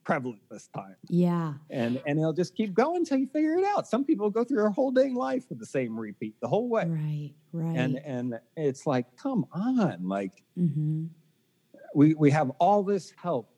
prevalent 0.06 0.40
this 0.50 0.68
time 0.68 0.94
yeah. 1.08 1.54
and 1.70 2.00
and 2.06 2.18
it'll 2.18 2.32
just 2.32 2.54
keep 2.54 2.72
going 2.72 2.98
until 2.98 3.18
you 3.18 3.26
figure 3.26 3.56
it 3.56 3.64
out 3.64 3.88
some 3.88 4.04
people 4.04 4.30
go 4.30 4.44
through 4.44 4.58
their 4.58 4.70
whole 4.70 4.92
dang 4.92 5.14
life 5.16 5.44
with 5.50 5.58
the 5.58 5.66
same 5.66 5.98
repeat 5.98 6.34
the 6.40 6.46
whole 6.48 6.68
way 6.68 6.84
Right. 6.86 7.32
Right. 7.52 7.76
and 7.76 7.98
and 8.06 8.38
it's 8.56 8.86
like 8.86 9.06
come 9.16 9.44
on 9.52 10.06
like 10.08 10.44
hmm 10.56 11.06
we 11.94 12.14
we 12.14 12.30
have 12.30 12.50
all 12.60 12.84
this 12.84 13.12
help 13.20 13.50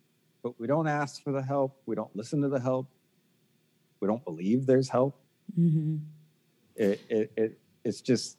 but 0.43 0.59
we 0.59 0.67
don't 0.67 0.89
ask 0.89 1.23
for 1.23 1.33
the 1.33 1.43
help 1.43 1.83
we 1.85 1.95
don't 1.95 2.15
listen 2.17 2.41
to 2.43 2.49
the 2.49 2.61
help 2.61 2.89
we 4.01 4.09
don't 4.09 4.25
believe 4.25 4.65
there's 4.67 4.89
help 4.89 5.21
hmm 5.55 5.97
it, 6.77 7.01
it, 7.11 7.33
it 7.37 7.59
it's 7.85 8.01
just 8.01 8.39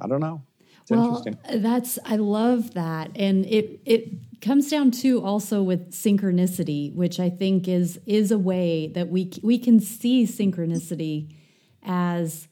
I 0.00 0.06
don't 0.08 0.20
know. 0.20 0.42
It's 0.82 0.90
well, 0.90 1.00
interesting. 1.04 1.36
that's 1.62 1.98
I 2.04 2.16
love 2.16 2.74
that, 2.74 3.10
and 3.16 3.46
it 3.46 3.80
it 3.84 4.08
comes 4.44 4.68
down 4.68 4.90
to 4.90 5.24
also 5.24 5.62
with 5.62 5.90
synchronicity, 5.92 6.94
which 6.94 7.18
I 7.18 7.30
think 7.30 7.66
is 7.66 7.98
is 8.06 8.30
a 8.30 8.38
way 8.38 8.88
that 8.88 9.08
we 9.08 9.32
we 9.42 9.58
can 9.58 9.80
see 9.80 10.24
synchronicity 10.26 11.34
as 11.82 12.48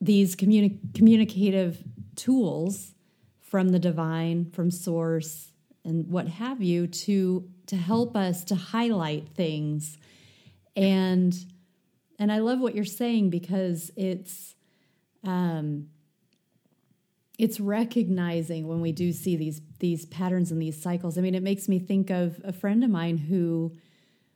these 0.00 0.36
communi- 0.36 0.94
communicative 0.94 1.82
tools 2.16 2.94
from 3.40 3.70
the 3.70 3.78
divine, 3.78 4.50
from 4.50 4.70
source, 4.70 5.52
and 5.84 6.08
what 6.08 6.26
have 6.26 6.60
you 6.60 6.88
to 6.88 7.48
to 7.66 7.76
help 7.76 8.16
us 8.16 8.44
to 8.44 8.54
highlight 8.54 9.28
things. 9.28 9.96
And 10.74 11.34
and 12.18 12.32
I 12.32 12.38
love 12.38 12.60
what 12.60 12.74
you're 12.74 12.84
saying 12.84 13.30
because 13.30 13.92
it's 13.96 14.56
um 15.22 15.88
it's 17.38 17.58
recognizing 17.58 18.68
when 18.68 18.80
we 18.80 18.92
do 18.92 19.12
see 19.12 19.36
these 19.36 19.60
these 19.80 20.06
patterns 20.06 20.50
and 20.52 20.62
these 20.62 20.80
cycles. 20.80 21.18
I 21.18 21.20
mean, 21.20 21.34
it 21.34 21.42
makes 21.42 21.68
me 21.68 21.78
think 21.78 22.10
of 22.10 22.40
a 22.44 22.52
friend 22.52 22.84
of 22.84 22.90
mine 22.90 23.18
who 23.18 23.74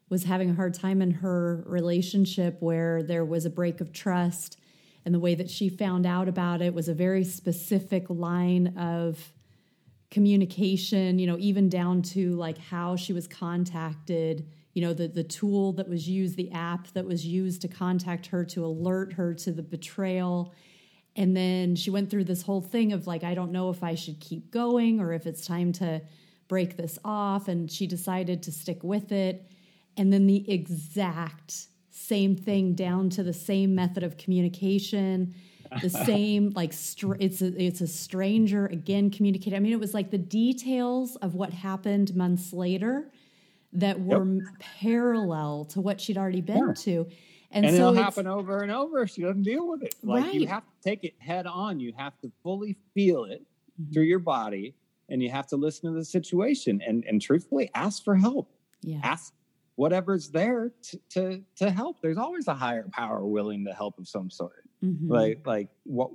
was 0.08 0.24
having 0.24 0.50
a 0.50 0.54
hard 0.54 0.74
time 0.74 1.02
in 1.02 1.10
her 1.10 1.62
relationship 1.66 2.56
where 2.60 3.02
there 3.02 3.24
was 3.24 3.44
a 3.44 3.50
break 3.50 3.80
of 3.80 3.92
trust 3.92 4.58
and 5.04 5.14
the 5.14 5.20
way 5.20 5.34
that 5.34 5.48
she 5.48 5.68
found 5.68 6.06
out 6.06 6.28
about 6.28 6.60
it 6.60 6.74
was 6.74 6.88
a 6.88 6.94
very 6.94 7.24
specific 7.24 8.06
line 8.08 8.76
of 8.76 9.32
communication, 10.10 11.18
you 11.18 11.26
know, 11.26 11.36
even 11.38 11.68
down 11.68 12.02
to 12.02 12.34
like 12.34 12.58
how 12.58 12.96
she 12.96 13.12
was 13.12 13.26
contacted, 13.26 14.48
you 14.74 14.82
know, 14.82 14.92
the 14.92 15.08
the 15.08 15.24
tool 15.24 15.72
that 15.72 15.88
was 15.88 16.08
used, 16.08 16.36
the 16.36 16.50
app 16.52 16.88
that 16.88 17.04
was 17.04 17.24
used 17.24 17.62
to 17.62 17.68
contact 17.68 18.26
her 18.26 18.44
to 18.46 18.64
alert 18.64 19.12
her 19.14 19.34
to 19.34 19.52
the 19.52 19.62
betrayal. 19.62 20.52
And 21.16 21.36
then 21.36 21.74
she 21.74 21.90
went 21.90 22.10
through 22.10 22.24
this 22.24 22.42
whole 22.42 22.60
thing 22.60 22.92
of 22.92 23.06
like, 23.06 23.24
I 23.24 23.34
don't 23.34 23.52
know 23.52 23.70
if 23.70 23.82
I 23.82 23.94
should 23.94 24.20
keep 24.20 24.50
going 24.50 25.00
or 25.00 25.12
if 25.12 25.26
it's 25.26 25.46
time 25.46 25.72
to 25.74 26.00
break 26.46 26.76
this 26.76 26.98
off. 27.04 27.48
And 27.48 27.70
she 27.70 27.86
decided 27.86 28.42
to 28.44 28.52
stick 28.52 28.82
with 28.82 29.10
it. 29.10 29.46
And 29.96 30.12
then 30.12 30.26
the 30.26 30.48
exact 30.50 31.66
same 31.90 32.36
thing 32.36 32.74
down 32.74 33.10
to 33.10 33.22
the 33.22 33.32
same 33.32 33.74
method 33.74 34.02
of 34.02 34.16
communication 34.16 35.34
the 35.82 35.90
same 36.06 36.50
like 36.54 36.72
str- 36.72 37.16
it's 37.18 37.42
a, 37.42 37.62
it's 37.62 37.80
a 37.80 37.86
stranger 37.86 38.66
again 38.66 39.10
communicating 39.10 39.56
i 39.56 39.60
mean 39.60 39.72
it 39.72 39.80
was 39.80 39.94
like 39.94 40.10
the 40.10 40.18
details 40.18 41.16
of 41.16 41.34
what 41.34 41.52
happened 41.52 42.14
months 42.14 42.52
later 42.52 43.10
that 43.72 44.00
were 44.00 44.24
yep. 44.24 44.44
parallel 44.58 45.66
to 45.66 45.80
what 45.80 46.00
she'd 46.00 46.16
already 46.16 46.40
been 46.40 46.68
yeah. 46.68 46.72
to 46.74 47.06
and, 47.50 47.64
and 47.64 47.76
so 47.76 47.88
it'll 47.90 48.02
happen 48.02 48.26
over 48.26 48.58
and 48.58 48.70
over 48.70 49.06
she 49.06 49.22
doesn't 49.22 49.42
deal 49.42 49.68
with 49.68 49.82
it 49.82 49.94
like 50.02 50.24
right. 50.24 50.34
you 50.34 50.46
have 50.46 50.64
to 50.64 50.88
take 50.88 51.04
it 51.04 51.14
head 51.18 51.46
on 51.46 51.80
you 51.80 51.92
have 51.96 52.18
to 52.20 52.30
fully 52.42 52.76
feel 52.94 53.24
it 53.24 53.42
mm-hmm. 53.80 53.92
through 53.92 54.04
your 54.04 54.18
body 54.18 54.74
and 55.08 55.22
you 55.22 55.30
have 55.30 55.46
to 55.46 55.56
listen 55.56 55.90
to 55.90 55.98
the 55.98 56.04
situation 56.04 56.80
and 56.86 57.04
and 57.06 57.22
truthfully 57.22 57.70
ask 57.74 58.04
for 58.04 58.16
help 58.16 58.50
yeah 58.82 59.00
ask 59.02 59.32
whatever's 59.78 60.30
there 60.30 60.72
to, 60.82 60.98
to, 61.08 61.40
to 61.54 61.70
help. 61.70 62.02
There's 62.02 62.18
always 62.18 62.48
a 62.48 62.54
higher 62.54 62.88
power 62.90 63.24
willing 63.24 63.64
to 63.66 63.72
help 63.72 63.96
of 64.00 64.08
some 64.08 64.28
sort. 64.28 64.64
Mm-hmm. 64.84 65.10
Like 65.10 65.46
like 65.46 65.68
what? 65.84 66.10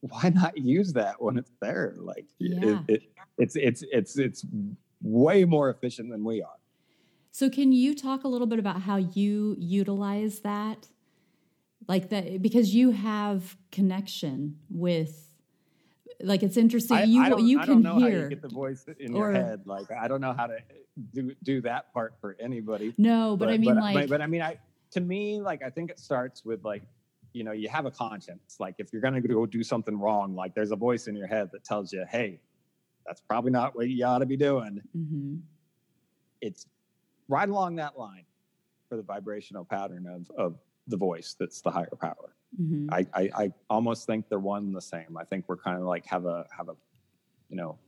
Why 0.00 0.28
not 0.28 0.58
use 0.58 0.92
that 0.92 1.20
when 1.20 1.38
it's 1.38 1.50
there? 1.62 1.94
Like 1.96 2.26
yeah. 2.38 2.58
it, 2.62 2.78
it, 2.88 3.02
it's 3.38 3.56
it's 3.56 3.84
it's 3.90 4.18
it's 4.18 4.44
way 5.00 5.46
more 5.46 5.70
efficient 5.70 6.10
than 6.10 6.24
we 6.24 6.42
are. 6.42 6.58
So 7.34 7.50
can 7.50 7.72
you 7.72 7.96
talk 7.96 8.22
a 8.22 8.28
little 8.28 8.46
bit 8.46 8.60
about 8.60 8.82
how 8.82 8.94
you 8.94 9.56
utilize 9.58 10.38
that? 10.42 10.86
Like 11.88 12.10
that 12.10 12.40
because 12.40 12.72
you 12.72 12.92
have 12.92 13.56
connection 13.72 14.60
with 14.70 15.34
like 16.20 16.44
it's 16.44 16.56
interesting. 16.56 16.96
I, 16.96 17.02
you 17.02 17.22
I 17.24 17.38
you 17.38 17.58
can 17.58 17.84
hear. 17.98 18.28
get 18.28 18.40
the 18.40 18.46
voice 18.46 18.86
in 19.00 19.16
or, 19.16 19.32
your 19.32 19.32
head. 19.32 19.62
Like 19.64 19.90
I 19.90 20.06
don't 20.06 20.20
know 20.20 20.32
how 20.32 20.46
to 20.46 20.58
do 21.12 21.34
do 21.42 21.60
that 21.62 21.92
part 21.92 22.14
for 22.20 22.36
anybody. 22.38 22.94
No, 22.98 23.36
but, 23.36 23.46
but 23.46 23.54
I 23.54 23.58
mean, 23.58 23.74
but, 23.74 23.82
like, 23.82 23.94
but, 23.94 24.08
but 24.10 24.20
I 24.22 24.28
mean, 24.28 24.40
I 24.40 24.56
to 24.92 25.00
me, 25.00 25.40
like 25.40 25.60
I 25.64 25.70
think 25.70 25.90
it 25.90 25.98
starts 25.98 26.44
with 26.44 26.64
like 26.64 26.84
you 27.32 27.42
know 27.42 27.50
you 27.50 27.68
have 27.68 27.84
a 27.84 27.90
conscience. 27.90 28.58
Like 28.60 28.76
if 28.78 28.92
you're 28.92 29.02
gonna 29.02 29.20
go 29.20 29.44
do 29.44 29.64
something 29.64 29.98
wrong, 29.98 30.36
like 30.36 30.54
there's 30.54 30.70
a 30.70 30.76
voice 30.76 31.08
in 31.08 31.16
your 31.16 31.26
head 31.26 31.50
that 31.50 31.64
tells 31.64 31.92
you, 31.92 32.04
hey, 32.08 32.38
that's 33.04 33.20
probably 33.22 33.50
not 33.50 33.74
what 33.74 33.88
you 33.88 34.04
ought 34.04 34.18
to 34.18 34.26
be 34.26 34.36
doing. 34.36 34.80
Mm-hmm. 34.96 35.38
It's 36.40 36.66
right 37.28 37.48
along 37.48 37.76
that 37.76 37.98
line 37.98 38.24
for 38.88 38.96
the 38.96 39.02
vibrational 39.02 39.64
pattern 39.64 40.06
of 40.06 40.30
of 40.38 40.58
the 40.88 40.96
voice 40.96 41.34
that's 41.38 41.60
the 41.60 41.70
higher 41.70 41.88
power. 42.00 42.36
Mm-hmm. 42.60 42.92
I, 42.92 43.06
I, 43.14 43.30
I 43.44 43.52
almost 43.70 44.06
think 44.06 44.28
they're 44.28 44.38
one 44.38 44.64
and 44.64 44.76
the 44.76 44.82
same. 44.82 45.16
I 45.18 45.24
think 45.24 45.46
we're 45.48 45.56
kind 45.56 45.78
of 45.78 45.84
like 45.84 46.06
have 46.06 46.26
a 46.26 46.46
have 46.56 46.68
a 46.68 46.74
you 47.48 47.56
know 47.56 47.78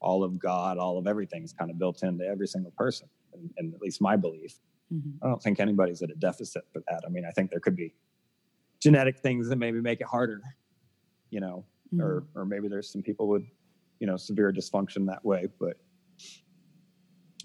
all 0.00 0.22
of 0.22 0.38
God, 0.38 0.78
all 0.78 0.98
of 0.98 1.06
everything 1.06 1.42
is 1.42 1.52
kind 1.52 1.70
of 1.70 1.78
built 1.78 2.02
into 2.02 2.24
every 2.24 2.46
single 2.46 2.72
person, 2.72 3.08
and, 3.32 3.50
and 3.56 3.74
at 3.74 3.80
least 3.80 4.00
my 4.00 4.16
belief. 4.16 4.58
Mm-hmm. 4.92 5.24
I 5.24 5.28
don't 5.28 5.42
think 5.42 5.58
anybody's 5.58 6.02
at 6.02 6.10
a 6.10 6.14
deficit 6.14 6.64
for 6.72 6.82
that. 6.88 7.02
I 7.04 7.08
mean, 7.08 7.24
I 7.24 7.30
think 7.30 7.50
there 7.50 7.60
could 7.60 7.76
be 7.76 7.94
genetic 8.80 9.18
things 9.18 9.48
that 9.48 9.56
maybe 9.56 9.80
make 9.80 10.00
it 10.00 10.06
harder, 10.06 10.40
you 11.30 11.40
know, 11.40 11.64
mm-hmm. 11.92 12.02
or 12.02 12.24
or 12.34 12.44
maybe 12.44 12.68
there's 12.68 12.90
some 12.90 13.02
people 13.02 13.26
with 13.28 13.44
you 14.00 14.06
know 14.06 14.16
severe 14.16 14.52
dysfunction 14.52 15.06
that 15.06 15.24
way, 15.24 15.48
but 15.58 15.76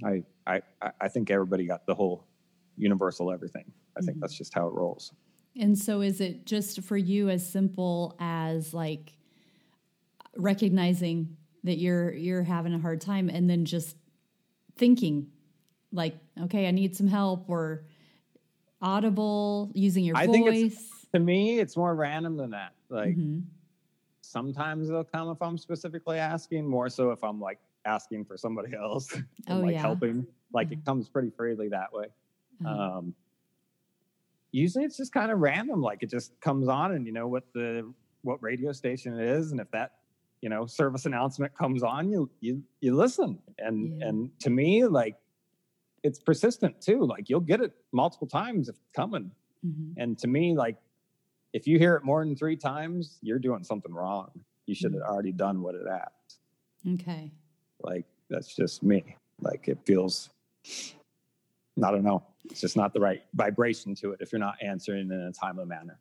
I 0.06 0.24
I 0.48 0.62
I 1.00 1.08
think 1.08 1.32
everybody 1.32 1.66
got 1.66 1.86
the 1.86 1.96
whole 1.96 2.28
universal 2.78 3.32
everything. 3.32 3.66
I 3.68 4.00
mm-hmm. 4.00 4.06
think 4.06 4.20
that's 4.20 4.38
just 4.38 4.54
how 4.54 4.68
it 4.68 4.74
rolls. 4.74 5.14
And 5.60 5.78
so 5.78 6.02
is 6.02 6.22
it 6.22 6.46
just 6.46 6.82
for 6.82 6.98
you 6.98 7.30
as 7.30 7.48
simple 7.48 8.16
as 8.20 8.74
like 8.74 9.18
recognizing 10.38 11.36
that 11.64 11.78
you're 11.78 12.14
you're 12.14 12.44
having 12.44 12.74
a 12.74 12.80
hard 12.80 13.02
time 13.02 13.30
and 13.30 13.50
then 13.50 13.66
just 13.66 13.96
thinking 14.78 15.28
like 15.92 16.16
okay 16.42 16.68
i 16.68 16.72
need 16.72 16.96
some 16.96 17.08
help 17.08 17.50
or 17.50 17.86
audible 18.82 19.72
using 19.76 20.04
your 20.04 20.16
I 20.18 20.26
voice 20.26 20.90
to 21.14 21.20
me 21.20 21.60
it's 21.60 21.76
more 21.76 21.94
random 21.94 22.38
than 22.38 22.52
that 22.52 22.74
like 22.90 23.10
mm-hmm. 23.10 23.40
sometimes 24.22 24.88
they'll 24.88 25.04
come 25.04 25.30
if 25.30 25.42
i'm 25.42 25.58
specifically 25.58 26.18
asking 26.18 26.66
more 26.66 26.90
so 26.90 27.12
if 27.12 27.24
i'm 27.24 27.40
like 27.40 27.60
asking 27.86 28.26
for 28.26 28.38
somebody 28.38 28.74
else 28.82 29.14
and 29.14 29.26
oh, 29.48 29.60
like 29.60 29.74
yeah. 29.74 29.82
helping 29.82 30.26
like 30.54 30.68
mm-hmm. 30.68 30.74
it 30.74 30.86
comes 30.86 31.10
pretty 31.10 31.30
freely 31.30 31.70
that 31.70 31.92
way 31.92 32.06
uh-huh. 32.66 32.98
um 32.98 33.16
usually 34.52 34.84
it's 34.84 34.98
just 34.98 35.14
kind 35.14 35.32
of 35.32 35.40
random 35.40 35.82
like 35.82 36.04
it 36.04 36.10
just 36.10 36.40
comes 36.42 36.68
on 36.68 36.94
and 36.94 37.06
you 37.06 37.14
know 37.14 37.28
what 37.28 37.44
the 37.54 37.92
what 38.24 38.42
radio 38.42 38.72
station 38.72 39.18
it 39.18 39.28
is 39.28 39.52
and 39.52 39.60
if 39.60 39.70
that 39.72 39.94
you 40.42 40.50
know 40.50 40.66
service 40.66 41.06
announcement 41.06 41.56
comes 41.58 41.84
on 41.84 42.10
you 42.10 42.30
you 42.40 42.62
you 42.82 42.96
listen 42.96 43.40
and 43.60 44.00
yeah. 44.00 44.08
and 44.08 44.30
to 44.40 44.50
me 44.50 44.86
like 44.86 45.16
it's 46.04 46.20
persistent 46.20 46.82
too 46.82 47.06
like 47.06 47.30
you'll 47.30 47.40
get 47.40 47.62
it 47.62 47.74
multiple 47.92 48.28
times 48.28 48.68
if 48.68 48.76
it's 48.76 48.92
coming 48.96 49.32
mm-hmm. 49.66 49.94
and 49.98 50.18
to 50.18 50.28
me 50.28 50.56
like 50.56 50.78
if 51.54 51.68
you 51.68 51.78
hear 51.78 51.96
it 51.96 52.04
more 52.04 52.24
than 52.24 52.36
three 52.36 52.56
times 52.56 53.20
you're 53.22 53.40
doing 53.40 53.64
something 53.64 53.94
wrong 53.94 54.30
you 54.66 54.76
should 54.76 54.94
have 54.94 55.02
mm-hmm. 55.02 55.12
already 55.12 55.32
done 55.32 55.62
what 55.62 55.76
it 55.76 55.82
asked. 55.90 56.40
okay 56.94 57.32
like 57.84 58.06
that's 58.30 58.56
just 58.56 58.84
me 58.84 59.16
like 59.42 59.68
it 59.68 59.78
feels 59.86 60.30
i 61.84 61.92
don't 61.92 62.04
know 62.04 62.24
it's 62.46 62.62
just 62.62 62.78
not 62.78 62.94
the 62.94 63.00
right 63.00 63.24
vibration 63.34 63.96
to 63.96 64.12
it 64.12 64.20
if 64.22 64.32
you're 64.32 64.40
not 64.40 64.56
answering 64.62 65.12
in 65.12 65.20
a 65.22 65.32
timely 65.32 65.66
manner 65.66 66.00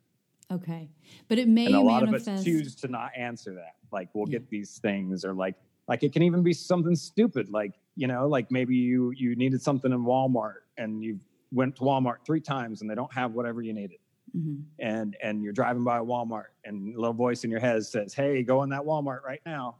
Okay, 0.51 0.89
but 1.29 1.39
it 1.39 1.47
may 1.47 1.65
and 1.67 1.75
a 1.75 1.79
lot 1.79 2.03
manifest... 2.03 2.27
of 2.27 2.33
us 2.35 2.43
choose 2.43 2.75
to 2.75 2.87
not 2.89 3.11
answer 3.15 3.53
that. 3.53 3.75
Like 3.91 4.09
we'll 4.13 4.27
yeah. 4.27 4.39
get 4.39 4.49
these 4.49 4.79
things, 4.79 5.23
or 5.23 5.33
like 5.33 5.55
like 5.87 6.03
it 6.03 6.11
can 6.11 6.23
even 6.23 6.43
be 6.43 6.53
something 6.53 6.95
stupid, 6.95 7.49
like 7.49 7.73
you 7.95 8.07
know, 8.07 8.27
like 8.27 8.51
maybe 8.51 8.75
you 8.75 9.11
you 9.11 9.35
needed 9.35 9.61
something 9.61 9.91
in 9.91 10.03
Walmart 10.03 10.55
and 10.77 11.01
you 11.01 11.19
went 11.53 11.77
to 11.77 11.83
Walmart 11.83 12.25
three 12.25 12.41
times 12.41 12.81
and 12.81 12.89
they 12.89 12.95
don't 12.95 13.13
have 13.13 13.31
whatever 13.31 13.61
you 13.61 13.73
needed. 13.73 13.99
Mm-hmm. 14.35 14.61
And 14.79 15.15
and 15.23 15.41
you're 15.41 15.53
driving 15.53 15.85
by 15.85 15.99
a 15.99 16.03
Walmart 16.03 16.47
and 16.65 16.95
a 16.95 16.99
little 16.99 17.13
voice 17.13 17.45
in 17.45 17.51
your 17.51 17.61
head 17.61 17.85
says, 17.85 18.13
"Hey, 18.13 18.43
go 18.43 18.63
in 18.63 18.69
that 18.71 18.81
Walmart 18.81 19.23
right 19.23 19.41
now." 19.45 19.77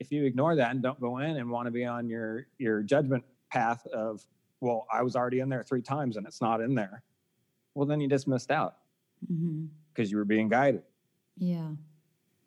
If 0.00 0.10
you 0.10 0.24
ignore 0.24 0.56
that 0.56 0.72
and 0.72 0.82
don't 0.82 1.00
go 1.00 1.18
in 1.18 1.36
and 1.36 1.50
want 1.50 1.66
to 1.66 1.70
be 1.70 1.84
on 1.84 2.08
your 2.08 2.46
your 2.58 2.82
judgment 2.82 3.22
path 3.50 3.86
of, 3.88 4.24
well, 4.60 4.86
I 4.92 5.02
was 5.02 5.14
already 5.14 5.40
in 5.40 5.48
there 5.48 5.62
three 5.62 5.82
times 5.82 6.16
and 6.16 6.26
it's 6.26 6.40
not 6.40 6.60
in 6.60 6.74
there, 6.74 7.02
well, 7.74 7.86
then 7.86 8.00
you 8.00 8.08
just 8.08 8.26
missed 8.26 8.50
out 8.50 8.76
because 9.20 9.38
mm-hmm. 9.38 10.04
you 10.04 10.16
were 10.16 10.24
being 10.24 10.48
guided. 10.48 10.82
Yeah. 11.36 11.70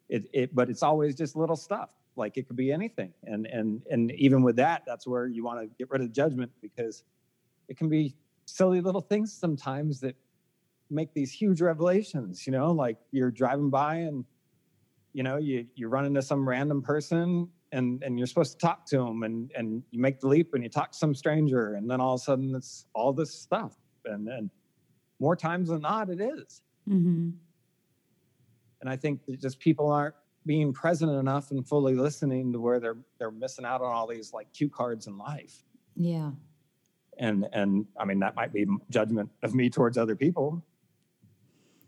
It, 0.09 0.25
it, 0.33 0.55
but 0.55 0.69
it's 0.69 0.83
always 0.83 1.15
just 1.15 1.35
little 1.35 1.55
stuff. 1.55 1.89
Like 2.15 2.37
it 2.37 2.47
could 2.47 2.55
be 2.55 2.71
anything, 2.71 3.11
and 3.23 3.47
and 3.47 3.81
and 3.89 4.11
even 4.11 4.43
with 4.43 4.55
that, 4.57 4.83
that's 4.85 5.07
where 5.07 5.25
you 5.25 5.43
want 5.43 5.61
to 5.61 5.67
get 5.79 5.89
rid 5.89 6.01
of 6.01 6.11
judgment 6.11 6.51
because 6.61 7.03
it 7.67 7.75
can 7.75 7.89
be 7.89 8.15
silly 8.45 8.81
little 8.81 9.01
things 9.01 9.33
sometimes 9.33 9.99
that 10.01 10.15
make 10.91 11.11
these 11.15 11.31
huge 11.31 11.59
revelations. 11.59 12.45
You 12.45 12.53
know, 12.53 12.71
like 12.71 12.97
you're 13.11 13.31
driving 13.31 13.71
by 13.71 13.95
and 13.95 14.25
you 15.13 15.23
know 15.23 15.37
you 15.37 15.65
you 15.75 15.87
run 15.87 16.05
into 16.05 16.21
some 16.21 16.47
random 16.47 16.81
person 16.81 17.47
and 17.71 18.03
and 18.03 18.17
you're 18.17 18.27
supposed 18.27 18.59
to 18.59 18.65
talk 18.65 18.85
to 18.87 18.97
them 18.97 19.23
and 19.23 19.51
and 19.55 19.83
you 19.91 19.99
make 19.99 20.19
the 20.19 20.27
leap 20.27 20.53
and 20.53 20.63
you 20.63 20.69
talk 20.69 20.91
to 20.91 20.97
some 20.97 21.15
stranger 21.15 21.75
and 21.75 21.89
then 21.89 22.01
all 22.01 22.15
of 22.15 22.21
a 22.21 22.23
sudden 22.23 22.53
it's 22.55 22.85
all 22.93 23.13
this 23.13 23.33
stuff 23.33 23.75
and 24.05 24.27
and 24.27 24.49
more 25.23 25.35
times 25.35 25.69
than 25.69 25.81
not, 25.81 26.09
it 26.09 26.19
is. 26.19 26.61
Mm-hmm. 26.87 27.29
And 28.81 28.89
I 28.89 28.97
think 28.97 29.25
that 29.25 29.39
just 29.39 29.59
people 29.59 29.89
aren't 29.89 30.15
being 30.45 30.73
present 30.73 31.11
enough 31.11 31.51
and 31.51 31.65
fully 31.65 31.95
listening 31.95 32.51
to 32.51 32.59
where 32.59 32.79
they're 32.79 32.97
they're 33.17 33.31
missing 33.31 33.63
out 33.63 33.81
on 33.81 33.93
all 33.93 34.05
these 34.05 34.33
like 34.33 34.51
cue 34.53 34.69
cards 34.69 35.07
in 35.07 35.17
life. 35.17 35.63
Yeah. 35.95 36.31
And 37.17 37.47
and 37.53 37.85
I 37.97 38.03
mean 38.03 38.19
that 38.19 38.35
might 38.35 38.51
be 38.51 38.65
judgment 38.89 39.29
of 39.43 39.55
me 39.55 39.69
towards 39.69 39.97
other 39.97 40.17
people, 40.17 40.61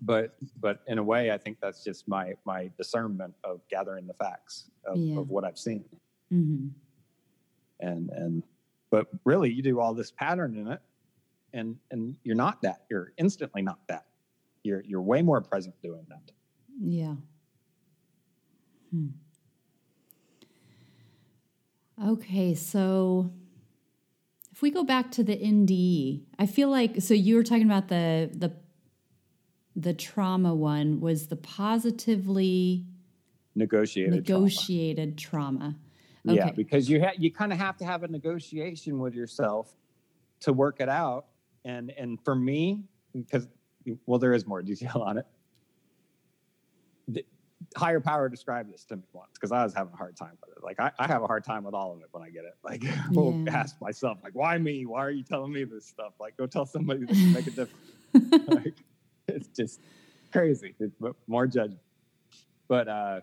but 0.05 0.35
but 0.59 0.81
in 0.87 0.97
a 0.97 1.03
way 1.03 1.31
I 1.31 1.37
think 1.37 1.57
that's 1.61 1.83
just 1.83 2.07
my 2.07 2.33
my 2.45 2.69
discernment 2.77 3.33
of 3.43 3.61
gathering 3.69 4.07
the 4.07 4.13
facts 4.13 4.69
of, 4.85 4.97
yeah. 4.97 5.19
of 5.19 5.29
what 5.29 5.43
I've 5.43 5.57
seen. 5.57 5.83
Mm-hmm. 6.31 6.67
And 7.79 8.09
and 8.11 8.43
but 8.91 9.07
really 9.23 9.51
you 9.51 9.61
do 9.61 9.79
all 9.79 9.93
this 9.93 10.11
pattern 10.11 10.55
in 10.55 10.67
it 10.67 10.79
and 11.53 11.77
and 11.91 12.17
you're 12.23 12.35
not 12.35 12.61
that 12.61 12.83
you're 12.89 13.13
instantly 13.17 13.61
not 13.61 13.79
that 13.87 14.05
you're 14.63 14.83
you're 14.85 15.01
way 15.01 15.21
more 15.21 15.41
present 15.41 15.75
doing 15.81 16.05
that 16.09 16.31
yeah 16.81 17.15
hmm. 18.91 19.07
okay 22.07 22.53
so 22.53 23.31
if 24.55 24.61
we 24.61 24.71
go 24.71 24.85
back 24.85 25.11
to 25.11 25.21
the 25.21 25.35
NDE, 25.35 26.21
I 26.39 26.45
feel 26.45 26.69
like 26.69 27.01
so 27.01 27.13
you 27.13 27.35
were 27.35 27.43
talking 27.43 27.65
about 27.65 27.89
the 27.89 28.29
the 28.33 28.55
the 29.75 29.93
trauma 29.93 30.55
one 30.55 31.01
was 31.01 31.27
the 31.27 31.35
positively 31.35 32.85
negotiated 33.55 34.13
negotiated 34.15 35.17
trauma. 35.17 35.75
trauma. 36.23 36.35
Yeah, 36.35 36.51
because 36.51 36.89
you 36.89 37.01
ha- 37.03 37.13
you 37.17 37.31
kind 37.31 37.51
of 37.51 37.59
have 37.59 37.77
to 37.77 37.85
have 37.85 38.03
a 38.03 38.07
negotiation 38.07 38.99
with 38.99 39.13
yourself 39.13 39.75
to 40.41 40.53
work 40.53 40.79
it 40.79 40.89
out. 40.89 41.25
And 41.65 41.91
and 41.97 42.19
for 42.23 42.35
me, 42.35 42.83
because 43.13 43.47
well, 44.05 44.19
there 44.19 44.33
is 44.33 44.45
more 44.47 44.61
detail 44.61 45.03
on 45.05 45.17
it. 45.19 45.25
The 47.07 47.25
higher 47.75 47.99
power 47.99 48.29
described 48.29 48.73
this 48.73 48.83
to 48.85 48.95
me 48.95 49.03
once 49.13 49.31
because 49.33 49.51
I 49.51 49.63
was 49.63 49.73
having 49.73 49.93
a 49.93 49.97
hard 49.97 50.15
time 50.15 50.37
with 50.45 50.57
it. 50.57 50.63
Like 50.63 50.79
I, 50.79 50.91
I 50.97 51.07
have 51.07 51.21
a 51.21 51.27
hard 51.27 51.43
time 51.43 51.63
with 51.63 51.75
all 51.75 51.93
of 51.93 51.99
it 52.01 52.07
when 52.11 52.23
I 52.23 52.29
get 52.29 52.45
it. 52.45 52.55
Like 52.63 52.83
I 52.87 53.11
will 53.11 53.39
Yeah. 53.45 53.59
ask 53.59 53.79
myself, 53.81 54.17
like, 54.23 54.33
why 54.33 54.57
me? 54.57 54.85
Why 54.85 55.05
are 55.05 55.11
you 55.11 55.23
telling 55.23 55.51
me 55.51 55.63
this 55.63 55.85
stuff? 55.85 56.13
Like, 56.19 56.37
go 56.37 56.47
tell 56.47 56.65
somebody 56.65 57.01
that 57.05 57.13
can 57.13 57.33
make 57.33 57.47
a 57.47 57.51
difference. 57.51 57.91
like, 58.47 58.73
it's 59.35 59.47
just 59.47 59.81
crazy. 60.31 60.75
It's 60.79 60.95
more 61.27 61.47
judgment. 61.47 61.81
But 62.67 62.87
uh, 62.87 63.21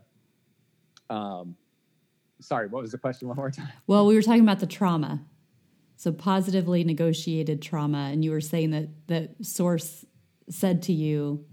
um, 1.11 1.57
sorry, 2.41 2.69
what 2.69 2.83
was 2.83 2.93
the 2.93 2.99
question 2.99 3.29
one 3.29 3.37
more 3.37 3.51
time? 3.51 3.69
Well, 3.87 4.07
we 4.07 4.15
were 4.15 4.23
talking 4.23 4.43
about 4.43 4.61
the 4.61 4.67
trauma. 4.67 5.25
So 5.97 6.11
positively 6.11 6.83
negotiated 6.83 7.63
trauma, 7.63 8.11
and 8.13 8.25
you 8.25 8.33
were 8.33 8.41
saying 8.41 8.71
that 8.73 8.89
that 9.07 9.47
source 9.47 10.05
said 10.49 10.83
to 10.83 10.93
you, 10.93 11.45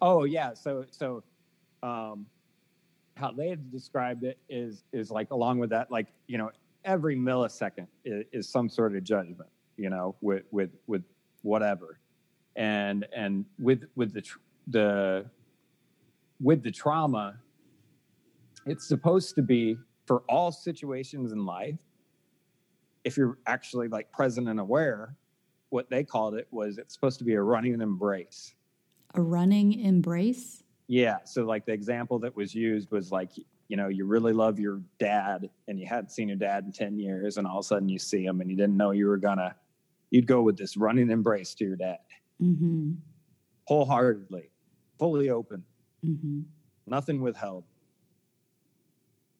Oh 0.00 0.24
yeah, 0.24 0.54
so 0.54 0.84
so 0.90 1.22
um, 1.82 2.26
how 3.16 3.32
they 3.32 3.48
had 3.48 3.70
described 3.70 4.24
it 4.24 4.38
is 4.48 4.84
is 4.92 5.10
like 5.10 5.30
along 5.30 5.58
with 5.58 5.70
that, 5.70 5.90
like 5.90 6.06
you 6.26 6.38
know, 6.38 6.50
every 6.84 7.16
millisecond 7.16 7.86
is, 8.04 8.24
is 8.32 8.48
some 8.48 8.68
sort 8.68 8.94
of 8.94 9.04
judgment, 9.04 9.50
you 9.76 9.90
know, 9.90 10.14
with 10.20 10.44
with 10.50 10.70
with 10.86 11.02
whatever, 11.42 11.98
and 12.56 13.06
and 13.14 13.44
with 13.58 13.84
with 13.94 14.12
the 14.12 14.24
the 14.66 15.26
with 16.40 16.62
the 16.62 16.70
trauma, 16.70 17.38
it's 18.66 18.86
supposed 18.86 19.34
to 19.36 19.42
be 19.42 19.76
for 20.06 20.22
all 20.28 20.50
situations 20.50 21.32
in 21.32 21.44
life. 21.44 21.78
If 23.04 23.16
you're 23.16 23.38
actually 23.46 23.88
like 23.88 24.10
present 24.10 24.48
and 24.48 24.58
aware, 24.58 25.14
what 25.70 25.88
they 25.90 26.02
called 26.02 26.34
it 26.34 26.48
was 26.50 26.78
it's 26.78 26.94
supposed 26.94 27.18
to 27.18 27.24
be 27.24 27.34
a 27.34 27.42
running 27.42 27.80
embrace. 27.80 28.54
a 29.14 29.22
running 29.22 29.80
embrace. 29.80 30.62
Yeah. 30.88 31.18
So 31.24 31.44
like 31.44 31.66
the 31.66 31.72
example 31.72 32.18
that 32.20 32.34
was 32.36 32.54
used 32.54 32.90
was 32.90 33.10
like, 33.10 33.30
you 33.68 33.76
know, 33.76 33.88
you 33.88 34.04
really 34.04 34.32
love 34.32 34.58
your 34.58 34.80
dad 34.98 35.48
and 35.68 35.80
you 35.80 35.86
hadn't 35.86 36.10
seen 36.10 36.28
your 36.28 36.36
dad 36.36 36.64
in 36.64 36.72
10 36.72 36.98
years 36.98 37.36
and 37.36 37.46
all 37.46 37.58
of 37.58 37.64
a 37.64 37.66
sudden 37.66 37.88
you 37.88 37.98
see 37.98 38.24
him 38.24 38.40
and 38.40 38.50
you 38.50 38.56
didn't 38.56 38.76
know 38.76 38.92
you 38.92 39.06
were 39.06 39.16
gonna, 39.16 39.54
you'd 40.10 40.26
go 40.26 40.42
with 40.42 40.56
this 40.56 40.76
running 40.76 41.10
embrace 41.10 41.54
to 41.54 41.64
your 41.64 41.76
dad 41.76 41.98
Mm-hmm. 42.42 42.92
wholeheartedly, 43.64 44.50
fully 44.98 45.30
open, 45.30 45.64
Mm-hmm. 46.04 46.40
nothing 46.86 47.20
withheld, 47.20 47.64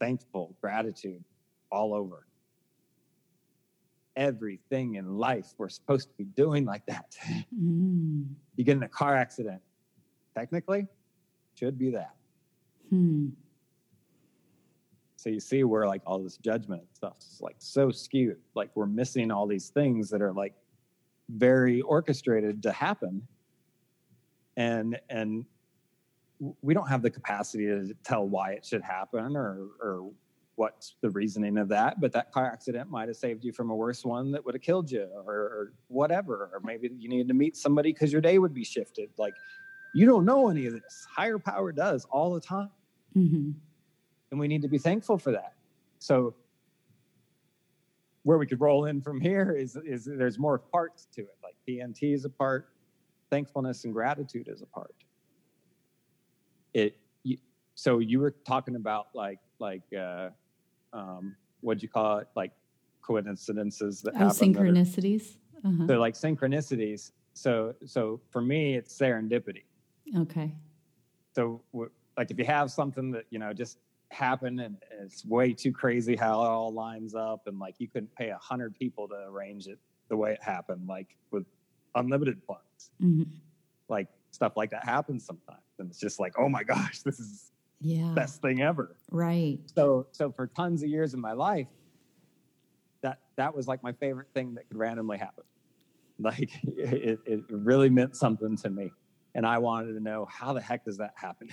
thankful, 0.01 0.57
gratitude 0.61 1.23
all 1.71 1.95
over. 1.95 2.27
Everything 4.17 4.95
in 4.95 5.19
life 5.19 5.53
we're 5.59 5.69
supposed 5.69 6.09
to 6.09 6.15
be 6.17 6.25
doing 6.25 6.65
like 6.65 6.87
that. 6.87 7.15
Mm. 7.55 8.27
You 8.57 8.65
get 8.65 8.79
in 8.79 8.83
a 8.83 8.89
car 8.89 9.15
accident, 9.15 9.61
technically, 10.35 10.87
should 11.55 11.77
be 11.79 11.91
that. 11.91 12.15
Hmm. 12.89 13.29
So 15.17 15.29
you 15.29 15.41
see 15.41 15.63
where 15.65 15.87
like 15.87 16.01
all 16.07 16.21
this 16.23 16.39
judgment 16.39 16.81
and 16.81 16.89
stuff 16.95 17.19
is 17.19 17.39
like 17.43 17.57
so 17.59 17.91
skewed. 17.91 18.39
Like 18.55 18.71
we're 18.75 18.87
missing 18.87 19.31
all 19.31 19.47
these 19.47 19.69
things 19.69 20.09
that 20.09 20.23
are 20.23 20.33
like 20.33 20.55
very 21.29 21.81
orchestrated 21.83 22.63
to 22.63 22.73
happen. 22.73 23.23
And 24.57 24.99
and 25.11 25.45
we 26.63 26.75
don't 26.75 26.89
have 26.89 27.03
the 27.03 27.11
capacity 27.11 27.67
to 27.67 27.95
tell 28.05 28.27
why 28.29 28.53
it 28.53 28.65
should 28.65 28.83
happen 28.83 29.37
or 29.37 29.69
or 29.81 30.11
what's 30.55 30.97
the 31.03 31.11
reasoning 31.11 31.59
of 31.59 31.69
that. 31.69 32.01
But 32.01 32.13
that 32.13 32.33
car 32.33 32.47
accident 32.47 32.91
might 32.91 33.09
have 33.09 33.17
saved 33.17 33.45
you 33.45 33.53
from 33.53 33.71
a 33.71 33.75
worse 33.75 34.05
one 34.05 34.33
that 34.33 34.43
would 34.45 34.55
have 34.55 34.63
killed 34.63 34.91
you 34.91 35.07
or, 35.27 35.35
or 35.35 35.73
whatever. 35.89 36.51
Or 36.55 36.61
maybe 36.65 36.91
you 36.99 37.11
needed 37.11 37.29
to 37.29 37.35
meet 37.35 37.57
somebody 37.57 37.93
because 37.93 38.11
your 38.11 38.23
day 38.23 38.39
would 38.39 38.55
be 38.55 38.65
shifted. 38.65 39.11
Like 39.19 39.35
you 39.95 40.07
don't 40.07 40.25
know 40.25 40.49
any 40.49 40.67
of 40.67 40.73
this. 40.73 41.07
Higher 41.15 41.39
power 41.39 41.73
does 41.73 42.07
all 42.11 42.33
the 42.33 42.41
time 42.41 42.71
Mm-hmm. 43.17 43.53
and 44.31 44.41
we 44.41 44.47
need 44.47 44.61
to 44.61 44.69
be 44.69 44.77
thankful 44.77 45.17
for 45.17 45.31
that. 45.33 45.55
So 46.01 46.35
where 48.27 48.39
we 48.39 48.47
could 48.47 48.61
roll 48.61 48.87
in 48.87 49.01
from 49.01 49.21
here 49.21 49.53
is 49.53 49.77
is 49.87 50.05
there's 50.05 50.37
more 50.37 50.59
parts 50.59 51.07
to 51.13 51.21
it. 51.23 51.37
Like 51.45 51.55
PNT 51.69 52.13
is 52.13 52.25
a 52.25 52.29
part, 52.29 52.71
thankfulness 53.31 53.85
and 53.85 53.93
gratitude 53.95 54.49
is 54.49 54.63
a 54.63 54.67
part. 54.67 54.93
It 56.75 56.99
you, 57.23 57.39
so 57.77 58.01
you 58.01 58.19
were 58.19 58.33
talking 58.45 58.75
about 58.75 59.07
like 59.15 59.39
like 59.61 59.85
uh, 59.97 60.31
um, 60.93 61.37
what'd 61.61 61.85
you 61.85 61.89
call 61.89 62.19
it? 62.19 62.27
Like 62.35 62.51
coincidences 63.01 64.03
that 64.03 64.15
Oh, 64.17 64.19
happen. 64.19 64.53
that 64.53 64.61
are- 64.61 64.65
synchronicities. 64.65 65.37
Uh-huh. 65.65 65.87
so 65.87 65.99
like 66.01 66.15
synchronicities. 66.15 67.13
So 67.35 67.77
so 67.85 68.21
for 68.31 68.43
me, 68.43 68.75
it's 68.75 68.93
serendipity 68.99 69.63
Okay. 70.17 70.53
so 71.33 71.61
like 72.17 72.33
if 72.33 72.39
you 72.41 72.45
have 72.45 72.73
something 72.73 73.13
that 73.13 73.27
you 73.31 73.39
know 73.39 73.53
just 73.53 73.79
happened 74.11 74.61
and 74.61 74.77
it's 75.03 75.25
way 75.25 75.53
too 75.53 75.73
crazy 75.73 76.15
how 76.17 76.43
it 76.43 76.47
all 76.47 76.73
lines 76.73 77.15
up 77.15 77.43
and 77.47 77.59
like 77.59 77.75
you 77.79 77.89
couldn't 77.89 78.15
pay 78.15 78.29
a 78.31 78.39
hundred 78.39 78.75
people 78.79 79.09
to 79.09 79.15
arrange 79.29 79.67
it 79.67 79.79
the 80.09 80.17
way 80.17 80.33
it 80.33 80.43
happened 80.43 80.87
like 80.89 81.17
with 81.31 81.45
unlimited 81.95 82.41
funds. 82.47 82.91
Hmm 83.01 83.23
like 83.89 84.09
stuff 84.33 84.57
like 84.57 84.71
that 84.71 84.85
happens 84.85 85.25
sometimes 85.25 85.61
and 85.79 85.89
it's 85.89 86.01
just 86.01 86.19
like 86.19 86.35
oh 86.39 86.49
my 86.49 86.63
gosh 86.65 87.01
this 87.03 87.21
is 87.21 87.53
Yeah. 87.81 88.09
the 88.09 88.15
best 88.15 88.43
thing 88.43 88.61
ever. 88.63 88.97
Right. 89.11 89.59
so 89.75 90.07
so 90.13 90.33
for 90.33 90.47
tons 90.49 90.83
of 90.83 90.89
years 90.89 91.15
in 91.15 91.21
my 91.21 91.33
life 91.33 91.69
that 93.03 93.21
that 93.37 93.55
was 93.55 93.69
like 93.69 93.83
my 93.83 93.93
favorite 93.93 94.29
thing 94.35 94.55
that 94.55 94.67
could 94.69 94.77
randomly 94.77 95.19
happen. 95.19 95.45
Like 96.19 96.51
it, 96.65 97.19
it 97.27 97.41
really 97.51 97.91
meant 97.91 98.17
something 98.17 98.57
to 98.59 98.71
me 98.71 98.91
and 99.35 99.47
i 99.47 99.59
wanted 99.59 99.93
to 99.93 100.01
know 100.01 100.25
how 100.31 100.53
the 100.55 100.61
heck 100.63 100.85
does 100.85 100.97
that 100.97 101.13
happen 101.15 101.49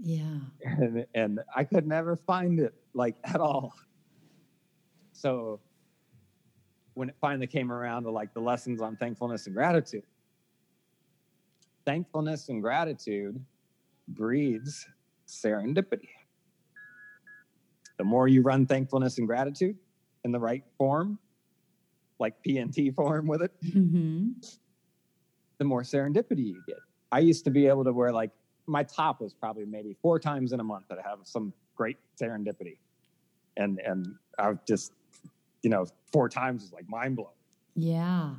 Yeah. 0.00 0.38
and, 0.64 1.06
and 1.14 1.40
I 1.54 1.64
could 1.64 1.86
never 1.86 2.16
find 2.16 2.60
it 2.60 2.74
like 2.94 3.16
at 3.24 3.40
all. 3.40 3.74
So 5.12 5.60
when 6.94 7.08
it 7.08 7.16
finally 7.20 7.46
came 7.46 7.70
around 7.70 8.04
to 8.04 8.10
like 8.10 8.34
the 8.34 8.40
lessons 8.40 8.80
on 8.80 8.96
thankfulness 8.96 9.46
and 9.46 9.54
gratitude, 9.54 10.04
thankfulness 11.84 12.48
and 12.48 12.62
gratitude 12.62 13.44
breeds 14.08 14.86
serendipity. 15.26 16.08
The 17.98 18.04
more 18.04 18.28
you 18.28 18.42
run 18.42 18.66
thankfulness 18.66 19.18
and 19.18 19.26
gratitude 19.26 19.76
in 20.24 20.32
the 20.32 20.38
right 20.38 20.62
form, 20.76 21.18
like 22.18 22.34
PNT 22.46 22.94
form 22.96 23.26
with 23.26 23.42
it, 23.42 23.52
hmm 23.72 24.28
the 25.58 25.64
more 25.64 25.82
serendipity 25.82 26.46
you 26.46 26.62
get. 26.66 26.78
I 27.10 27.18
used 27.18 27.44
to 27.44 27.50
be 27.50 27.66
able 27.66 27.84
to 27.84 27.92
wear 27.92 28.12
like 28.12 28.30
my 28.68 28.82
top 28.82 29.20
was 29.20 29.34
probably 29.34 29.64
maybe 29.64 29.96
four 30.02 30.18
times 30.20 30.52
in 30.52 30.60
a 30.60 30.64
month 30.64 30.84
that 30.88 30.98
I 30.98 31.08
have 31.08 31.20
some 31.24 31.52
great 31.74 31.96
serendipity. 32.20 32.76
And 33.56 33.80
and 33.80 34.14
I've 34.38 34.64
just, 34.64 34.92
you 35.62 35.70
know, 35.70 35.86
four 36.12 36.28
times 36.28 36.62
is 36.62 36.72
like 36.72 36.88
mind 36.88 37.16
blowing. 37.16 37.32
Yeah. 37.74 38.34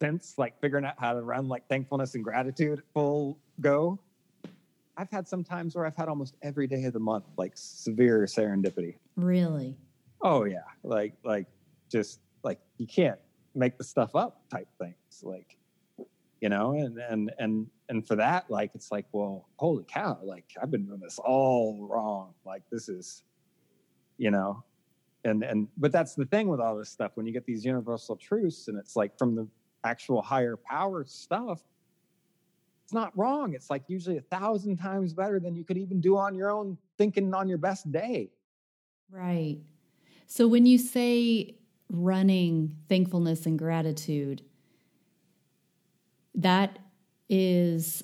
Since 0.00 0.38
like 0.38 0.58
figuring 0.60 0.84
out 0.84 0.94
how 0.98 1.12
to 1.12 1.20
run 1.20 1.48
like 1.48 1.68
thankfulness 1.68 2.14
and 2.14 2.24
gratitude 2.24 2.82
full 2.94 3.38
go, 3.60 3.98
I've 4.96 5.10
had 5.10 5.28
some 5.28 5.44
times 5.44 5.76
where 5.76 5.86
I've 5.86 5.96
had 5.96 6.08
almost 6.08 6.36
every 6.42 6.66
day 6.66 6.84
of 6.84 6.94
the 6.94 7.00
month 7.00 7.24
like 7.36 7.52
severe 7.54 8.22
serendipity. 8.22 8.96
Really. 9.16 9.76
Oh 10.22 10.44
yeah, 10.44 10.58
like 10.82 11.14
like 11.24 11.46
just 11.90 12.20
like 12.42 12.58
you 12.78 12.86
can't 12.86 13.18
make 13.54 13.76
the 13.78 13.84
stuff 13.84 14.14
up 14.14 14.42
type 14.50 14.68
things. 14.78 14.94
Like 15.22 15.56
you 16.40 16.48
know, 16.48 16.72
and 16.72 16.98
and 16.98 17.32
and 17.38 17.66
and 17.88 18.06
for 18.06 18.16
that, 18.16 18.50
like 18.50 18.72
it's 18.74 18.90
like, 18.90 19.06
well, 19.12 19.48
holy 19.56 19.84
cow, 19.84 20.18
like 20.22 20.44
I've 20.60 20.70
been 20.70 20.86
doing 20.86 21.00
this 21.00 21.18
all 21.18 21.86
wrong. 21.90 22.34
Like 22.44 22.62
this 22.70 22.88
is, 22.88 23.24
you 24.18 24.30
know, 24.30 24.64
and 25.24 25.42
and 25.42 25.68
but 25.76 25.92
that's 25.92 26.14
the 26.14 26.26
thing 26.26 26.48
with 26.48 26.60
all 26.60 26.76
this 26.76 26.90
stuff 26.90 27.12
when 27.14 27.26
you 27.26 27.32
get 27.32 27.44
these 27.44 27.64
universal 27.64 28.16
truths 28.16 28.68
and 28.68 28.78
it's 28.78 28.96
like 28.96 29.18
from 29.18 29.34
the 29.34 29.46
actual 29.84 30.20
higher 30.20 30.58
power 30.58 31.06
stuff 31.06 31.62
it's 32.84 32.92
not 32.92 33.16
wrong 33.16 33.54
it's 33.54 33.70
like 33.70 33.82
usually 33.88 34.18
a 34.18 34.22
thousand 34.22 34.76
times 34.76 35.14
better 35.14 35.40
than 35.40 35.56
you 35.56 35.64
could 35.64 35.78
even 35.78 36.02
do 36.02 36.18
on 36.18 36.34
your 36.34 36.50
own 36.50 36.76
thinking 36.98 37.32
on 37.32 37.48
your 37.48 37.56
best 37.56 37.90
day 37.90 38.28
Right. 39.10 39.58
So 40.26 40.46
when 40.46 40.66
you 40.66 40.78
say 40.78 41.56
running 41.90 42.76
thankfulness 42.88 43.46
and 43.46 43.58
gratitude, 43.58 44.42
that 46.34 46.78
is 47.28 48.02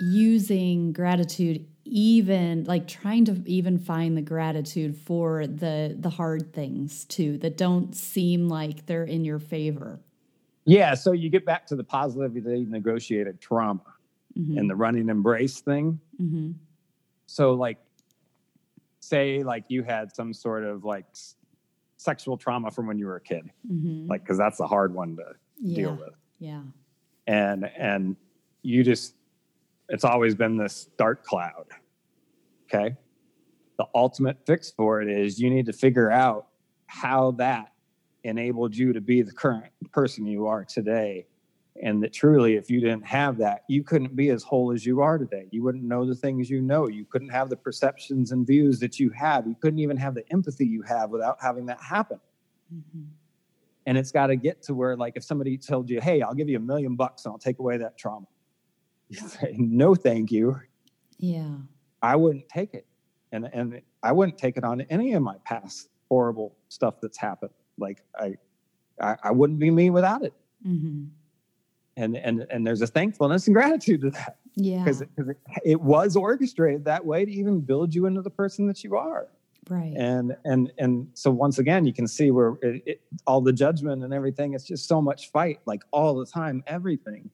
using 0.00 0.92
gratitude 0.92 1.66
even 1.86 2.64
like 2.64 2.88
trying 2.88 3.24
to 3.26 3.40
even 3.46 3.78
find 3.78 4.16
the 4.16 4.22
gratitude 4.22 4.96
for 4.96 5.46
the 5.46 5.94
the 6.00 6.08
hard 6.10 6.52
things 6.52 7.04
too 7.04 7.36
that 7.38 7.56
don't 7.58 7.94
seem 7.94 8.48
like 8.48 8.86
they're 8.86 9.04
in 9.04 9.24
your 9.24 9.38
favor. 9.38 10.00
Yeah, 10.64 10.94
so 10.94 11.12
you 11.12 11.28
get 11.28 11.44
back 11.44 11.66
to 11.66 11.76
the 11.76 11.84
positively 11.84 12.64
negotiated 12.64 13.38
trauma 13.40 13.82
Mhm. 14.36 14.58
and 14.58 14.68
the 14.70 14.74
running 14.74 15.10
embrace 15.10 15.60
thing. 15.60 16.00
Mhm. 16.20 16.54
So 17.26 17.52
like 17.52 17.78
say 19.00 19.42
like 19.42 19.64
you 19.68 19.82
had 19.82 20.14
some 20.16 20.32
sort 20.32 20.64
of 20.64 20.84
like 20.84 21.04
s- 21.12 21.36
sexual 21.98 22.36
trauma 22.38 22.70
from 22.70 22.86
when 22.86 22.98
you 22.98 23.06
were 23.06 23.16
a 23.16 23.20
kid, 23.20 23.48
Mhm. 23.70 24.08
like 24.08 24.22
because 24.22 24.38
that's 24.38 24.58
a 24.60 24.66
hard 24.66 24.94
one 24.94 25.16
to 25.16 25.34
yeah. 25.60 25.76
deal 25.76 25.96
with, 25.96 26.14
Yeah. 26.38 26.62
And 27.26 27.70
and 27.76 28.16
you 28.62 28.82
just 28.82 29.14
it's 29.88 30.04
always 30.04 30.34
been 30.34 30.56
this 30.56 30.88
dark 30.96 31.24
cloud. 31.24 31.66
Okay, 32.64 32.96
the 33.78 33.86
ultimate 33.94 34.38
fix 34.46 34.70
for 34.70 35.02
it 35.02 35.08
is 35.08 35.38
you 35.38 35.50
need 35.50 35.66
to 35.66 35.72
figure 35.72 36.10
out 36.10 36.48
how 36.86 37.32
that 37.32 37.72
enabled 38.24 38.74
you 38.74 38.92
to 38.92 39.00
be 39.00 39.22
the 39.22 39.32
current 39.32 39.72
person 39.92 40.26
you 40.26 40.46
are 40.46 40.64
today. 40.64 41.26
And 41.82 42.02
that 42.04 42.12
truly 42.12 42.54
if 42.54 42.70
you 42.70 42.80
didn't 42.80 43.04
have 43.04 43.36
that 43.38 43.64
you 43.68 43.82
couldn't 43.82 44.14
be 44.14 44.30
as 44.30 44.44
whole 44.44 44.72
as 44.72 44.86
you 44.86 45.00
are 45.00 45.18
today. 45.18 45.48
You 45.50 45.62
wouldn't 45.64 45.84
know 45.84 46.06
the 46.06 46.14
things 46.14 46.48
you 46.48 46.62
know. 46.62 46.86
You 46.86 47.04
couldn't 47.04 47.30
have 47.30 47.50
the 47.50 47.56
perceptions 47.56 48.30
and 48.30 48.46
views 48.46 48.78
that 48.78 49.00
you 49.00 49.10
have. 49.10 49.46
You 49.46 49.56
couldn't 49.60 49.80
even 49.80 49.96
have 49.96 50.14
the 50.14 50.24
empathy 50.32 50.66
you 50.66 50.82
have 50.82 51.10
without 51.10 51.36
having 51.40 51.66
that 51.66 51.80
happen. 51.80 52.20
Mhm. 52.72 53.06
And 53.86 53.98
it's 53.98 54.10
got 54.12 54.28
to 54.28 54.36
get 54.36 54.62
to 54.62 54.74
where 54.74 54.96
like 54.96 55.14
if 55.16 55.24
somebody 55.24 55.56
told 55.58 55.88
you 55.90 56.00
hey 56.00 56.22
i'll 56.22 56.34
give 56.34 56.48
you 56.48 56.56
a 56.56 56.60
million 56.60 56.96
bucks 56.96 57.24
and 57.24 57.32
i'll 57.32 57.38
take 57.38 57.58
away 57.58 57.76
that 57.76 57.96
trauma 57.98 58.26
you 59.08 59.18
say 59.28 59.54
no 59.58 59.94
thank 59.94 60.30
you. 60.32 60.58
Yeah. 61.18 61.56
i 62.02 62.16
wouldn't 62.16 62.48
take 62.48 62.74
it. 62.74 62.86
And 63.32 63.48
and 63.52 63.80
i 64.02 64.12
wouldn't 64.12 64.38
take 64.38 64.56
it 64.56 64.64
on 64.64 64.80
any 64.82 65.12
of 65.14 65.22
my 65.22 65.36
past 65.44 65.88
horrible 66.08 66.56
stuff 66.68 67.00
that's 67.00 67.18
happened. 67.18 67.52
Like 67.78 68.02
i 68.18 68.34
i, 69.00 69.16
I 69.24 69.30
wouldn't 69.30 69.58
be 69.58 69.70
me 69.70 69.90
without 69.90 70.22
it. 70.22 70.32
Hmm 70.62 71.04
and 71.96 72.16
and 72.16 72.44
and 72.50 72.66
there's 72.66 72.82
a 72.82 72.88
thankfulness 72.88 73.46
and 73.46 73.54
gratitude 73.54 74.00
to 74.00 74.10
that. 74.10 74.38
Yeah. 74.56 74.82
because 74.82 75.00
it, 75.02 75.08
'cause 75.16 75.28
it, 75.28 75.36
it 75.64 75.80
was 75.80 76.16
orchestrated 76.16 76.84
that 76.86 77.04
way 77.06 77.24
to 77.24 77.30
even 77.30 77.60
build 77.60 77.94
you 77.94 78.06
into 78.06 78.20
the 78.22 78.30
person 78.30 78.66
that 78.66 78.82
you 78.82 78.96
are 78.96 79.28
right. 79.68 79.94
and 79.96 80.36
and 80.44 80.72
and 80.78 81.08
so 81.14 81.30
once 81.30 81.58
again 81.58 81.84
you 81.84 81.92
can 81.92 82.06
see 82.06 82.30
where 82.30 82.54
it, 82.62 82.82
it, 82.86 83.00
all 83.26 83.40
the 83.40 83.52
judgment 83.52 84.02
and 84.02 84.12
everything 84.12 84.54
it's 84.54 84.64
just 84.64 84.88
so 84.88 85.00
much 85.00 85.30
fight 85.30 85.60
like 85.66 85.82
all 85.90 86.14
the 86.14 86.26
time 86.26 86.62
everything 86.66 87.30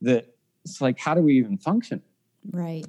that 0.00 0.34
it's 0.64 0.80
like 0.80 0.98
how 0.98 1.14
do 1.14 1.22
we 1.22 1.34
even 1.38 1.56
function 1.58 2.02
Right. 2.52 2.86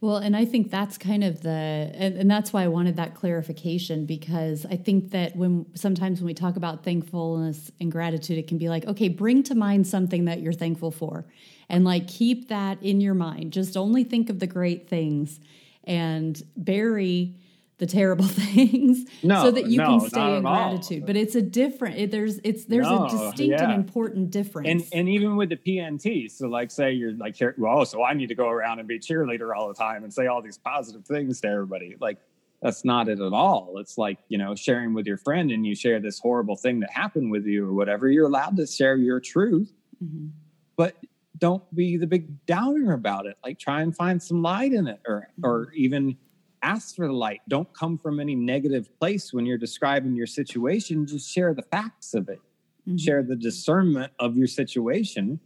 Well, 0.00 0.16
and 0.16 0.36
I 0.36 0.44
think 0.44 0.70
that's 0.70 0.98
kind 0.98 1.24
of 1.24 1.42
the, 1.42 1.50
and, 1.50 2.16
and 2.16 2.30
that's 2.30 2.52
why 2.52 2.62
I 2.62 2.68
wanted 2.68 2.96
that 2.96 3.14
clarification 3.14 4.06
because 4.06 4.66
I 4.66 4.76
think 4.76 5.10
that 5.10 5.34
when 5.36 5.66
sometimes 5.74 6.20
when 6.20 6.26
we 6.26 6.34
talk 6.34 6.56
about 6.56 6.84
thankfulness 6.84 7.70
and 7.80 7.90
gratitude, 7.90 8.38
it 8.38 8.46
can 8.46 8.58
be 8.58 8.68
like, 8.68 8.86
okay, 8.86 9.08
bring 9.08 9.42
to 9.44 9.54
mind 9.54 9.86
something 9.86 10.26
that 10.26 10.40
you're 10.40 10.52
thankful 10.52 10.90
for 10.90 11.26
and 11.68 11.84
like 11.84 12.08
keep 12.08 12.48
that 12.48 12.82
in 12.82 13.00
your 13.00 13.14
mind. 13.14 13.52
Just 13.52 13.76
only 13.76 14.04
think 14.04 14.28
of 14.28 14.38
the 14.38 14.46
great 14.46 14.88
things 14.88 15.40
and 15.84 16.42
bury 16.56 17.34
the 17.78 17.86
terrible 17.86 18.24
things 18.28 19.04
No, 19.22 19.42
so 19.42 19.50
that 19.50 19.66
you 19.66 19.78
no, 19.78 19.98
can 19.98 20.08
stay 20.08 20.36
in 20.36 20.46
all. 20.46 20.70
gratitude. 20.70 21.06
But 21.06 21.16
it's 21.16 21.34
a 21.34 21.42
different, 21.42 21.98
it, 21.98 22.10
there's, 22.10 22.38
it's, 22.44 22.64
there's 22.66 22.86
No, 22.88 23.06
a 23.06 23.10
distinct 23.10 23.60
and 23.60 23.72
important 23.72 24.30
difference. 24.30 24.68
and 24.68 24.84
and 24.92 25.08
even 25.08 25.36
with 25.36 25.48
the 25.48 25.56
PNT, 25.56 26.30
so 26.30 26.46
like 26.48 26.70
say 26.70 26.92
you're 26.92 27.12
like 27.12 27.36
well, 27.58 27.84
so 27.84 28.02
I 28.02 28.14
need 28.14 28.28
to 28.28 28.34
go 28.34 28.48
around 28.48 28.78
and 28.78 28.86
be 28.88 28.98
cheerleader 28.98 29.54
all 29.56 29.68
the 29.68 29.74
time 29.74 30.04
and 30.04 30.12
say 30.14 30.26
all 30.28 30.40
these 30.40 30.58
positive 30.58 31.04
things 31.04 31.40
to 31.40 31.48
everybody. 31.48 31.96
Like 32.00 32.18
that's 32.62 32.84
not 32.84 33.08
it 33.08 33.20
at 33.20 33.32
all. 33.32 33.74
It's 33.78 33.98
like 33.98 34.18
you 34.28 34.38
know 34.38 34.54
sharing 34.54 34.94
with 34.94 35.06
your 35.06 35.18
friend 35.18 35.50
and 35.50 35.66
you 35.66 35.74
share 35.74 36.00
this 36.00 36.18
horrible 36.20 36.56
thing 36.56 36.80
that 36.80 36.90
happened 36.90 37.30
with 37.30 37.44
you 37.44 37.66
or 37.68 37.72
whatever. 37.74 38.08
You're 38.08 38.26
allowed 38.26 38.56
to 38.56 38.66
share 38.66 38.96
your 38.96 39.20
truth, 39.20 39.72
Mhm. 40.02 40.30
but 40.76 40.94
don't 41.36 41.62
be 41.74 41.96
the 41.96 42.06
big 42.06 42.46
downer 42.46 42.92
about 42.92 43.26
it. 43.26 43.36
Like 43.44 43.58
try 43.58 43.82
and 43.82 43.94
find 43.94 44.22
some 44.22 44.42
light 44.42 44.72
in 44.72 44.86
it, 44.86 45.00
or 45.06 45.28
or 45.42 45.72
even 45.74 46.16
ask 46.64 46.96
for 46.96 47.06
the 47.06 47.12
light. 47.12 47.40
Don't 47.48 47.72
come 47.74 47.98
from 47.98 48.18
any 48.20 48.34
negative 48.34 48.88
place 48.98 49.32
when 49.32 49.46
you're 49.46 49.58
describing 49.58 50.14
your 50.16 50.26
situation. 50.26 51.06
Just 51.06 51.30
share 51.30 51.54
the 51.54 51.62
facts 51.62 52.14
of 52.14 52.28
it 52.28 52.40
Mhm. 52.88 53.00
share 53.00 53.22
the 53.22 53.36
discernment 53.36 54.12
of 54.18 54.36
your 54.36 54.46
situation 54.46 55.40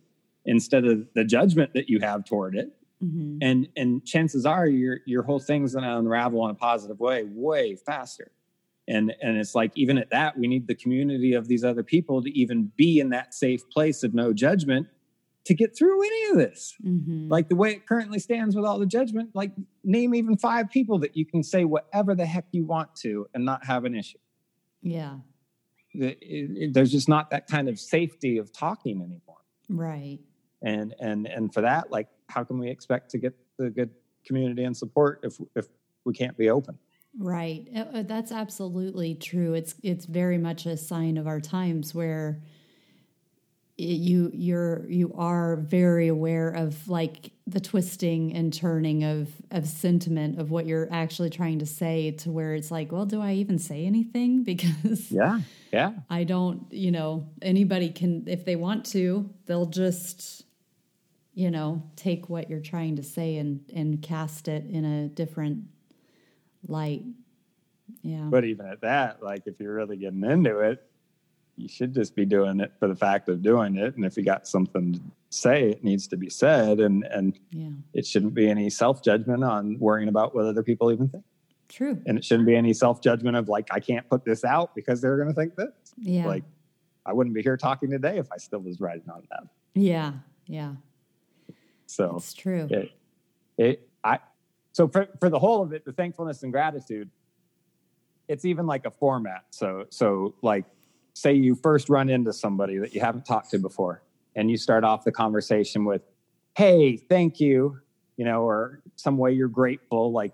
instead 0.44 0.84
of 0.84 1.06
the 1.14 1.24
judgment 1.24 1.72
that 1.74 1.88
you 1.88 2.00
have 2.00 2.24
toward 2.24 2.56
it 2.56 2.76
Mhm. 3.00 3.38
and 3.40 3.68
and 3.76 4.04
chances 4.04 4.44
are 4.44 4.66
your 4.66 4.98
your 5.06 5.22
whole 5.22 5.38
thing's 5.38 5.72
going 5.74 5.84
to 5.84 5.98
unravel 5.98 6.44
in 6.46 6.50
a 6.50 6.54
positive 6.54 6.98
way 6.98 7.22
way 7.24 7.76
faster 7.76 8.32
and 8.88 9.14
and 9.22 9.36
it's 9.36 9.54
like 9.54 9.70
even 9.76 9.98
at 9.98 10.10
that 10.10 10.36
we 10.36 10.48
need 10.48 10.66
the 10.66 10.74
community 10.74 11.32
of 11.34 11.46
these 11.46 11.62
other 11.62 11.84
people 11.84 12.20
to 12.22 12.30
even 12.36 12.72
be 12.76 12.98
in 12.98 13.10
that 13.10 13.34
safe 13.34 13.68
place 13.70 14.02
of 14.02 14.14
no 14.14 14.32
judgment 14.32 14.88
to 15.48 15.54
get 15.54 15.74
through 15.76 16.02
any 16.02 16.30
of 16.30 16.36
this 16.36 16.74
Mhm. 16.84 17.30
like 17.30 17.48
the 17.48 17.56
way 17.56 17.72
it 17.72 17.86
currently 17.86 18.18
stands 18.18 18.54
with 18.54 18.66
all 18.66 18.78
the 18.78 18.84
judgment 18.86 19.30
like 19.34 19.50
name 19.82 20.14
even 20.14 20.36
five 20.36 20.68
people 20.70 20.98
that 20.98 21.16
you 21.16 21.24
can 21.24 21.42
say 21.42 21.64
whatever 21.64 22.14
the 22.14 22.26
heck 22.26 22.44
you 22.52 22.66
want 22.66 22.94
to 22.96 23.26
and 23.32 23.44
not 23.46 23.64
have 23.64 23.86
an 23.86 23.94
issue 23.94 24.18
yeah. 24.82 25.18
it- 25.94 26.18
it- 26.20 26.74
there's 26.74 26.92
just 26.92 27.08
not 27.08 27.30
that 27.30 27.46
kind 27.46 27.66
of 27.68 27.78
safety 27.78 28.36
of 28.36 28.52
talking 28.52 29.00
anymore 29.00 29.38
Right. 29.70 30.18
and 30.60 30.94
and 31.00 31.26
and 31.26 31.52
for 31.54 31.62
that 31.62 31.90
like 31.90 32.08
how 32.28 32.44
can 32.44 32.58
we 32.58 32.68
expect 32.68 33.10
to 33.12 33.18
get 33.18 33.34
the 33.56 33.70
good 33.70 33.90
community 34.26 34.64
and 34.64 34.76
support 34.76 35.20
if 35.22 35.40
if 35.56 35.66
we 36.04 36.12
can't 36.12 36.36
be 36.36 36.50
open 36.50 36.78
Right. 37.20 37.66
Uh, 37.74 37.78
uh, 37.78 38.02
That's 38.02 38.30
absolutely 38.30 39.14
true. 39.14 39.54
It's 39.54 39.74
it's 39.82 40.04
very 40.04 40.36
much 40.38 40.66
a 40.66 40.76
sign 40.76 41.16
of 41.16 41.26
our 41.26 41.40
times 41.40 41.94
where 41.94 42.42
you 43.78 44.32
you're 44.34 44.84
you 44.88 45.12
are 45.16 45.54
very 45.54 46.08
aware 46.08 46.48
of 46.48 46.88
like 46.88 47.30
the 47.46 47.60
twisting 47.60 48.34
and 48.34 48.52
turning 48.52 49.04
of 49.04 49.28
of 49.52 49.68
sentiment 49.68 50.40
of 50.40 50.50
what 50.50 50.66
you're 50.66 50.88
actually 50.92 51.30
trying 51.30 51.60
to 51.60 51.66
say 51.66 52.10
to 52.10 52.30
where 52.30 52.54
it's 52.54 52.72
like, 52.72 52.90
well, 52.90 53.06
do 53.06 53.20
I 53.20 53.34
even 53.34 53.58
say 53.58 53.86
anything 53.86 54.42
because 54.44 55.10
yeah 55.12 55.40
yeah 55.72 55.92
I 56.10 56.24
don't, 56.24 56.66
you 56.72 56.90
know, 56.90 57.28
anybody 57.40 57.90
can 57.90 58.24
if 58.26 58.44
they 58.44 58.56
want 58.56 58.84
to, 58.86 59.30
they'll 59.46 59.66
just 59.66 60.44
you 61.34 61.52
know, 61.52 61.84
take 61.94 62.28
what 62.28 62.50
you're 62.50 62.58
trying 62.58 62.96
to 62.96 63.04
say 63.04 63.36
and 63.36 63.60
and 63.72 64.02
cast 64.02 64.48
it 64.48 64.66
in 64.68 64.84
a 64.84 65.08
different 65.08 65.64
light. 66.66 67.04
Yeah. 68.02 68.28
but 68.28 68.44
even 68.44 68.66
at 68.66 68.82
that 68.82 69.22
like 69.22 69.46
if 69.46 69.58
you're 69.58 69.74
really 69.74 69.96
getting 69.96 70.22
into 70.22 70.58
it 70.58 70.87
you 71.58 71.68
should 71.68 71.92
just 71.92 72.14
be 72.14 72.24
doing 72.24 72.60
it 72.60 72.72
for 72.78 72.86
the 72.88 72.94
fact 72.94 73.28
of 73.28 73.42
doing 73.42 73.76
it 73.76 73.96
and 73.96 74.04
if 74.04 74.16
you 74.16 74.22
got 74.22 74.46
something 74.46 74.92
to 74.94 75.00
say 75.30 75.70
it 75.70 75.82
needs 75.84 76.06
to 76.06 76.16
be 76.16 76.30
said 76.30 76.78
and 76.80 77.04
and 77.04 77.38
yeah. 77.50 77.68
it 77.92 78.06
shouldn't 78.06 78.32
be 78.32 78.48
any 78.48 78.70
self-judgment 78.70 79.42
on 79.42 79.78
worrying 79.78 80.08
about 80.08 80.34
what 80.34 80.46
other 80.46 80.62
people 80.62 80.92
even 80.92 81.08
think 81.08 81.24
True. 81.68 82.00
and 82.06 82.16
it 82.16 82.24
shouldn't 82.24 82.46
be 82.46 82.56
any 82.56 82.72
self-judgment 82.72 83.36
of 83.36 83.48
like 83.48 83.68
i 83.72 83.80
can't 83.80 84.08
put 84.08 84.24
this 84.24 84.44
out 84.44 84.74
because 84.74 85.00
they're 85.00 85.16
going 85.16 85.28
to 85.28 85.34
think 85.34 85.56
this 85.56 85.68
Yeah. 85.98 86.26
like 86.26 86.44
i 87.04 87.12
wouldn't 87.12 87.34
be 87.34 87.42
here 87.42 87.56
talking 87.56 87.90
today 87.90 88.18
if 88.18 88.30
i 88.32 88.36
still 88.36 88.60
was 88.60 88.80
writing 88.80 89.10
on 89.10 89.26
that 89.30 89.44
yeah. 89.74 90.12
Yeah. 90.46 90.72
so 91.86 92.16
It's 92.16 92.32
true. 92.32 92.68
it, 92.70 92.92
it 93.58 93.88
i 94.04 94.18
so 94.72 94.86
for, 94.88 95.08
for 95.18 95.28
the 95.28 95.38
whole 95.38 95.62
of 95.62 95.72
it 95.72 95.84
the 95.84 95.92
thankfulness 95.92 96.42
and 96.42 96.52
gratitude 96.52 97.10
it's 98.28 98.44
even 98.44 98.66
like 98.66 98.86
a 98.86 98.90
format 98.90 99.44
so 99.50 99.86
so 99.90 100.34
like 100.42 100.64
say 101.18 101.32
you 101.34 101.54
first 101.56 101.88
run 101.88 102.08
into 102.08 102.32
somebody 102.32 102.78
that 102.78 102.94
you 102.94 103.00
haven't 103.00 103.26
talked 103.26 103.50
to 103.50 103.58
before 103.58 104.02
and 104.36 104.50
you 104.50 104.56
start 104.56 104.84
off 104.84 105.02
the 105.04 105.10
conversation 105.10 105.84
with 105.84 106.02
hey 106.56 106.96
thank 106.96 107.40
you 107.40 107.76
you 108.16 108.24
know 108.24 108.42
or 108.42 108.80
some 108.94 109.16
way 109.18 109.32
you're 109.32 109.48
grateful 109.48 110.12
like 110.12 110.32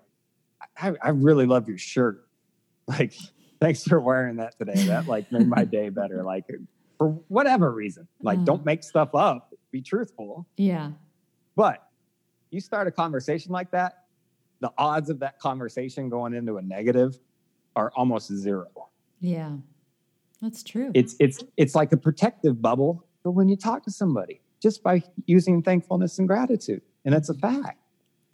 i, 0.77 0.93
I 1.03 1.09
really 1.11 1.47
love 1.47 1.69
your 1.69 1.79
shirt 1.79 2.27
like 2.87 3.15
thanks 3.61 3.83
for 3.85 3.99
wearing 3.99 4.37
that 4.37 4.59
today 4.59 4.75
that 4.89 5.07
like 5.09 5.33
made 5.33 5.49
my 5.49 5.65
day 5.65 5.89
better 6.01 6.23
like 6.23 6.45
for 6.99 7.09
whatever 7.29 7.71
reason 7.73 8.07
like 8.23 8.39
Uh. 8.41 8.45
don't 8.45 8.65
make 8.67 8.83
stuff 8.83 9.15
up 9.15 9.55
be 9.71 9.81
truthful 9.81 10.47
Yeah. 10.57 10.91
but 11.57 11.89
you 12.51 12.61
start 12.61 12.87
a 12.87 12.93
conversation 12.93 13.51
like 13.51 13.73
that, 13.73 14.05
the 14.61 14.73
odds 14.79 15.11
of 15.11 15.19
that 15.19 15.41
conversation 15.41 16.09
going 16.09 16.35
into 16.35 16.59
a 16.59 16.63
negative 16.63 17.19
are 17.75 17.91
almost 17.97 18.33
zero. 18.33 18.69
Yeah. 19.19 19.57
That's 20.45 20.63
true. 20.63 20.91
It's 20.95 21.17
it's 21.19 21.43
it's 21.57 21.75
like 21.75 21.91
a 21.93 21.97
protective 21.97 22.61
bubble 22.61 23.05
for 23.23 23.31
when 23.31 23.49
you 23.49 23.57
talk 23.57 23.83
to 23.85 23.91
somebody 23.91 24.41
just 24.63 24.83
by 24.83 25.03
using 25.27 25.63
thankfulness 25.63 26.19
and 26.19 26.29
gratitude. 26.29 26.83
And 27.07 27.15
it's 27.15 27.31
a 27.31 27.35
fact. 27.35 27.79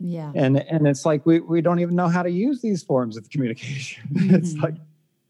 yeah. 0.00 0.32
And 0.34 0.58
and 0.58 0.86
it's 0.88 1.04
like 1.06 1.24
we, 1.24 1.38
we 1.40 1.60
don't 1.60 1.78
even 1.78 1.94
know 1.94 2.08
how 2.08 2.22
to 2.24 2.30
use 2.30 2.60
these 2.62 2.82
forms 2.82 3.16
of 3.16 3.30
communication. 3.30 4.02
it's 4.38 4.54
Mhm. 4.54 4.62
like 4.62 4.74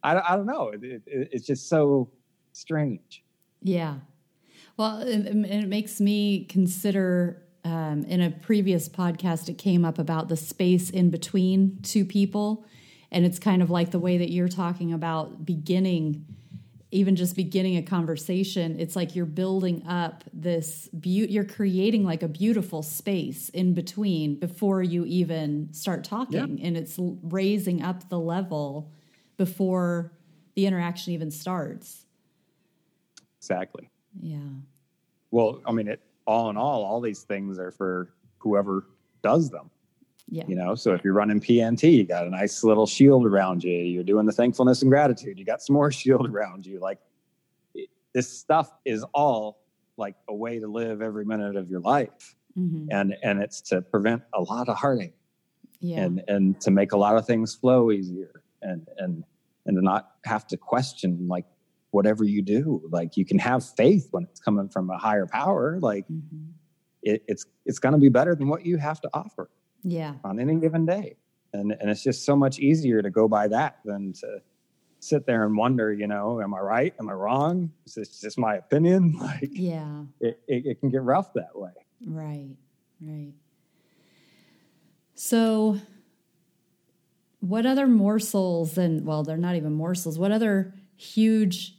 I, 0.03 0.15
don't- 0.15 0.31
I 0.31 0.37
don't 0.37 0.47
know. 0.47 0.69
It, 0.69 0.83
it, 0.83 1.03
it's 1.07 1.47
just 1.47 1.69
so 1.69 2.11
strange. 2.53 3.23
Yeah. 3.63 3.97
Well, 4.79 4.99
and, 4.99 5.27
and 5.27 5.45
it 5.47 5.69
makes 5.69 6.01
me 6.01 6.45
consider 6.47 7.43
um, 7.65 8.05
in 8.05 8.23
a 8.23 8.31
previous 8.31 8.89
podcast, 8.89 9.51
it 9.51 9.59
came 9.59 9.85
up 9.85 9.99
about 9.99 10.29
the 10.31 10.37
space 10.37 10.89
in 10.89 11.11
between 11.11 11.79
two 11.83 12.07
people. 12.07 12.65
And 13.13 13.27
it's 13.27 13.39
kind 13.39 13.61
of 13.61 13.69
like 13.71 13.91
the 13.91 13.99
way 13.99 14.17
that 14.19 14.31
you're 14.31 14.49
talking 14.49 14.93
about 14.95 15.45
beginning 15.45 16.25
even 16.93 17.15
just 17.15 17.37
beginning 17.37 17.77
a 17.77 17.83
conversation, 17.83 18.79
it's 18.81 18.97
like 18.97 19.15
you're 19.15 19.27
building 19.27 19.87
up 19.87 20.25
this 20.33 20.89
beauty, 20.89 21.33
you're 21.33 21.45
creating 21.45 22.05
like 22.05 22.23
a 22.23 22.29
beautiful 22.29 22.83
space 22.83 23.49
in 23.51 23.75
between 23.75 24.35
before 24.35 24.83
you 24.83 25.05
even 25.05 25.73
start 25.73 26.03
talking. 26.03 26.59
Yeah. 26.59 26.67
And 26.67 26.77
it's 26.77 26.97
raising 26.99 27.83
up 27.83 28.09
the 28.09 28.19
level 28.19 28.91
before 29.37 30.13
the 30.55 30.67
interaction 30.67 31.13
even 31.13 31.31
starts. 31.31 32.07
Exactly. 33.39 33.89
Yeah. 34.21 34.39
Well, 35.31 35.61
I 35.65 35.73
mean, 35.73 35.87
it 35.87 36.01
all 36.27 36.51
in 36.51 36.57
all, 36.57 36.85
all 36.85 37.01
these 37.01 37.23
things 37.23 37.59
are 37.59 37.71
for 37.71 38.13
whoever 38.39 38.87
does 39.23 39.49
them. 39.49 39.71
Yeah. 40.31 40.45
You 40.47 40.55
know, 40.55 40.77
so 40.77 40.95
if 40.95 41.03
you're 41.05 41.13
running 41.13 41.41
PNT, 41.41 41.93
you 41.93 42.05
got 42.05 42.27
a 42.27 42.31
nice 42.31 42.63
little 42.63 42.87
shield 42.87 43.27
around 43.27 43.65
you. 43.65 43.73
You're 43.73 44.05
doing 44.05 44.27
the 44.27 44.33
thankfulness 44.33 44.83
and 44.83 44.91
gratitude. 44.91 45.39
You 45.39 45.45
got 45.45 45.61
some 45.61 45.75
more 45.75 45.91
shield 46.01 46.29
around 46.29 46.65
you. 46.65 46.79
Like 46.79 46.99
this 48.15 48.31
stuff 48.39 48.71
is 48.85 49.05
all 49.13 49.65
like 49.97 50.15
a 50.29 50.35
way 50.35 50.61
to 50.61 50.69
live 50.69 51.03
every 51.03 51.25
minute 51.25 51.57
of 51.57 51.69
your 51.69 51.81
life. 51.81 52.37
Mm-hmm. 52.57 52.89
And 52.91 53.17
and 53.23 53.43
it's 53.43 53.61
to 53.63 53.83
prevent 53.83 54.23
a 54.33 54.41
lot 54.41 54.69
of 54.69 54.77
heartache. 54.77 55.15
Yeah. 55.81 56.01
And 56.03 56.23
and 56.29 56.61
to 56.61 56.71
make 56.71 56.93
a 56.93 56.97
lot 56.97 57.17
of 57.17 57.27
things 57.27 57.55
flow 57.55 57.91
easier 57.91 58.43
and 58.63 58.87
and 58.99 59.25
and 59.67 59.77
to 59.77 59.83
not 59.83 60.13
have 60.25 60.47
to 60.49 60.57
question 60.57 61.27
like 61.27 61.47
whatever 61.91 62.23
you 62.23 62.41
do. 62.41 62.83
Like 62.91 63.17
you 63.17 63.25
can 63.25 63.39
have 63.41 63.65
faith 63.65 64.09
when 64.13 64.25
it's 64.25 64.41
coming 64.41 64.69
from 64.69 64.91
a 64.91 64.99
higher 64.99 65.27
power. 65.27 65.79
Like 65.81 66.05
mm-hmm. 66.05 66.51
it, 67.03 67.25
it's 67.27 67.47
it's 67.67 67.81
gonna 67.81 67.99
be 67.99 68.09
better 68.09 68.37
than 68.37 68.49
what 68.49 68.65
you 68.65 68.77
have 68.77 69.01
to 69.01 69.11
offer 69.13 69.51
yeah. 69.83 70.15
on 70.25 70.39
any 70.39 70.57
given 70.57 70.87
day. 70.87 71.17
And 71.53 71.73
and 71.73 71.91
it's 71.91 72.03
just 72.03 72.25
so 72.25 72.37
much 72.37 72.59
easier 72.59 73.03
to 73.03 73.11
go 73.11 73.27
by 73.27 73.49
that 73.49 73.79
than 73.85 74.13
to 74.15 74.41
sit 75.01 75.27
there 75.27 75.45
and 75.45 75.57
wonder 75.57 75.93
you 75.93 76.07
know 76.07 76.41
am 76.41 76.55
i 76.55 76.61
right? 76.61 76.95
Am 77.01 77.09
i 77.09 77.13
wrong? 77.13 77.73
Is 77.87 77.95
this 77.95 78.21
just 78.21 78.39
my 78.39 78.57
opinion? 78.57 79.19
Like 79.21 79.51
yeah. 79.53 80.03
it, 80.21 80.41
it, 80.47 80.67
it 80.67 80.81
can 80.81 80.91
get 80.91 81.03
rough 81.03 81.33
that 81.35 81.57
way. 81.59 81.73
Right 82.07 82.57
right. 83.01 83.33
So 85.15 85.79
what 87.41 87.67
other 87.67 87.87
morsels 87.87 88.77
and 88.77 89.05
well 89.05 89.23
they're 89.23 89.37
not 89.37 89.57
even 89.57 89.73
morsels 89.73 90.19
what 90.19 90.31
other 90.31 90.75
huge 90.97 91.75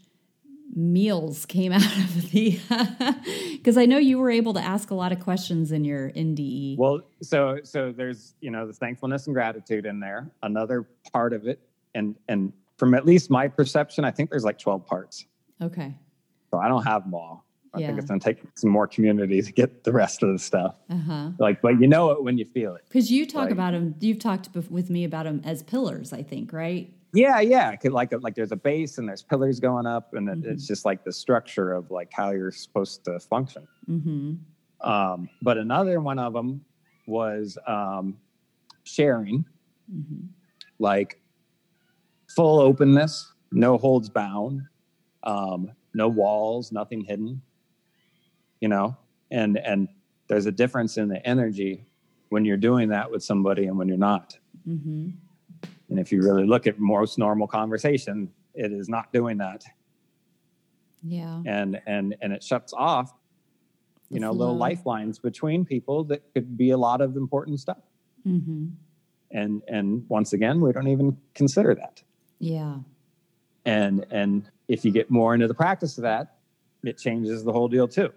meals 0.75 1.45
came 1.45 1.71
out 1.71 1.81
of 1.81 2.31
the 2.31 2.59
because 3.53 3.77
I 3.77 3.85
know 3.85 3.97
you 3.97 4.17
were 4.17 4.31
able 4.31 4.53
to 4.53 4.61
ask 4.61 4.91
a 4.91 4.95
lot 4.95 5.11
of 5.11 5.19
questions 5.19 5.71
in 5.71 5.83
your 5.83 6.11
NDE. 6.11 6.77
Well, 6.77 7.01
so 7.21 7.59
so 7.63 7.91
there's 7.91 8.35
you 8.41 8.51
know 8.51 8.67
the 8.67 8.73
thankfulness 8.73 9.27
and 9.27 9.33
gratitude 9.33 9.85
in 9.85 9.99
there. 9.99 10.31
Another 10.43 10.87
part 11.11 11.33
of 11.33 11.47
it, 11.47 11.59
and 11.95 12.15
and 12.27 12.53
from 12.77 12.95
at 12.95 13.05
least 13.05 13.29
my 13.29 13.47
perception, 13.47 14.03
I 14.05 14.09
think 14.11 14.31
there's 14.31 14.43
like 14.43 14.57
12 14.57 14.87
parts. 14.87 15.25
Okay. 15.61 15.93
So 16.49 16.57
I 16.57 16.67
don't 16.67 16.83
have 16.83 17.03
them 17.03 17.13
all. 17.13 17.45
I 17.75 17.79
yeah. 17.79 17.87
think 17.87 17.99
it's 17.99 18.07
going 18.07 18.19
to 18.19 18.25
take 18.25 18.41
some 18.55 18.71
more 18.71 18.87
community 18.87 19.39
to 19.39 19.51
get 19.51 19.83
the 19.83 19.91
rest 19.91 20.23
of 20.23 20.31
the 20.31 20.39
stuff. 20.39 20.75
Uh-huh. 20.89 21.29
Like, 21.37 21.61
but 21.61 21.79
you 21.79 21.87
know 21.87 22.09
it 22.09 22.23
when 22.23 22.39
you 22.39 22.45
feel 22.45 22.73
it. 22.75 22.81
Because 22.87 23.11
you 23.11 23.27
talk 23.27 23.43
like, 23.43 23.51
about 23.51 23.73
them, 23.73 23.93
you've 23.99 24.17
talked 24.17 24.49
with 24.55 24.89
me 24.89 25.03
about 25.03 25.25
them 25.25 25.41
as 25.45 25.61
pillars, 25.61 26.11
I 26.11 26.23
think, 26.23 26.51
right? 26.51 26.91
Yeah, 27.13 27.39
yeah. 27.41 27.75
Like 27.83 28.13
like 28.21 28.35
there's 28.35 28.51
a 28.51 28.57
base 28.57 28.97
and 28.97 29.07
there's 29.07 29.21
pillars 29.21 29.59
going 29.59 29.85
up, 29.85 30.13
and 30.13 30.27
mm-hmm. 30.27 30.49
it's 30.49 30.65
just 30.65 30.85
like 30.85 31.03
the 31.03 31.11
structure 31.11 31.73
of 31.73 31.91
like 31.91 32.11
how 32.13 32.31
you're 32.31 32.51
supposed 32.51 33.03
to 33.05 33.19
function. 33.19 33.67
Mm-hmm. 33.89 34.89
Um, 34.89 35.29
but 35.41 35.57
another 35.57 35.99
one 35.99 36.19
of 36.19 36.33
them 36.33 36.63
was 37.05 37.57
um, 37.67 38.17
sharing, 38.83 39.45
mm-hmm. 39.93 40.27
like 40.79 41.19
full 42.29 42.59
openness, 42.59 43.33
no 43.51 43.77
holds 43.77 44.09
bound, 44.09 44.61
um, 45.23 45.71
no 45.93 46.07
walls, 46.07 46.71
nothing 46.71 47.01
hidden. 47.01 47.41
You 48.61 48.69
know, 48.69 48.95
and 49.31 49.57
and 49.57 49.89
there's 50.29 50.45
a 50.45 50.51
difference 50.51 50.97
in 50.97 51.09
the 51.09 51.25
energy 51.27 51.85
when 52.29 52.45
you're 52.45 52.55
doing 52.55 52.87
that 52.89 53.11
with 53.11 53.21
somebody 53.21 53.65
and 53.65 53.77
when 53.77 53.89
you're 53.89 53.97
not. 53.97 54.37
Mm-hmm. 54.65 55.09
And 55.91 55.99
if 55.99 56.11
you 56.11 56.23
really 56.23 56.47
look 56.47 56.67
at 56.67 56.79
most 56.79 57.19
normal 57.19 57.47
conversation, 57.47 58.29
it 58.55 58.71
is 58.71 58.87
not 58.87 59.11
doing 59.11 59.37
that. 59.39 59.63
Yeah. 61.03 61.41
And 61.45 61.81
and 61.85 62.15
and 62.21 62.31
it 62.31 62.41
shuts 62.41 62.73
off, 62.73 63.13
you 64.09 64.21
know, 64.21 64.31
little 64.31 64.55
lifelines 64.55 65.19
between 65.19 65.65
people 65.65 66.05
that 66.05 66.33
could 66.33 66.57
be 66.57 66.71
a 66.71 66.77
lot 66.77 67.01
of 67.01 67.17
important 67.17 67.59
stuff. 67.59 67.83
Mm-hmm. 68.25 68.67
And 69.31 69.61
and 69.67 70.05
once 70.07 70.31
again, 70.31 70.61
we 70.61 70.71
don't 70.71 70.87
even 70.87 71.17
consider 71.33 71.75
that. 71.75 72.01
Yeah. 72.39 72.77
And 73.65 74.05
and 74.11 74.49
if 74.69 74.85
you 74.85 74.91
get 74.91 75.11
more 75.11 75.33
into 75.33 75.49
the 75.49 75.53
practice 75.53 75.97
of 75.97 76.03
that, 76.03 76.37
it 76.83 76.97
changes 76.97 77.43
the 77.43 77.51
whole 77.51 77.67
deal 77.67 77.87
too. 77.87 78.13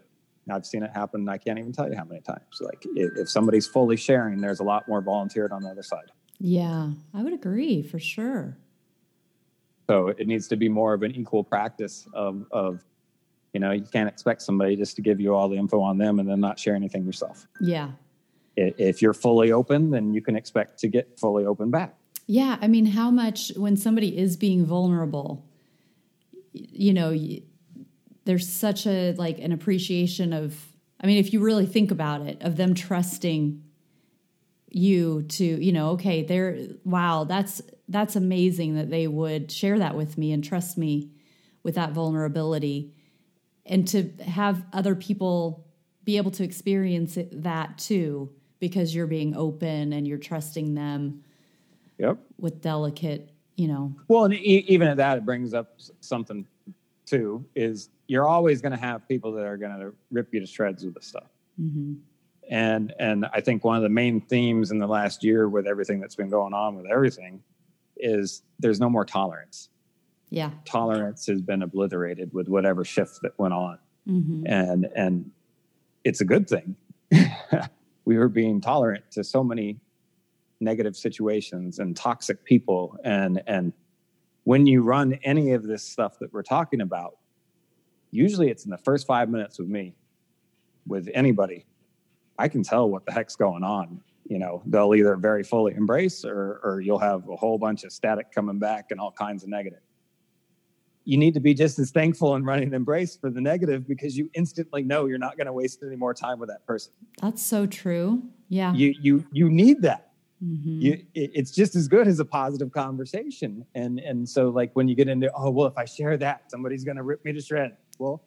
I've 0.49 0.67
seen 0.67 0.85
it 0.85 0.91
happen. 0.93 1.29
I 1.29 1.39
can't 1.39 1.59
even 1.59 1.73
tell 1.73 1.89
you 1.89 1.97
how 1.97 2.05
many 2.05 2.21
times. 2.21 2.61
Like 2.61 2.87
if, 2.95 3.17
if 3.17 3.31
somebody's 3.31 3.67
fully 3.67 3.97
sharing, 3.97 4.41
there's 4.41 4.61
a 4.61 4.65
lot 4.65 4.87
more 4.87 5.01
volunteered 5.01 5.51
on 5.51 5.63
the 5.63 5.71
other 5.71 5.83
side. 5.83 6.13
Yeah, 6.39 6.91
I 7.13 7.23
would 7.23 7.33
agree 7.33 7.83
for 7.83 7.99
sure. 7.99 8.57
So 9.89 10.09
it 10.09 10.27
needs 10.27 10.49
to 10.49 10.57
be 10.57 10.69
more 10.69 10.95
of 10.95 11.03
an 11.03 11.15
equal 11.15 11.45
practice 11.45 12.09
of, 12.13 12.47
of, 12.51 12.85
you 13.53 13.61
know, 13.61 13.71
you 13.71 13.85
can't 13.93 14.09
expect 14.09 14.43
somebody 14.43 14.77
just 14.77 14.97
to 14.97 15.03
give 15.03 15.21
you 15.21 15.35
all 15.35 15.49
the 15.49 15.57
info 15.57 15.81
on 15.81 15.99
them 15.99 16.19
and 16.19 16.29
then 16.29 16.41
not 16.41 16.59
share 16.59 16.75
anything 16.75 17.05
yourself. 17.05 17.47
Yeah. 17.61 17.91
If 18.57 19.03
you're 19.03 19.15
fully 19.15 19.53
open, 19.53 19.91
then 19.91 20.15
you 20.15 20.23
can 20.23 20.37
expect 20.37 20.79
to 20.81 20.89
get 20.89 21.19
fully 21.19 21.45
open 21.45 21.71
back. 21.71 21.95
Yeah. 22.27 22.57
I 22.61 22.69
mean, 22.69 22.87
how 22.87 23.11
much 23.11 23.53
when 23.57 23.77
somebody 23.77 24.17
is 24.17 24.37
being 24.37 24.65
vulnerable, 24.65 25.45
you 26.53 26.93
know, 26.93 27.17
there's 28.25 28.49
such 28.49 28.87
a 28.87 29.13
like 29.15 29.39
an 29.39 29.53
appreciation 29.53 30.33
of, 30.33 30.57
I 31.01 31.07
mean, 31.07 31.19
if 31.19 31.33
you 31.33 31.41
really 31.41 31.67
think 31.67 31.91
about 31.91 32.23
it, 32.23 32.41
of 32.43 32.57
them 32.57 32.75
trusting 32.75 33.63
you 34.75 35.23
to 35.23 35.45
you 35.45 35.73
know 35.73 35.91
okay 35.91 36.25
they're 36.25 36.59
wow 36.85 37.23
that's 37.23 37.63
that's 37.89 38.17
amazing 38.17 38.75
that 38.75 38.91
they 38.91 39.07
would 39.07 39.51
share 39.51 39.79
that 39.79 39.95
with 39.97 40.19
me 40.19 40.33
and 40.33 40.43
trust 40.43 40.77
me 40.77 41.11
with 41.63 41.77
that 41.77 41.93
vulnerability 41.93 42.93
and 43.67 43.87
to 43.87 44.11
have 44.27 44.65
other 44.73 44.97
people 44.97 45.65
be 46.03 46.17
able 46.17 46.31
to 46.31 46.45
experience 46.45 47.17
it, 47.17 47.43
that 47.43 47.79
too 47.79 48.31
because 48.59 48.95
you're 48.95 49.07
being 49.07 49.37
open 49.37 49.93
and 49.93 50.09
you're 50.09 50.19
trusting 50.19 50.75
them 50.75 51.23
yep. 51.99 52.19
with 52.39 52.61
delicate 52.61 53.31
you 53.57 53.69
know. 53.69 53.95
Well 54.09 54.25
and 54.25 54.35
e- 54.35 54.65
even 54.67 54.89
at 54.89 54.97
that 54.97 55.19
it 55.19 55.25
brings 55.25 55.55
up 55.55 55.79
something 56.01 56.45
too 57.07 57.45
is 57.55 57.91
you're 58.09 58.27
always 58.27 58.61
going 58.61 58.73
to 58.73 58.79
have 58.79 59.07
people 59.07 59.31
that 59.35 59.47
are 59.47 59.57
going 59.57 59.79
to 59.79 59.95
rip 60.11 60.35
you 60.35 60.41
to 60.41 60.47
shreds 60.47 60.85
with 60.85 60.95
this 60.95 61.07
stuff. 61.07 61.31
Mm-hmm 61.61 61.95
and 62.51 62.93
and 62.99 63.27
i 63.33 63.41
think 63.41 63.65
one 63.65 63.77
of 63.77 63.83
the 63.83 63.89
main 63.89 64.21
themes 64.21 64.71
in 64.71 64.79
the 64.79 64.87
last 64.87 65.25
year 65.25 65.49
with 65.49 65.67
everything 65.67 66.01
that's 66.01 66.15
been 66.15 66.29
going 66.29 66.53
on 66.53 66.77
with 66.77 66.87
everything 66.91 67.43
is 67.97 68.43
there's 68.59 68.81
no 68.81 68.91
more 68.91 69.05
tolerance. 69.05 69.69
Yeah. 70.31 70.51
Tolerance 70.65 71.27
has 71.27 71.41
been 71.41 71.63
obliterated 71.63 72.33
with 72.33 72.49
whatever 72.49 72.85
shift 72.85 73.21
that 73.23 73.39
went 73.39 73.55
on. 73.55 73.79
Mm-hmm. 74.09 74.43
and 74.47 74.87
and 74.95 75.31
it's 76.05 76.21
a 76.21 76.27
good 76.27 76.49
thing. 76.49 76.77
We 78.07 78.19
were 78.19 78.29
being 78.29 78.61
tolerant 78.61 79.11
to 79.13 79.25
so 79.25 79.43
many 79.43 79.81
negative 80.61 80.95
situations 80.95 81.79
and 81.79 81.97
toxic 81.97 82.45
people. 82.45 82.99
And 83.03 83.43
and 83.47 83.73
when 84.43 84.67
you 84.67 84.83
run 84.83 85.15
any 85.25 85.53
of 85.53 85.63
this 85.63 85.83
stuff 85.83 86.19
that 86.19 86.31
we're 86.35 86.43
talking 86.43 86.83
about 86.83 87.17
usually 88.11 88.51
it's 88.51 88.67
in 88.67 88.71
the 88.71 88.79
first 88.79 89.07
five 89.07 89.31
minutes 89.31 89.59
with 89.59 89.69
me 89.69 89.95
with 90.87 91.09
anybody 91.15 91.65
I 92.39 92.49
can 92.49 92.63
tell 92.63 92.89
what 92.91 93.05
the 93.07 93.13
heck's 93.13 93.37
going 93.37 93.63
on. 93.63 94.01
You 94.27 94.39
know, 94.39 94.63
they'll 94.67 94.95
either 94.95 95.17
very 95.17 95.43
fully 95.43 95.75
embrace 95.75 96.25
or, 96.25 96.61
or 96.65 96.81
you'll 96.81 96.99
have 96.99 97.29
a 97.29 97.37
whole 97.37 97.59
bunch 97.59 97.85
of 97.85 97.93
static 97.93 98.33
coming 98.33 98.59
back 98.59 98.87
and 98.91 98.99
all 98.99 99.13
kinds 99.13 99.43
of 99.43 99.51
negative. 99.51 99.81
You 101.05 101.19
need 101.19 101.35
to 101.35 101.41
be 101.41 101.53
just 101.53 101.79
as 101.79 101.91
thankful 101.91 102.35
and 102.35 102.47
running 102.47 102.73
embrace 102.73 103.17
for 103.17 103.29
the 103.29 103.41
negative 103.41 103.87
because 103.87 104.17
you 104.17 104.31
instantly 104.33 104.83
know 104.83 105.05
you're 105.05 105.19
not 105.19 105.37
going 105.37 105.47
to 105.47 105.53
waste 105.53 105.83
any 105.87 105.97
more 105.97 106.15
time 106.15 106.39
with 106.39 106.49
that 106.49 106.67
person. 106.67 106.93
That's 107.21 107.43
so 107.43 107.67
true. 107.67 108.23
Yeah. 108.49 108.73
You 108.73 108.95
you 108.99 109.27
you 109.31 109.51
need 109.51 109.83
that. 109.83 110.13
Mm-hmm. 110.43 110.81
You, 110.81 110.93
it, 111.15 111.31
it's 111.35 111.51
just 111.51 111.77
as 111.77 111.89
good 111.89 112.09
as 112.09 112.21
a 112.21 112.25
positive 112.25 112.73
conversation. 112.73 113.67
And 113.75 113.99
and 113.99 114.27
so 114.27 114.49
like 114.49 114.71
when 114.73 114.89
you 114.89 114.95
get 114.95 115.09
into 115.09 115.31
oh 115.37 115.51
well 115.51 115.67
if 115.67 115.77
I 115.77 115.85
share 115.85 116.17
that 116.17 116.51
somebody's 116.51 116.85
going 116.85 116.97
to 116.97 117.03
rip 117.03 117.23
me 117.23 117.35
to 117.35 117.41
shreds. 117.43 117.75
Well, 117.99 118.23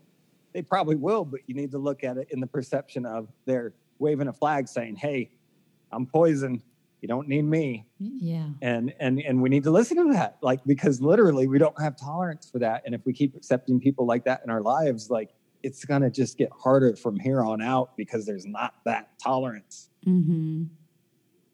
they 0.53 0.61
probably 0.61 0.95
will, 0.95 1.25
but 1.25 1.41
you 1.47 1.55
need 1.55 1.71
to 1.71 1.79
look 1.79 2.03
at 2.03 2.17
it 2.17 2.27
in 2.29 2.39
the 2.39 2.47
perception 2.47 3.07
of 3.07 3.27
their 3.45 3.73
waving 3.99 4.27
a 4.27 4.33
flag 4.33 4.67
saying, 4.67 4.95
"Hey, 4.95 5.31
I'm 5.91 6.05
poison. 6.05 6.61
You 7.01 7.07
don't 7.07 7.27
need 7.27 7.43
me." 7.43 7.85
Yeah. 7.99 8.49
And 8.61 8.93
and 8.99 9.19
and 9.19 9.41
we 9.41 9.49
need 9.49 9.63
to 9.63 9.71
listen 9.71 9.97
to 9.97 10.13
that, 10.13 10.37
like 10.41 10.63
because 10.65 11.01
literally 11.01 11.47
we 11.47 11.59
don't 11.59 11.79
have 11.81 11.97
tolerance 11.97 12.49
for 12.49 12.59
that. 12.59 12.83
And 12.85 12.95
if 12.95 13.05
we 13.05 13.13
keep 13.13 13.35
accepting 13.35 13.79
people 13.79 14.05
like 14.05 14.25
that 14.25 14.41
in 14.43 14.49
our 14.49 14.61
lives, 14.61 15.09
like 15.09 15.33
it's 15.63 15.85
gonna 15.85 16.09
just 16.09 16.37
get 16.37 16.49
harder 16.51 16.95
from 16.95 17.19
here 17.19 17.41
on 17.41 17.61
out 17.61 17.95
because 17.97 18.25
there's 18.25 18.45
not 18.45 18.75
that 18.85 19.09
tolerance. 19.21 19.89
Mm-hmm. 20.05 20.63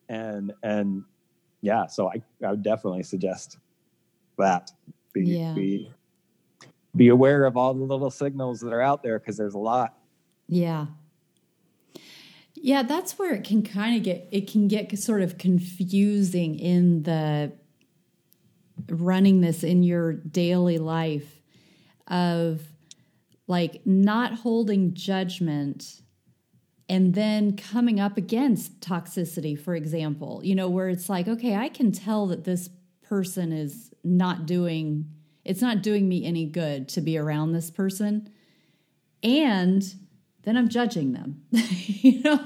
And 0.10 0.54
and 0.64 1.04
yeah, 1.62 1.88
so 1.88 2.10
I 2.10 2.22
I 2.46 2.52
would 2.52 2.64
definitely 2.64 3.04
suggest 3.04 3.58
that 4.38 4.72
be, 5.14 5.26
yeah. 5.26 5.54
be 5.54 5.92
be 6.96 7.08
aware 7.10 7.46
of 7.46 7.58
all 7.58 7.74
the 7.74 7.84
little 7.84 8.12
signals 8.12 8.60
that 8.60 8.74
are 8.74 8.82
out 8.82 9.02
there 9.04 9.20
because 9.20 9.38
there's 9.38 9.56
a 9.56 9.60
lot. 9.60 9.98
Yeah. 10.48 10.88
Yeah, 12.64 12.84
that's 12.84 13.20
where 13.20 13.34
it 13.34 13.44
can 13.44 13.62
kind 13.62 13.98
of 13.98 14.04
get 14.04 14.28
it 14.32 14.52
can 14.52 14.68
get 14.68 14.98
sort 14.98 15.22
of 15.22 15.38
confusing 15.38 16.58
in 16.58 17.04
the 17.04 17.52
running 18.90 19.42
this 19.42 19.64
in 19.64 19.84
your 19.84 20.14
daily 20.14 20.78
life 20.78 21.42
of 22.08 22.62
like 23.48 23.86
not 23.86 24.34
holding 24.34 24.94
judgment 24.94 26.02
and 26.90 27.14
then 27.14 27.56
coming 27.56 28.00
up 28.00 28.18
against 28.18 28.80
toxicity 28.80 29.58
for 29.58 29.76
example 29.76 30.42
you 30.44 30.56
know 30.56 30.68
where 30.68 30.90
it's 30.90 31.08
like 31.08 31.28
okay 31.28 31.56
i 31.56 31.70
can 31.70 31.92
tell 31.92 32.26
that 32.28 32.44
this 32.44 32.70
person 33.04 33.54
is 33.54 33.94
not 34.04 34.46
doing 34.46 35.08
it's 35.46 35.62
not 35.62 35.82
doing 35.84 36.08
me 36.08 36.26
any 36.26 36.46
good 36.46 36.88
to 36.90 37.02
be 37.02 37.18
around 37.18 37.52
this 37.52 37.70
person. 37.70 38.30
And 39.22 39.84
then 40.44 40.58
i'm 40.58 40.70
judging 40.70 41.14
them. 41.14 41.44
You 42.04 42.22
know? 42.22 42.44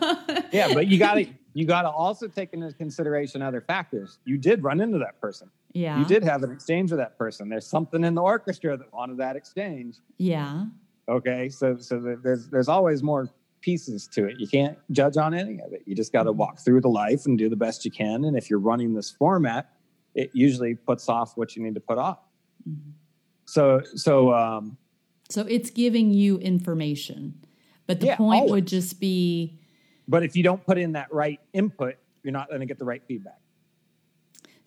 Yeah 0.52 0.74
but 0.74 0.88
you 0.88 1.00
got 1.00 1.16
to 1.16 1.26
you 1.54 1.66
got 1.66 1.82
to 1.82 1.90
also 1.90 2.28
take 2.28 2.54
into 2.54 2.72
consideration 2.74 3.42
other 3.42 3.62
factors. 3.62 4.20
You 4.26 4.38
did 4.38 4.64
run 4.64 4.80
into 4.80 5.00
that 5.00 5.20
person. 5.20 5.50
Yeah. 5.74 5.98
you 5.98 6.06
did 6.06 6.24
have 6.24 6.44
an 6.44 6.52
exchange 6.52 6.92
with 6.92 7.00
that 7.00 7.18
person. 7.18 7.50
There's 7.50 7.66
something 7.66 8.04
in 8.04 8.14
the 8.14 8.22
orchestra 8.22 8.78
that 8.78 8.94
wanted 8.94 9.18
that 9.18 9.36
exchange. 9.36 9.98
Yeah. 10.18 10.66
Okay 11.10 11.50
so 11.50 11.78
so 11.78 12.18
there's 12.24 12.48
there's 12.50 12.68
always 12.68 13.02
more 13.02 13.30
pieces 13.62 14.08
to 14.10 14.28
it. 14.28 14.40
You 14.40 14.48
can't 14.48 14.78
judge 14.92 15.18
on 15.18 15.34
any 15.34 15.60
of 15.62 15.74
it. 15.74 15.82
You 15.86 15.96
just 15.96 16.14
got 16.14 16.24
to 16.24 16.32
walk 16.32 16.60
through 16.60 16.82
the 16.82 16.90
life 16.90 17.26
and 17.26 17.38
do 17.38 17.50
the 17.50 17.56
best 17.56 17.84
you 17.86 17.92
can 17.92 18.26
and 18.26 18.38
if 18.38 18.50
you're 18.50 18.60
running 18.60 18.94
this 18.94 19.10
format 19.10 19.72
it 20.14 20.32
usually 20.34 20.76
puts 20.76 21.10
off 21.10 21.38
what 21.38 21.56
you 21.56 21.64
need 21.64 21.76
to 21.76 21.80
put 21.80 21.98
off. 21.98 22.20
Mm-hmm. 22.68 22.92
so 23.46 23.82
so 23.96 24.34
um 24.34 24.78
so 25.30 25.42
it's 25.48 25.70
giving 25.70 26.12
you 26.14 26.38
information 26.40 27.36
but 27.88 28.00
the 28.00 28.08
yeah, 28.08 28.16
point 28.18 28.42
always. 28.42 28.52
would 28.52 28.68
just 28.68 29.00
be 29.00 29.60
but 30.08 30.24
if 30.24 30.36
you 30.36 30.44
don't 30.44 30.64
put 30.66 30.78
in 30.78 30.94
that 30.94 31.12
right 31.12 31.40
input 31.54 31.96
you're 32.24 32.34
not 32.34 32.48
going 32.50 32.60
to 32.60 32.66
get 32.66 32.78
the 32.78 32.86
right 32.86 33.02
feedback 33.08 33.40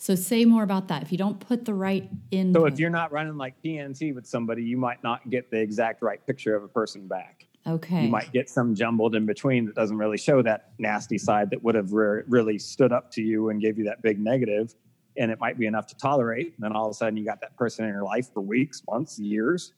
so 0.00 0.14
say 0.14 0.46
more 0.46 0.62
about 0.62 0.88
that. 0.88 1.02
If 1.02 1.12
you 1.12 1.18
don't 1.18 1.38
put 1.38 1.66
the 1.66 1.74
right 1.74 2.08
in. 2.30 2.54
So 2.54 2.64
if 2.64 2.78
you're 2.78 2.88
not 2.88 3.12
running 3.12 3.36
like 3.36 3.62
PNT 3.62 4.14
with 4.14 4.26
somebody, 4.26 4.62
you 4.64 4.78
might 4.78 5.02
not 5.04 5.28
get 5.28 5.50
the 5.50 5.60
exact 5.60 6.00
right 6.00 6.26
picture 6.26 6.56
of 6.56 6.64
a 6.64 6.68
person 6.68 7.06
back. 7.06 7.46
Okay. 7.66 8.04
You 8.04 8.08
might 8.08 8.32
get 8.32 8.48
some 8.48 8.74
jumbled 8.74 9.14
in 9.14 9.26
between 9.26 9.66
that 9.66 9.74
doesn't 9.74 9.98
really 9.98 10.16
show 10.16 10.40
that 10.40 10.70
nasty 10.78 11.18
side 11.18 11.50
that 11.50 11.62
would 11.62 11.74
have 11.74 11.92
re- 11.92 12.22
really 12.26 12.58
stood 12.58 12.92
up 12.92 13.10
to 13.12 13.22
you 13.22 13.50
and 13.50 13.60
gave 13.60 13.76
you 13.76 13.84
that 13.84 14.00
big 14.00 14.18
negative, 14.18 14.74
and 15.18 15.30
it 15.30 15.38
might 15.38 15.58
be 15.58 15.66
enough 15.66 15.86
to 15.88 15.96
tolerate. 15.96 16.54
And 16.56 16.64
then 16.64 16.72
all 16.72 16.86
of 16.86 16.92
a 16.92 16.94
sudden, 16.94 17.18
you 17.18 17.24
got 17.26 17.42
that 17.42 17.54
person 17.58 17.84
in 17.84 17.92
your 17.92 18.04
life 18.04 18.32
for 18.32 18.40
weeks, 18.40 18.82
months, 18.88 19.18
years. 19.18 19.74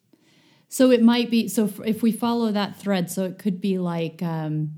So 0.72 0.90
it 0.90 1.02
might 1.02 1.30
be. 1.30 1.48
So 1.48 1.68
if 1.84 2.02
we 2.02 2.12
follow 2.12 2.50
that 2.50 2.78
thread, 2.78 3.10
so 3.10 3.24
it 3.24 3.38
could 3.38 3.60
be 3.60 3.76
like 3.76 4.22
um, 4.22 4.70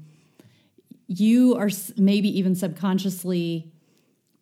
you 1.07 1.55
are 1.55 1.71
maybe 1.97 2.37
even 2.37 2.57
subconsciously 2.57 3.73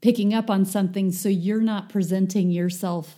picking 0.01 0.33
up 0.33 0.49
on 0.49 0.65
something 0.65 1.13
so 1.13 1.29
you're 1.29 1.61
not 1.61 1.91
presenting 1.91 2.51
yourself 2.51 3.17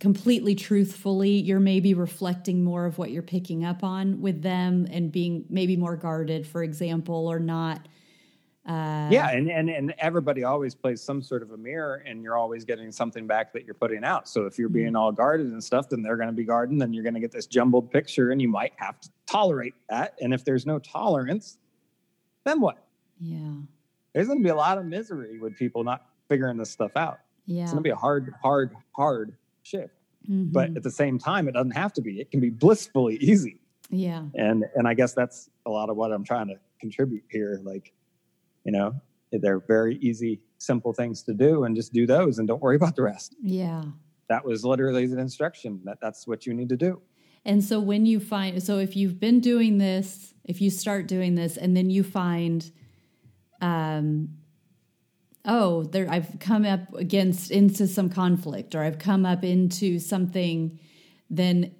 completely 0.00 0.54
truthfully 0.54 1.30
you're 1.30 1.60
maybe 1.60 1.94
reflecting 1.94 2.64
more 2.64 2.86
of 2.86 2.98
what 2.98 3.10
you're 3.10 3.22
picking 3.22 3.64
up 3.64 3.84
on 3.84 4.20
with 4.20 4.42
them 4.42 4.86
and 4.90 5.12
being 5.12 5.44
maybe 5.48 5.76
more 5.76 5.96
guarded 5.96 6.46
for 6.46 6.62
example 6.62 7.26
or 7.26 7.38
not 7.38 7.86
uh, 8.66 9.08
yeah 9.10 9.30
and, 9.30 9.50
and 9.50 9.70
and 9.70 9.94
everybody 9.98 10.44
always 10.44 10.74
plays 10.74 11.00
some 11.00 11.22
sort 11.22 11.42
of 11.42 11.50
a 11.52 11.56
mirror 11.56 12.02
and 12.06 12.22
you're 12.22 12.36
always 12.36 12.64
getting 12.64 12.92
something 12.92 13.26
back 13.26 13.52
that 13.52 13.64
you're 13.64 13.74
putting 13.74 14.04
out 14.04 14.28
so 14.28 14.44
if 14.44 14.58
you're 14.58 14.68
being 14.68 14.88
mm-hmm. 14.88 14.96
all 14.96 15.12
guarded 15.12 15.46
and 15.46 15.64
stuff 15.64 15.88
then 15.88 16.02
they're 16.02 16.16
going 16.16 16.28
to 16.28 16.34
be 16.34 16.44
guarded 16.44 16.78
then 16.78 16.92
you're 16.92 17.02
going 17.02 17.14
to 17.14 17.20
get 17.20 17.32
this 17.32 17.46
jumbled 17.46 17.90
picture 17.90 18.32
and 18.32 18.42
you 18.42 18.48
might 18.48 18.74
have 18.76 19.00
to 19.00 19.08
tolerate 19.26 19.74
that 19.88 20.14
and 20.20 20.34
if 20.34 20.44
there's 20.44 20.66
no 20.66 20.78
tolerance 20.78 21.56
then 22.44 22.60
what 22.60 22.84
yeah 23.18 23.54
there's 24.12 24.26
going 24.26 24.38
to 24.38 24.44
be 24.44 24.50
a 24.50 24.54
lot 24.54 24.78
of 24.78 24.84
misery 24.84 25.38
with 25.38 25.56
people 25.56 25.84
not 25.84 26.06
figuring 26.28 26.56
this 26.56 26.70
stuff 26.70 26.96
out. 26.96 27.20
Yeah. 27.46 27.62
It's 27.62 27.72
going 27.72 27.82
to 27.82 27.86
be 27.86 27.90
a 27.90 27.96
hard, 27.96 28.32
hard, 28.42 28.74
hard 28.92 29.36
shift. 29.62 29.94
Mm-hmm. 30.28 30.52
But 30.52 30.76
at 30.76 30.82
the 30.82 30.90
same 30.90 31.18
time, 31.18 31.48
it 31.48 31.52
doesn't 31.52 31.72
have 31.72 31.92
to 31.94 32.02
be. 32.02 32.20
It 32.20 32.30
can 32.30 32.40
be 32.40 32.50
blissfully 32.50 33.16
easy. 33.16 33.60
Yeah. 33.90 34.24
And 34.34 34.64
and 34.76 34.86
I 34.86 34.94
guess 34.94 35.14
that's 35.14 35.50
a 35.66 35.70
lot 35.70 35.90
of 35.90 35.96
what 35.96 36.12
I'm 36.12 36.24
trying 36.24 36.48
to 36.48 36.54
contribute 36.80 37.24
here. 37.28 37.60
Like, 37.64 37.92
you 38.64 38.72
know, 38.72 38.94
they're 39.32 39.60
very 39.60 39.96
easy, 39.98 40.40
simple 40.58 40.92
things 40.92 41.22
to 41.24 41.34
do, 41.34 41.64
and 41.64 41.76
just 41.76 41.92
do 41.92 42.06
those, 42.06 42.38
and 42.38 42.48
don't 42.48 42.60
worry 42.60 42.76
about 42.76 42.96
the 42.96 43.02
rest. 43.02 43.34
Yeah. 43.42 43.82
That 44.28 44.44
was 44.44 44.64
literally 44.64 45.06
the 45.06 45.18
instruction. 45.18 45.80
That 45.84 45.98
that's 46.00 46.26
what 46.26 46.46
you 46.46 46.54
need 46.54 46.68
to 46.68 46.76
do. 46.76 47.00
And 47.44 47.64
so 47.64 47.80
when 47.80 48.06
you 48.06 48.20
find, 48.20 48.62
so 48.62 48.78
if 48.78 48.96
you've 48.96 49.18
been 49.18 49.40
doing 49.40 49.78
this, 49.78 50.34
if 50.44 50.60
you 50.60 50.70
start 50.70 51.08
doing 51.08 51.34
this, 51.34 51.56
and 51.56 51.76
then 51.76 51.90
you 51.90 52.02
find, 52.02 52.70
um, 53.60 54.36
oh, 55.44 55.84
there 55.84 56.08
I've 56.10 56.38
come 56.38 56.64
up 56.66 56.92
against 56.94 57.50
into 57.50 57.86
some 57.86 58.10
conflict 58.10 58.74
or 58.74 58.82
I've 58.82 58.98
come 58.98 59.24
up 59.24 59.42
into 59.42 59.98
something, 59.98 60.78
then 61.30 61.74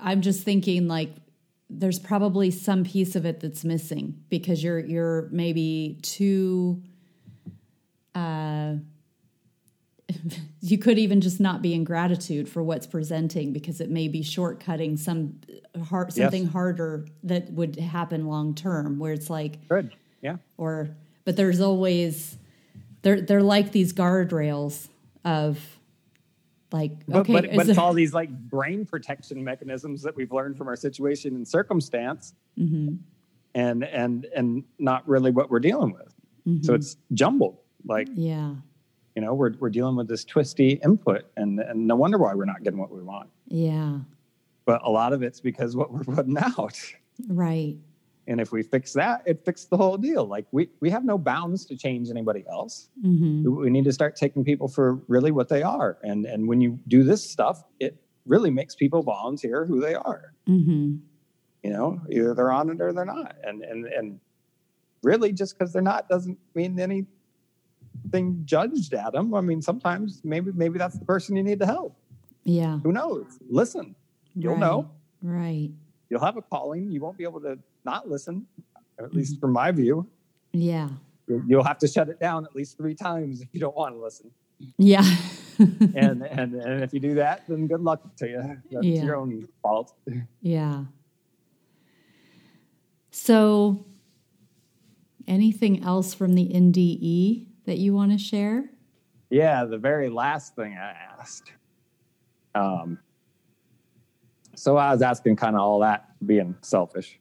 I'm 0.00 0.22
just 0.22 0.44
thinking 0.44 0.88
like 0.88 1.14
there's 1.70 1.98
probably 1.98 2.50
some 2.50 2.84
piece 2.84 3.16
of 3.16 3.24
it 3.24 3.40
that's 3.40 3.64
missing 3.64 4.22
because 4.28 4.62
you're 4.62 4.80
you're 4.80 5.28
maybe 5.30 5.98
too 6.02 6.82
uh 8.14 8.74
you 10.60 10.78
could 10.78 10.98
even 10.98 11.20
just 11.20 11.40
not 11.40 11.62
be 11.62 11.74
in 11.74 11.84
gratitude 11.84 12.48
for 12.48 12.62
what's 12.62 12.86
presenting 12.86 13.52
because 13.52 13.80
it 13.80 13.90
may 13.90 14.08
be 14.08 14.22
shortcutting 14.22 14.98
some 14.98 15.40
hard 15.88 16.12
something 16.12 16.44
yes. 16.44 16.52
harder 16.52 17.06
that 17.22 17.50
would 17.52 17.76
happen 17.76 18.26
long 18.26 18.54
term 18.54 18.98
where 18.98 19.12
it's 19.12 19.30
like 19.30 19.66
good 19.68 19.94
yeah 20.20 20.36
or 20.58 20.90
but 21.24 21.36
there's 21.36 21.60
always 21.60 22.36
they're 23.02 23.20
they're 23.20 23.42
like 23.42 23.72
these 23.72 23.92
guardrails 23.92 24.88
of 25.24 25.73
like 26.74 26.90
okay, 27.12 27.32
but, 27.32 27.44
but, 27.44 27.56
but 27.56 27.68
it's 27.68 27.78
all 27.78 27.92
these 27.92 28.12
like 28.12 28.30
brain 28.30 28.84
protection 28.84 29.44
mechanisms 29.44 30.02
that 30.02 30.16
we've 30.16 30.32
learned 30.32 30.58
from 30.58 30.66
our 30.66 30.74
situation 30.74 31.36
and 31.36 31.46
circumstance, 31.46 32.34
mm-hmm. 32.58 32.96
and 33.54 33.84
and 33.84 34.26
and 34.34 34.64
not 34.80 35.08
really 35.08 35.30
what 35.30 35.52
we're 35.52 35.60
dealing 35.60 35.92
with. 35.92 36.12
Mm-hmm. 36.48 36.64
So 36.64 36.74
it's 36.74 36.96
jumbled. 37.12 37.58
Like 37.86 38.08
yeah, 38.14 38.54
you 39.14 39.22
know, 39.22 39.34
we're 39.34 39.52
we're 39.60 39.70
dealing 39.70 39.94
with 39.94 40.08
this 40.08 40.24
twisty 40.24 40.80
input, 40.84 41.26
and 41.36 41.60
and 41.60 41.86
no 41.86 41.94
wonder 41.94 42.18
why 42.18 42.34
we're 42.34 42.44
not 42.44 42.64
getting 42.64 42.80
what 42.80 42.90
we 42.90 43.02
want. 43.02 43.30
Yeah, 43.46 44.00
but 44.64 44.82
a 44.82 44.90
lot 44.90 45.12
of 45.12 45.22
it's 45.22 45.40
because 45.40 45.76
what 45.76 45.92
we're 45.92 46.02
putting 46.02 46.36
out. 46.36 46.76
Right. 47.28 47.76
And 48.26 48.40
if 48.40 48.52
we 48.52 48.62
fix 48.62 48.92
that, 48.94 49.22
it 49.26 49.44
fixed 49.44 49.70
the 49.70 49.76
whole 49.76 49.98
deal. 49.98 50.26
Like 50.26 50.46
we 50.50 50.70
we 50.80 50.90
have 50.90 51.04
no 51.04 51.18
bounds 51.18 51.66
to 51.66 51.76
change 51.76 52.08
anybody 52.08 52.44
else. 52.48 52.88
Mm-hmm. 53.04 53.60
We 53.60 53.70
need 53.70 53.84
to 53.84 53.92
start 53.92 54.16
taking 54.16 54.44
people 54.44 54.68
for 54.68 54.94
really 55.08 55.30
what 55.30 55.48
they 55.48 55.62
are. 55.62 55.98
And 56.02 56.24
and 56.24 56.48
when 56.48 56.60
you 56.60 56.78
do 56.88 57.02
this 57.02 57.30
stuff, 57.30 57.62
it 57.80 57.96
really 58.26 58.50
makes 58.50 58.74
people 58.74 59.02
volunteer 59.02 59.66
who 59.66 59.80
they 59.80 59.94
are. 59.94 60.32
Mm-hmm. 60.48 60.96
You 61.62 61.70
know, 61.70 62.00
either 62.10 62.34
they're 62.34 62.52
on 62.52 62.70
it 62.70 62.80
or 62.80 62.92
they're 62.92 63.04
not. 63.04 63.36
And 63.42 63.62
and 63.62 63.86
and 63.86 64.20
really, 65.02 65.32
just 65.32 65.58
because 65.58 65.72
they're 65.72 65.82
not 65.82 66.08
doesn't 66.08 66.38
mean 66.54 66.80
anything 66.80 68.42
judged 68.44 68.94
at 68.94 69.12
them. 69.12 69.34
I 69.34 69.42
mean, 69.42 69.60
sometimes 69.60 70.22
maybe 70.24 70.50
maybe 70.52 70.78
that's 70.78 70.98
the 70.98 71.04
person 71.04 71.36
you 71.36 71.42
need 71.42 71.58
to 71.60 71.66
help. 71.66 71.94
Yeah. 72.44 72.78
Who 72.78 72.92
knows? 72.92 73.38
Listen. 73.48 73.94
You'll 74.34 74.54
right. 74.54 74.60
know. 74.60 74.90
Right. 75.22 75.70
You'll 76.10 76.24
have 76.24 76.36
a 76.36 76.42
calling. 76.42 76.90
You 76.90 77.00
won't 77.00 77.16
be 77.16 77.24
able 77.24 77.40
to 77.42 77.58
not 77.84 78.08
listen, 78.08 78.46
at 78.98 79.14
least 79.14 79.40
from 79.40 79.52
my 79.52 79.70
view. 79.72 80.08
Yeah. 80.52 80.88
You'll 81.26 81.64
have 81.64 81.78
to 81.78 81.88
shut 81.88 82.08
it 82.08 82.20
down 82.20 82.44
at 82.44 82.54
least 82.54 82.76
three 82.76 82.94
times 82.94 83.40
if 83.40 83.48
you 83.52 83.60
don't 83.60 83.76
want 83.76 83.94
to 83.94 84.00
listen. 84.00 84.30
Yeah. 84.78 85.04
and, 85.58 86.22
and 86.22 86.54
and 86.54 86.82
if 86.82 86.92
you 86.92 87.00
do 87.00 87.14
that, 87.14 87.44
then 87.48 87.66
good 87.66 87.80
luck 87.80 88.16
to 88.16 88.28
you. 88.28 88.42
That's 88.70 88.86
yeah. 88.86 89.02
your 89.02 89.16
own 89.16 89.48
fault. 89.62 89.94
Yeah. 90.40 90.84
So, 93.10 93.86
anything 95.26 95.84
else 95.84 96.14
from 96.14 96.34
the 96.34 96.48
NDE 96.48 97.46
that 97.66 97.78
you 97.78 97.94
want 97.94 98.12
to 98.12 98.18
share? 98.18 98.70
Yeah, 99.30 99.64
the 99.64 99.78
very 99.78 100.08
last 100.08 100.56
thing 100.56 100.76
I 100.76 100.94
asked. 101.18 101.52
Um, 102.54 102.98
so 104.54 104.76
I 104.76 104.92
was 104.92 105.02
asking 105.02 105.36
kind 105.36 105.56
of 105.56 105.62
all 105.62 105.80
that 105.80 106.08
being 106.24 106.56
selfish 106.62 107.18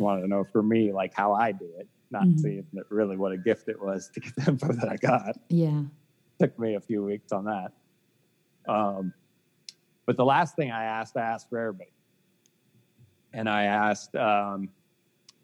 wanted 0.00 0.22
to 0.22 0.28
know 0.28 0.44
for 0.44 0.62
me, 0.62 0.92
like 0.92 1.14
how 1.14 1.32
I 1.32 1.52
do 1.52 1.68
it, 1.78 1.88
not 2.10 2.24
mm-hmm. 2.24 2.38
seeing 2.38 2.66
that 2.72 2.84
really 2.90 3.16
what 3.16 3.32
a 3.32 3.36
gift 3.36 3.68
it 3.68 3.80
was 3.80 4.10
to 4.14 4.20
get 4.20 4.34
the 4.36 4.50
info 4.50 4.72
that 4.72 4.88
I 4.88 4.96
got. 4.96 5.36
Yeah. 5.48 5.82
Took 6.38 6.58
me 6.58 6.74
a 6.74 6.80
few 6.80 7.04
weeks 7.04 7.32
on 7.32 7.44
that. 7.44 7.72
Um, 8.66 9.12
but 10.06 10.16
the 10.16 10.24
last 10.24 10.56
thing 10.56 10.70
I 10.70 10.84
asked, 10.84 11.16
I 11.16 11.22
asked 11.22 11.48
for 11.48 11.58
everybody. 11.58 11.90
And 13.32 13.48
I 13.48 13.64
asked, 13.64 14.14
um, 14.16 14.68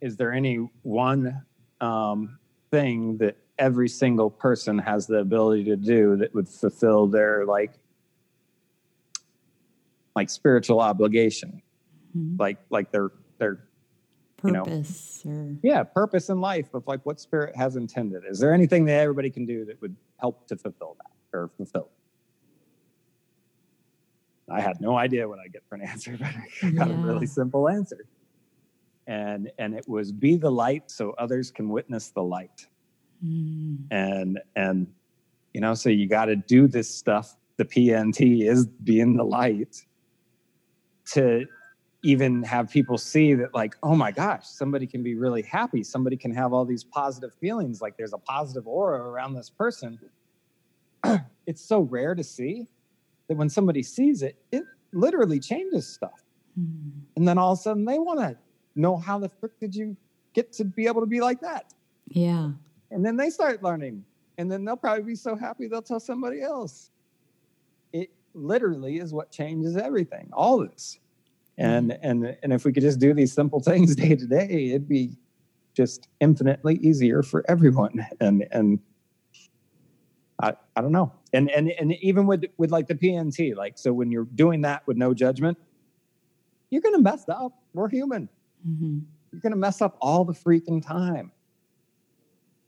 is 0.01 0.16
there 0.16 0.32
any 0.32 0.57
one 0.82 1.42
um, 1.80 2.38
thing 2.70 3.16
that 3.18 3.36
every 3.59 3.88
single 3.88 4.30
person 4.30 4.78
has 4.78 5.07
the 5.07 5.18
ability 5.18 5.64
to 5.64 5.76
do 5.76 6.16
that 6.16 6.34
would 6.34 6.48
fulfill 6.48 7.07
their 7.07 7.44
like 7.44 7.72
like 10.16 10.28
spiritual 10.28 10.80
obligation, 10.80 11.62
Mhm. 12.16 12.38
like 12.38 12.59
like 12.70 12.90
their 12.90 13.11
their 13.38 13.61
you 14.45 14.53
know, 14.53 14.64
Purpose 14.64 15.22
or 15.26 15.57
yeah 15.62 15.82
purpose 15.82 16.28
in 16.28 16.41
life 16.41 16.72
of 16.74 16.86
like 16.86 17.05
what 17.05 17.20
spirit 17.20 17.55
has 17.57 17.76
intended. 17.76 18.22
Is 18.28 18.38
there 18.38 18.53
anything 18.53 18.84
that 18.86 19.01
everybody 19.01 19.30
can 19.30 19.47
do 19.47 19.64
that 19.66 19.80
would 19.80 19.97
help 20.18 20.47
to 20.49 20.57
fulfill 20.57 20.97
that 20.99 21.36
or 21.36 21.49
fulfill? 21.57 21.88
I 24.51 24.61
had 24.61 24.80
no 24.80 24.97
idea 24.97 25.28
what 25.28 25.38
I'd 25.38 25.53
get 25.53 25.62
for 25.68 25.76
an 25.76 25.82
answer, 25.86 26.16
but 26.18 26.30
I 26.62 26.70
got 26.70 26.91
a 26.91 26.95
really 26.95 27.26
simple 27.26 27.68
answer. 27.68 28.05
And 29.07 29.51
and 29.59 29.74
it 29.74 29.88
was 29.88 30.12
be 30.12 30.36
the 30.36 30.51
light 30.51 30.91
so 30.91 31.14
others 31.18 31.51
can 31.51 31.68
witness 31.68 32.11
the 32.11 32.22
light. 32.22 32.66
Mm. 33.24 33.78
And 33.91 34.41
and 34.57 34.86
you 35.55 35.61
know, 35.61 35.74
so 35.74 35.88
you 35.88 36.07
got 36.07 36.26
to 36.26 36.36
do 36.36 36.68
this 36.68 36.93
stuff. 36.93 37.36
The 37.57 37.64
PNT 37.64 38.49
is 38.49 38.66
being 38.66 39.16
the 39.16 39.24
light 39.24 39.84
to 41.12 41.45
even 42.03 42.42
have 42.42 42.70
people 42.70 42.96
see 42.96 43.34
that 43.34 43.55
like, 43.55 43.76
oh 43.82 43.94
my 43.94 44.11
gosh, 44.11 44.46
somebody 44.46 44.86
can 44.86 45.03
be 45.03 45.14
really 45.14 45.42
happy. 45.42 45.82
Somebody 45.82 46.16
can 46.16 46.32
have 46.34 46.53
all 46.53 46.64
these 46.64 46.82
positive 46.82 47.34
feelings. 47.34 47.82
Like 47.82 47.96
there's 47.96 48.14
a 48.14 48.18
positive 48.18 48.66
aura 48.66 49.01
around 49.01 49.34
this 49.34 49.51
person. 49.51 49.98
it's 51.46 51.62
so 51.62 51.80
rare 51.80 52.14
to 52.14 52.24
see 52.24 52.66
that 53.28 53.36
when 53.36 53.48
somebody 53.48 53.82
sees 53.82 54.22
it, 54.22 54.36
it 54.51 54.64
literally 54.92 55.38
changes 55.38 55.86
stuff. 55.86 56.24
Mm. 56.59 56.90
And 57.16 57.28
then 57.28 57.36
all 57.36 57.53
of 57.53 57.59
a 57.59 57.62
sudden 57.62 57.84
they 57.84 57.98
want 57.98 58.20
to 58.20 58.36
know 58.74 58.96
how 58.96 59.18
the 59.18 59.28
frick 59.28 59.59
did 59.61 59.74
you 59.74 59.96
get 60.32 60.53
to 60.55 60.64
be 60.64 60.86
able 60.86 61.01
to 61.01 61.07
be 61.07 61.20
like 61.20 61.40
that? 61.40 61.74
Yeah. 62.09 62.51
And 62.90 63.05
then 63.05 63.16
they 63.16 63.30
start 63.30 63.62
learning. 63.62 64.05
And 64.38 64.51
then 64.51 64.64
they'll 64.64 64.76
probably 64.76 65.05
be 65.05 65.16
so 65.16 65.36
happy 65.36 65.68
they'll 65.68 65.82
tell 65.82 66.01
somebody 66.01 66.40
else. 66.40 66.90
It 67.92 68.11
literally 68.32 68.98
is 68.98 69.12
what 69.12 69.30
changes 69.30 69.76
everything, 69.76 70.30
all 70.32 70.59
this. 70.59 70.98
And 71.61 71.93
and 72.03 72.37
and 72.43 72.53
if 72.53 72.65
we 72.65 72.73
could 72.73 72.83
just 72.83 72.99
do 72.99 73.15
these 73.15 73.33
simple 73.33 73.61
things 73.71 73.95
day 73.97 74.17
to 74.17 74.27
day, 74.27 74.71
it'd 74.71 74.89
be 74.89 75.17
just 75.75 76.09
infinitely 76.21 76.77
easier 76.77 77.23
for 77.23 77.45
everyone. 77.49 78.07
And 78.21 78.47
and 78.51 78.81
I, 80.43 80.55
I 80.75 80.81
don't 80.81 80.93
know. 80.93 81.13
And 81.33 81.51
and 81.51 81.71
and 81.71 81.93
even 82.03 82.27
with 82.27 82.45
with 82.57 82.71
like 82.71 82.87
the 82.89 82.95
PNT, 82.95 83.55
like 83.55 83.79
so 83.79 83.93
when 83.93 84.11
you're 84.11 84.25
doing 84.35 84.63
that 84.63 84.87
with 84.87 84.97
no 84.97 85.15
judgment, 85.15 85.59
you're 86.71 86.83
gonna 86.83 87.01
mess 87.01 87.29
up. 87.29 87.53
We're 87.75 87.89
human. 87.89 88.29
Mhm. 88.67 89.03
You're 89.33 89.41
going 89.41 89.53
to 89.53 89.59
mess 89.59 89.81
up 89.81 89.97
all 90.01 90.25
the 90.25 90.33
freaking 90.33 90.85
time. 90.85 91.33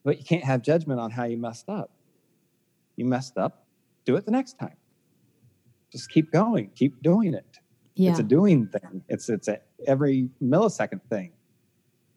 But 0.04 0.18
you 0.18 0.24
can't 0.24 0.44
have 0.44 0.62
judgment 0.62 1.00
on 1.00 1.10
how 1.10 1.24
you 1.24 1.36
messed 1.36 1.68
up. 1.68 1.90
You 2.96 3.04
messed 3.04 3.38
up, 3.38 3.66
do 4.04 4.16
it 4.16 4.24
the 4.24 4.30
next 4.30 4.58
time. 4.58 4.76
Just 5.90 6.10
keep 6.10 6.30
going, 6.30 6.70
keep 6.74 7.02
doing 7.02 7.34
it. 7.34 7.58
Yeah. 7.94 8.10
It's 8.10 8.20
a 8.20 8.22
doing 8.22 8.66
thing. 8.68 9.02
It's 9.08 9.28
it's 9.28 9.48
a 9.48 9.60
every 9.86 10.30
millisecond 10.42 11.02
thing. 11.10 11.32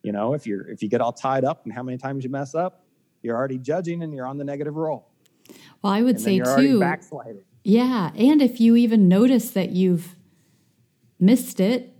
You 0.03 0.11
know, 0.11 0.33
if 0.33 0.45
you're 0.47 0.67
if 0.69 0.81
you 0.83 0.89
get 0.89 1.01
all 1.01 1.11
tied 1.13 1.43
up 1.43 1.65
and 1.65 1.73
how 1.73 1.83
many 1.83 1.97
times 1.97 2.23
you 2.23 2.29
mess 2.29 2.55
up, 2.55 2.85
you're 3.21 3.35
already 3.35 3.57
judging 3.57 4.03
and 4.03 4.13
you're 4.13 4.25
on 4.27 4.37
the 4.37 4.43
negative 4.45 4.75
roll. 4.75 5.09
well, 5.81 5.91
I 5.93 6.01
would 6.01 6.15
And 6.15 6.23
say 6.23 6.33
you're 6.35 6.55
too. 6.57 6.79
backsliding. 6.79 7.41
Yeah. 7.63 8.11
And 8.15 8.41
if 8.41 8.59
you 8.61 8.75
even 8.75 9.07
notice 9.07 9.49
that 9.51 9.71
you've 9.71 10.15
missed 11.19 11.59
it, 11.59 11.93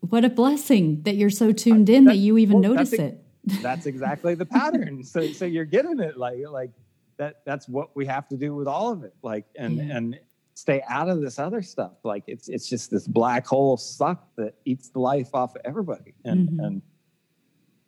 what 0.00 0.24
a 0.24 0.28
blessing 0.30 1.02
that 1.02 1.16
you're 1.16 1.30
so 1.30 1.52
tuned 1.52 1.88
uh, 1.90 1.92
in 1.92 2.04
that, 2.04 2.12
that- 2.12 2.16
you 2.18 2.38
even 2.38 2.60
well, 2.60 2.72
notice 2.74 2.92
it. 2.92 3.18
that's 3.60 3.86
exactly 3.86 4.36
the 4.36 4.46
pattern 4.46 5.02
so 5.02 5.26
so 5.32 5.44
you're 5.44 5.64
getting 5.64 5.98
it 5.98 6.16
like 6.16 6.38
like 6.48 6.70
that 7.16 7.40
that's 7.44 7.68
what 7.68 7.90
we 7.96 8.06
have 8.06 8.28
to 8.28 8.36
do 8.36 8.54
with 8.54 8.68
all 8.68 8.92
of 8.92 9.02
it 9.02 9.12
like 9.22 9.44
and 9.56 9.78
Yeah. 9.78 9.96
and 9.96 10.18
stay 10.54 10.82
out 10.88 11.08
of 11.08 11.20
this 11.20 11.38
other 11.38 11.62
stuff 11.62 11.92
like 12.04 12.24
it's 12.26 12.48
it's 12.48 12.68
just 12.68 12.90
this 12.90 13.06
black 13.08 13.46
hole 13.46 13.76
suck 13.76 14.28
that 14.36 14.54
eats 14.64 14.90
the 14.90 14.98
life 14.98 15.30
off 15.34 15.54
of 15.56 15.62
everybody 15.64 16.14
and 16.24 16.48
Mhm. 16.50 16.66
and 16.66 16.82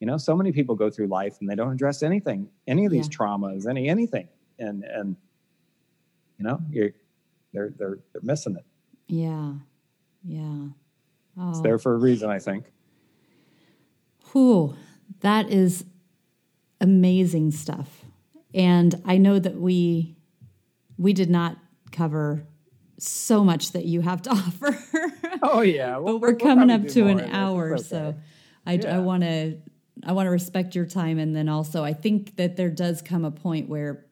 you 0.00 0.06
know 0.06 0.16
so 0.16 0.34
many 0.36 0.50
people 0.52 0.74
go 0.74 0.88
through 0.90 1.06
life 1.08 1.36
and 1.40 1.48
they 1.48 1.54
don't 1.54 1.72
address 1.72 2.02
anything 2.02 2.48
any 2.66 2.84
of 2.86 2.90
these 2.92 3.06
Yeah. 3.08 3.16
traumas 3.18 3.66
any 3.68 3.88
anything 3.88 4.28
and 4.58 4.82
and 4.84 5.16
you 6.38 6.44
know 6.44 6.60
you're 6.70 6.90
they're 7.52 7.70
they're 7.78 7.98
they're 8.12 8.22
missing 8.22 8.56
it 8.56 8.64
Yeah. 9.08 9.54
Yeah. 10.24 10.68
Oh. 11.36 11.50
it's 11.50 11.60
there 11.60 11.78
for 11.78 11.94
a 11.94 11.98
reason 11.98 12.30
i 12.30 12.38
think 12.38 12.72
Whew, 14.32 14.74
that 15.20 15.48
is 15.50 15.84
amazing 16.80 17.52
stuff. 17.52 18.04
And 18.52 19.00
I 19.04 19.16
know 19.16 19.38
that 19.38 19.56
we 19.60 20.16
we 20.98 21.12
did 21.12 21.30
not 21.30 21.56
cover 21.92 22.44
so 22.98 23.42
much 23.44 23.72
that 23.72 23.84
you 23.84 24.00
have 24.00 24.22
to 24.22 24.30
offer. 24.42 24.78
oh 25.42 25.60
yeah 25.62 25.98
but 25.98 26.20
we're 26.20 26.34
coming 26.36 26.70
up 26.70 26.86
to 26.88 27.06
an 27.06 27.20
hour, 27.20 27.76
so 27.78 28.14
I, 28.66 28.74
Yeah. 28.74 28.96
I 28.96 28.98
want 29.00 29.22
to 29.22 29.58
I 30.06 30.12
want 30.12 30.26
to 30.26 30.30
respect 30.30 30.74
your 30.74 30.86
time, 30.86 31.18
and 31.18 31.34
then 31.36 31.48
also 31.48 31.84
I 31.84 31.92
think 31.92 32.36
that 32.36 32.56
there 32.56 32.70
does 32.70 33.00
come 33.02 33.24
a 33.24 33.30
point 33.30 33.68
where 33.68 34.04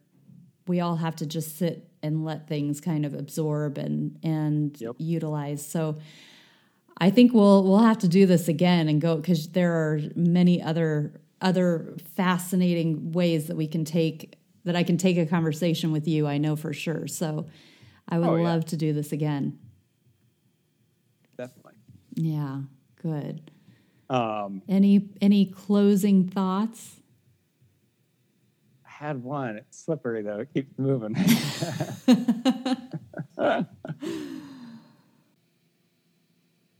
we 0.68 0.80
all 0.80 0.96
have 0.96 1.16
to 1.16 1.26
just 1.26 1.58
sit 1.58 1.88
and 2.04 2.24
let 2.24 2.48
things 2.48 2.80
kind 2.80 3.04
of 3.04 3.14
absorb 3.14 3.78
and 3.78 4.18
and 4.22 4.80
Yep. 4.80 4.96
utilize. 4.98 5.64
So 5.66 5.98
I 6.98 7.10
think 7.10 7.32
we'll 7.34 7.64
we'll 7.64 7.78
have 7.80 7.98
to 7.98 8.08
do 8.08 8.26
this 8.26 8.48
again 8.48 8.88
and 8.88 9.00
go 9.00 9.16
because 9.16 9.48
there 9.48 9.72
are 9.72 10.00
many 10.14 10.62
other 10.62 11.20
other 11.40 11.96
fascinating 12.14 13.10
ways 13.12 13.46
that 13.48 13.56
we 13.56 13.66
can 13.66 13.84
take 13.84 14.34
that 14.64 14.76
I 14.76 14.84
can 14.84 14.96
take 14.96 15.18
a 15.18 15.26
conversation 15.26 15.90
with 15.90 16.06
you. 16.06 16.26
I 16.28 16.38
know 16.38 16.54
for 16.54 16.72
sure. 16.72 17.08
So 17.08 17.46
I 18.08 18.18
would 18.18 18.28
Oh, 18.28 18.36
yeah. 18.36 18.44
love 18.44 18.64
to 18.66 18.76
do 18.76 18.92
this 18.92 19.12
again. 19.12 19.58
definitely 21.36 21.72
Yeah, 22.14 22.62
good. 23.00 23.50
um 24.10 24.62
Any 24.68 25.08
any 25.20 25.46
closing 25.46 26.28
thoughts? 26.28 27.00
I 28.86 28.90
had 29.06 29.22
one. 29.22 29.56
It's 29.56 29.78
slippery 29.84 30.22
though. 30.22 30.40
It 30.40 30.52
keeps 30.52 30.78
moving. 30.78 31.14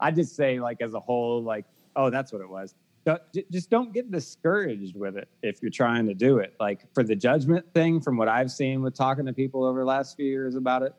I 0.00 0.10
just 0.10 0.34
say, 0.34 0.58
like 0.60 0.80
as 0.82 0.94
a 0.94 1.00
whole, 1.00 1.42
like, 1.42 1.64
oh, 1.96 2.10
that's 2.10 2.32
what 2.32 2.42
it 2.42 2.48
was. 2.48 2.74
Don't, 3.04 3.20
just 3.50 3.68
don't 3.68 3.92
get 3.92 4.10
discouraged 4.12 4.96
with 4.96 5.16
it 5.16 5.28
if 5.42 5.60
you're 5.60 5.70
trying 5.72 6.06
to 6.06 6.14
do 6.14 6.38
it. 6.38 6.54
Like 6.60 6.92
for 6.94 7.02
the 7.02 7.16
judgment 7.16 7.66
thing, 7.74 8.00
from 8.00 8.16
what 8.16 8.28
I've 8.28 8.50
seen 8.50 8.82
with 8.82 8.94
talking 8.94 9.26
to 9.26 9.32
people 9.32 9.64
over 9.64 9.80
the 9.80 9.84
last 9.86 10.16
few 10.16 10.26
years 10.26 10.54
about 10.54 10.82
it, 10.82 10.92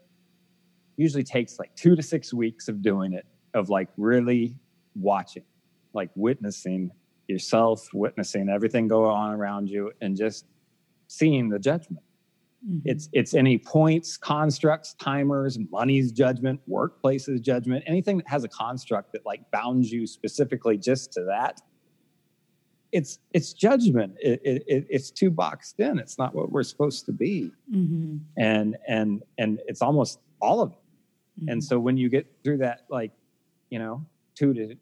usually 0.97 1.23
takes 1.23 1.59
like 1.59 1.75
two 1.75 1.95
to 1.95 2.03
six 2.03 2.33
weeks 2.33 2.67
of 2.67 2.81
doing 2.81 3.13
it, 3.13 3.25
of 3.53 3.69
like 3.69 3.89
really 3.97 4.55
watching, 4.95 5.43
like 5.93 6.09
witnessing 6.15 6.91
yourself, 7.27 7.87
witnessing 7.93 8.49
everything 8.49 8.87
go 8.87 9.05
on 9.05 9.33
around 9.33 9.69
you, 9.69 9.91
and 10.01 10.15
just 10.15 10.45
seeing 11.07 11.49
the 11.49 11.59
judgment. 11.59 12.03
Mhm. 12.67 12.81
It's 12.85 13.09
it's 13.11 13.33
any 13.33 13.57
points, 13.57 14.17
constructs, 14.17 14.93
timers, 14.95 15.57
money's 15.71 16.11
judgment, 16.11 16.61
workplace's 16.67 17.41
judgment, 17.41 17.83
anything 17.87 18.17
that 18.17 18.27
has 18.27 18.43
a 18.43 18.47
construct 18.47 19.11
that 19.13 19.25
like 19.25 19.49
bounds 19.51 19.91
you 19.91 20.05
specifically 20.07 20.77
just 20.77 21.11
to 21.13 21.23
that. 21.25 21.61
It's 22.91 23.17
it's 23.33 23.53
judgment. 23.53 24.13
It, 24.21 24.39
it, 24.43 24.63
it 24.67 24.85
it's 24.89 25.09
too 25.09 25.31
boxed 25.31 25.79
in. 25.79 25.97
It's 25.97 26.17
not 26.19 26.35
what 26.35 26.51
we're 26.51 26.63
supposed 26.63 27.05
to 27.07 27.11
be, 27.11 27.51
Mhm. 27.73 28.19
and 28.37 28.77
and 28.87 29.23
and 29.39 29.59
it's 29.67 29.81
almost 29.81 30.19
all 30.41 30.61
of 30.61 30.71
it. 30.73 30.77
And 31.47 31.59
Mhm. 31.61 31.63
so 31.63 31.79
when 31.79 31.97
you 31.97 32.09
get 32.09 32.27
through 32.43 32.57
that, 32.59 32.85
like 32.89 33.11
you 33.69 33.79
know, 33.79 34.05
two 34.35 34.53
to 34.53 34.75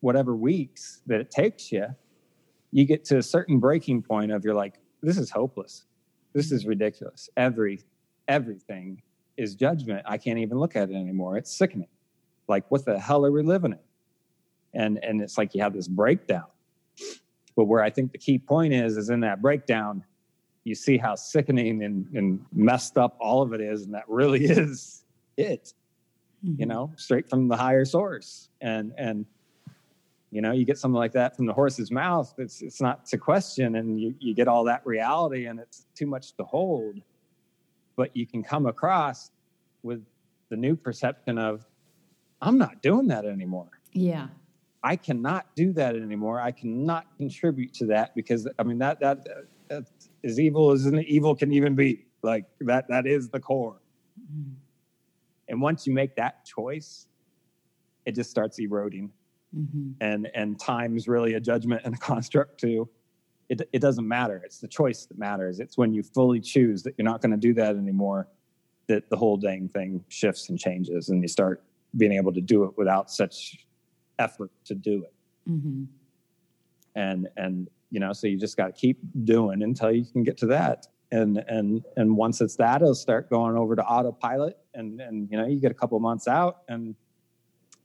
whatever 0.00 0.36
weeks 0.36 1.02
that 1.06 1.20
it 1.20 1.30
takes 1.30 1.72
you, 1.72 1.86
you 2.70 2.84
get 2.84 3.04
to 3.06 3.18
a 3.18 3.22
certain 3.22 3.58
breaking 3.58 4.02
point 4.02 4.30
of 4.30 4.44
you're 4.44 4.54
like, 4.54 4.78
this 5.02 5.18
is 5.18 5.30
hopeless. 5.30 5.84
This 6.32 6.52
is 6.52 6.64
ridiculous. 6.66 7.28
Every 7.36 7.82
everything 8.28 9.02
is 9.36 9.54
judgment. 9.54 10.02
I 10.06 10.16
can't 10.18 10.38
even 10.38 10.58
look 10.58 10.76
at 10.76 10.90
it 10.90 10.94
anymore. 10.94 11.36
It's 11.36 11.56
sickening. 11.56 11.88
Like, 12.46 12.70
what 12.70 12.84
the 12.84 12.98
hell 12.98 13.24
are 13.26 13.32
we 13.32 13.42
living 13.42 13.72
in? 13.72 13.78
And 14.74 15.04
and 15.04 15.20
it's 15.20 15.36
like 15.36 15.54
you 15.54 15.62
have 15.62 15.72
this 15.72 15.88
breakdown. 15.88 16.46
But 17.56 17.64
where 17.64 17.82
I 17.82 17.90
think 17.90 18.12
the 18.12 18.18
key 18.18 18.38
point 18.38 18.72
is, 18.72 18.96
is 18.96 19.10
in 19.10 19.20
that 19.20 19.42
breakdown, 19.42 20.04
you 20.64 20.74
see 20.74 20.96
how 20.98 21.16
sickening 21.16 21.82
and, 21.82 22.06
and 22.14 22.46
messed 22.52 22.96
up 22.96 23.16
all 23.20 23.42
of 23.42 23.52
it 23.52 23.60
is, 23.60 23.82
and 23.82 23.94
that 23.94 24.08
really 24.08 24.44
is 24.44 25.04
it 25.36 25.74
you 26.42 26.64
Mhm. 26.64 26.68
know, 26.68 26.92
straight 26.96 27.28
from 27.28 27.48
the 27.48 27.56
higher 27.56 27.84
source. 27.84 28.48
And 28.60 28.92
and 28.96 29.26
you 30.32 30.40
know, 30.40 30.52
you 30.52 30.64
get 30.64 30.78
something 30.78 30.96
like 30.98 31.12
that 31.12 31.34
from 31.36 31.46
the 31.46 31.52
horse's 31.52 31.90
mouth. 31.90 32.32
It's 32.38 32.62
it's 32.62 32.80
not 32.80 33.04
to 33.06 33.18
question, 33.18 33.74
and 33.76 34.00
you 34.00 34.14
you 34.20 34.34
get 34.34 34.46
all 34.48 34.64
that 34.64 34.84
reality, 34.86 35.46
and 35.46 35.58
it's 35.58 35.86
too 35.94 36.06
much 36.06 36.34
to 36.36 36.44
hold. 36.44 37.00
But 37.96 38.16
you 38.16 38.26
can 38.26 38.42
come 38.42 38.66
across 38.66 39.32
with 39.82 40.04
the 40.48 40.56
new 40.56 40.76
perception 40.76 41.36
of, 41.38 41.66
I'm 42.40 42.58
not 42.58 42.80
doing 42.82 43.08
that 43.08 43.24
anymore. 43.24 43.68
Yeah. 43.92 44.28
I 44.82 44.96
cannot 44.96 45.54
do 45.56 45.72
that 45.74 45.94
anymore. 45.96 46.40
I 46.40 46.52
cannot 46.52 47.06
contribute 47.18 47.74
to 47.74 47.86
that 47.86 48.14
because 48.14 48.48
I 48.58 48.62
mean 48.62 48.78
that 48.78 49.00
that 49.00 49.26
that's 49.68 50.08
as 50.24 50.40
evil 50.40 50.70
as 50.70 50.86
an 50.86 51.00
evil 51.00 51.34
can 51.36 51.52
even 51.52 51.74
be. 51.74 52.06
Like 52.22 52.46
that 52.60 52.86
that 52.88 53.06
is 53.06 53.28
the 53.30 53.40
core. 53.40 53.80
Mhm. 54.20 54.54
And 55.50 55.60
once 55.60 55.86
you 55.86 55.92
make 55.92 56.16
that 56.16 56.44
choice, 56.44 57.06
it 58.06 58.14
just 58.14 58.30
starts 58.30 58.58
eroding. 58.58 59.10
Mm-hmm. 59.54 59.90
And 60.00 60.30
and 60.34 60.58
time's 60.58 61.08
really 61.08 61.34
a 61.34 61.40
judgment 61.40 61.82
and 61.84 61.94
a 61.94 61.98
construct 62.10 62.60
too. 62.60 62.88
It 63.48 63.68
it 63.72 63.80
doesn't 63.80 64.06
matter. 64.06 64.40
It's 64.44 64.58
the 64.58 64.68
choice 64.68 65.06
that 65.06 65.18
matters. 65.18 65.60
It's 65.60 65.76
when 65.76 65.92
you 65.92 66.02
fully 66.02 66.40
choose 66.40 66.82
that 66.84 66.94
you're 66.96 67.04
not 67.04 67.20
going 67.20 67.32
to 67.32 67.36
do 67.36 67.52
that 67.54 67.76
anymore 67.76 68.28
that 68.86 69.10
the 69.10 69.16
whole 69.16 69.36
dang 69.36 69.68
thing 69.68 70.04
shifts 70.08 70.48
and 70.48 70.58
changes 70.58 71.10
and 71.10 71.22
you 71.22 71.28
start 71.28 71.62
being 71.96 72.12
able 72.12 72.32
to 72.32 72.40
do 72.40 72.64
it 72.64 72.72
without 72.76 73.10
such 73.10 73.66
effort 74.18 74.50
to 74.64 74.74
do 74.74 75.04
it. 75.04 75.50
Mm-hmm. 75.50 75.84
And 76.94 77.28
and 77.36 77.68
you 77.90 77.98
know, 77.98 78.12
so 78.12 78.28
you 78.28 78.38
just 78.38 78.56
got 78.56 78.66
to 78.66 78.72
keep 78.72 79.00
doing 79.24 79.62
until 79.62 79.90
you 79.90 80.04
can 80.04 80.22
get 80.22 80.36
to 80.38 80.46
that 80.46 80.86
and 81.12 81.38
and 81.48 81.84
and 81.96 82.16
once 82.16 82.40
it's 82.40 82.56
that 82.56 82.82
it'll 82.82 82.94
start 82.94 83.28
going 83.30 83.56
over 83.56 83.74
to 83.74 83.82
autopilot 83.82 84.56
and 84.74 85.00
and 85.00 85.28
you 85.30 85.36
know 85.36 85.46
you 85.46 85.60
get 85.60 85.70
a 85.70 85.74
couple 85.74 85.98
months 85.98 86.28
out 86.28 86.58
and 86.68 86.94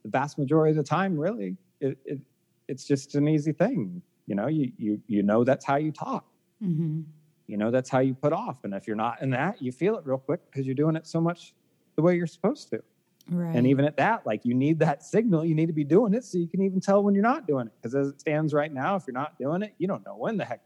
the 0.04 0.10
vast 0.10 0.38
majority 0.38 0.72
of 0.72 0.78
the 0.78 0.88
time 0.88 1.18
really 1.18 1.58
it, 1.80 1.98
it 2.06 2.20
it's 2.68 2.86
just 2.86 3.16
an 3.16 3.28
easy 3.28 3.52
thing. 3.52 4.02
You 4.28 4.36
know 4.36 4.48
you 4.48 4.72
you 4.78 5.02
you 5.08 5.24
know 5.24 5.44
that's 5.44 5.66
how 5.66 5.76
you 5.76 5.92
talk. 5.92 6.26
Mm-hmm. 6.64 7.02
you 7.48 7.58
know 7.58 7.70
that's 7.70 7.90
how 7.90 8.00
you 8.00 8.14
put 8.14 8.34
off. 8.34 8.64
And 8.64 8.74
if 8.74 8.88
you're 8.88 8.96
not 8.96 9.22
in 9.22 9.30
that 9.32 9.62
you 9.62 9.72
feel 9.72 9.98
it 9.98 10.06
real 10.06 10.18
quick 10.18 10.40
because 10.50 10.66
you're 10.66 10.76
doing 10.76 10.96
it 10.96 11.06
so 11.06 11.20
much 11.20 11.54
the 11.96 12.02
way 12.02 12.16
you're 12.16 12.28
supposed 12.28 12.70
to. 12.70 12.82
Right. 13.30 13.56
And 13.56 13.68
even 13.68 13.86
at 13.86 13.98
that 13.98 14.26
like 14.26 14.46
you 14.46 14.54
need 14.54 14.80
that 14.80 15.04
signal. 15.04 15.46
You 15.46 15.54
need 15.54 15.68
to 15.68 15.74
be 15.74 15.84
doing 15.84 16.14
it 16.14 16.24
so 16.24 16.38
you 16.38 16.48
can 16.48 16.62
even 16.62 16.80
tell 16.80 17.04
when 17.04 17.14
you're 17.14 17.24
not 17.24 17.46
doing 17.46 17.68
it. 17.68 17.74
Because 17.76 17.94
as 17.94 18.08
it 18.08 18.22
stands 18.22 18.54
right 18.54 18.72
now 18.74 18.96
if 18.96 19.04
you're 19.06 19.14
not 19.14 19.38
doing 19.38 19.62
it 19.62 19.74
you 19.78 19.88
don't 19.88 20.06
know 20.06 20.16
when 20.16 20.38
the 20.38 20.46
heck 20.46 20.62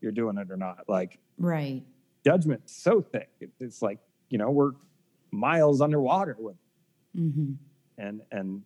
you're 0.00 0.12
doing 0.12 0.38
it 0.38 0.50
or 0.50 0.56
not. 0.56 0.84
Like 0.88 1.18
right 1.38 1.82
judgment 2.24 2.62
so 2.66 3.00
thick. 3.00 3.30
It's 3.60 3.82
like 3.82 3.98
you 4.30 4.38
know 4.38 4.50
we're 4.50 4.72
miles 5.30 5.80
underwater 5.80 6.36
with, 6.38 6.56
mm-hmm. 7.16 7.52
and 7.98 8.22
and 8.32 8.62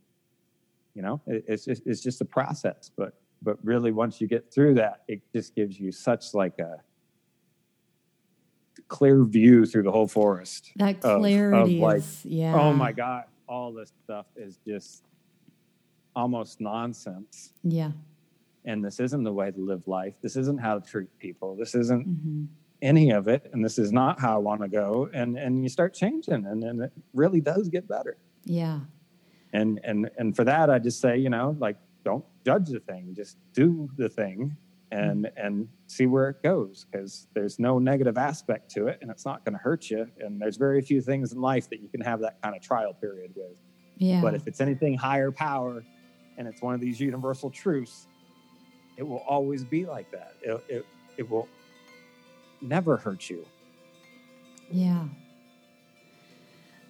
you 0.94 1.02
know 1.02 1.20
it's 1.26 1.64
just, 1.64 1.82
it's 1.86 2.00
just 2.00 2.20
a 2.20 2.24
process. 2.24 2.90
But 2.96 3.14
but 3.42 3.58
really, 3.64 3.92
once 3.92 4.20
you 4.20 4.26
get 4.26 4.52
through 4.52 4.74
that, 4.74 5.02
it 5.08 5.20
just 5.34 5.54
gives 5.54 5.78
you 5.78 5.92
such 5.92 6.34
like 6.34 6.58
a 6.58 6.80
clear 8.88 9.24
view 9.24 9.66
through 9.66 9.82
the 9.82 9.92
whole 9.92 10.08
forest. 10.08 10.72
That 10.76 11.00
clarity, 11.00 11.56
of, 11.56 11.68
of 11.68 11.70
like, 11.70 11.98
is, 11.98 12.24
yeah. 12.24 12.54
Oh 12.54 12.72
my 12.72 12.92
god, 12.92 13.24
all 13.48 13.72
this 13.72 13.92
stuff 14.04 14.26
is 14.36 14.58
just 14.66 15.04
almost 16.14 16.60
nonsense. 16.60 17.52
Yeah. 17.62 17.90
And 18.64 18.84
this 18.84 19.00
isn't 19.00 19.22
the 19.22 19.32
way 19.32 19.50
to 19.50 19.58
live 19.58 19.86
life. 19.86 20.14
This 20.20 20.36
isn't 20.36 20.60
how 20.60 20.78
to 20.78 20.90
treat 20.90 21.16
people. 21.18 21.56
This 21.56 21.74
isn't. 21.74 22.06
Mm-hmm 22.06 22.44
any 22.80 23.10
of 23.10 23.26
it 23.26 23.50
and 23.52 23.64
this 23.64 23.78
is 23.78 23.92
not 23.92 24.20
how 24.20 24.34
i 24.34 24.38
want 24.38 24.60
to 24.60 24.68
go 24.68 25.08
and 25.12 25.36
and 25.36 25.62
you 25.62 25.68
start 25.68 25.92
changing 25.94 26.46
and 26.46 26.62
then 26.62 26.80
it 26.80 26.92
really 27.12 27.40
does 27.40 27.68
get 27.68 27.88
better. 27.88 28.16
Yeah. 28.44 28.80
And 29.52 29.80
and 29.82 30.10
and 30.16 30.36
for 30.36 30.44
that 30.44 30.70
i 30.70 30.78
just 30.78 31.00
say 31.00 31.16
you 31.16 31.30
know 31.30 31.56
like 31.58 31.76
don't 32.04 32.24
judge 32.44 32.68
the 32.68 32.80
thing 32.80 33.14
just 33.16 33.36
do 33.52 33.88
the 33.96 34.08
thing 34.08 34.56
and 34.92 35.24
mm-hmm. 35.24 35.46
and 35.46 35.68
see 35.86 36.06
where 36.06 36.28
it 36.28 36.42
goes 36.42 36.86
because 36.90 37.26
there's 37.34 37.58
no 37.58 37.78
negative 37.78 38.16
aspect 38.16 38.70
to 38.72 38.86
it 38.86 38.98
and 39.02 39.10
it's 39.10 39.24
not 39.24 39.44
going 39.44 39.54
to 39.54 39.58
hurt 39.58 39.90
you 39.90 40.06
and 40.20 40.40
there's 40.40 40.56
very 40.56 40.80
few 40.80 41.00
things 41.00 41.32
in 41.32 41.40
life 41.40 41.68
that 41.70 41.80
you 41.80 41.88
can 41.88 42.00
have 42.00 42.20
that 42.20 42.40
kind 42.42 42.54
of 42.54 42.62
trial 42.62 42.94
period 42.94 43.32
with. 43.34 43.58
Yeah. 43.96 44.20
But 44.20 44.34
if 44.34 44.46
it's 44.46 44.60
anything 44.60 44.96
higher 44.96 45.32
power 45.32 45.82
and 46.36 46.46
it's 46.46 46.62
one 46.62 46.74
of 46.74 46.80
these 46.80 47.00
universal 47.00 47.50
truths 47.50 48.06
it 48.98 49.06
will 49.06 49.24
always 49.28 49.64
be 49.64 49.86
like 49.86 50.10
that. 50.10 50.34
It, 50.42 50.64
it, 50.68 50.86
it 51.16 51.30
will 51.30 51.48
never 52.60 52.96
hurt 52.96 53.28
you. 53.28 53.46
Yeah. 54.70 55.04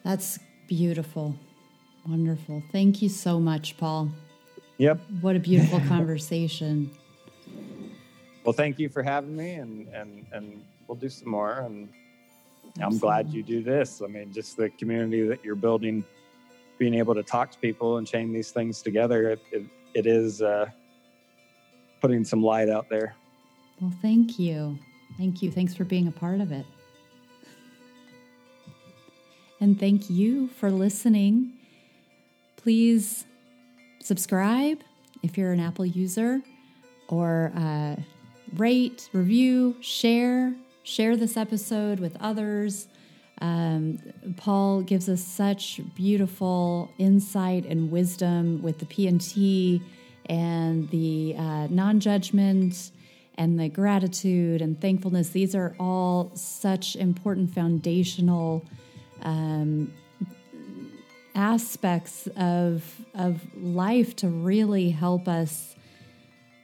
That's 0.05 0.39
beautiful. 0.67 1.35
Wonderful. 2.07 2.63
Thank 2.73 3.03
you 3.03 3.09
so 3.09 3.39
much, 3.39 3.77
Paul. 3.77 4.11
Yep. 4.79 5.01
What 5.21 5.37
a 5.37 5.41
beautiful 5.41 5.81
conversation. 5.89 6.91
Well, 8.45 8.53
thank 8.53 8.79
you 8.79 8.89
for 8.89 9.03
having 9.03 9.37
me 9.37 9.55
and 9.55 9.89
and 9.89 10.27
and 10.33 10.65
we'll 10.87 10.97
do 10.97 11.09
some 11.09 11.29
more 11.29 11.61
and 11.61 11.89
Absolutely. 12.81 12.95
I'm 12.95 12.99
glad 13.01 13.33
you 13.33 13.43
do 13.43 13.63
this. 13.63 14.03
I 14.03 14.07
mean, 14.07 14.33
just 14.33 14.57
the 14.57 14.71
community 14.71 15.27
that 15.27 15.45
you're 15.45 15.57
building, 15.57 16.05
being 16.79 16.95
able 16.95 17.15
to 17.15 17.23
talk 17.23 17.51
to 17.51 17.59
people 17.59 17.99
and 17.99 18.07
chain 18.07 18.33
these 18.33 18.53
things 18.53 18.83
together, 18.83 19.31
it, 19.31 19.41
it, 19.51 19.63
it 19.95 20.07
is 20.07 20.43
uh, 20.43 20.67
putting 22.01 22.25
some 22.25 22.43
light 22.43 22.69
out 22.69 22.89
there. 22.89 23.17
Well, 23.81 23.93
thank 24.01 24.39
you. 24.39 24.79
Thank 25.17 25.43
you. 25.43 25.51
Thanks 25.51 25.75
for 25.75 25.85
being 25.85 26.07
a 26.07 26.13
part 26.13 26.41
of 26.41 26.53
it. 26.53 26.67
And 29.61 29.79
thank 29.79 30.09
you 30.09 30.49
for 30.49 30.71
listening. 30.71 31.53
Please 32.57 33.25
subscribe 34.01 34.81
if 35.23 35.37
you're 35.37 35.53
an 35.53 35.61
Apple 35.61 35.85
user, 35.85 36.41
or 37.09 37.53
uh, 37.57 37.97
rate, 38.57 39.09
review, 39.13 39.77
share, 39.81 40.55
share 40.83 41.17
this 41.17 41.37
episode 41.37 42.01
with 42.01 42.17
others. 42.21 42.89
Um, 43.41 43.99
Paul 44.37 44.83
gives 44.83 45.09
us 45.09 45.23
such 45.23 45.81
beautiful 45.95 46.91
insight 46.99 47.65
and 47.67 47.91
wisdom 47.91 48.63
with 48.63 48.79
the 48.79 48.87
PNT 48.87 49.83
and 50.27 50.89
the 50.91 51.35
uh, 51.39 51.67
non 51.71 52.01
judgment 52.01 52.91
and 53.39 53.59
the 53.59 53.69
gratitude 53.69 54.61
and 54.61 54.79
thankfulness, 54.79 55.31
these 55.31 55.55
are 55.55 55.75
all 55.79 56.33
such 56.35 56.97
important 56.97 57.55
foundational 57.55 58.65
um, 59.23 59.93
aspects 61.35 62.27
of, 62.37 62.85
of 63.15 63.41
life 63.57 64.17
to 64.17 64.29
really 64.29 64.91
help 64.91 65.29
us 65.29 65.77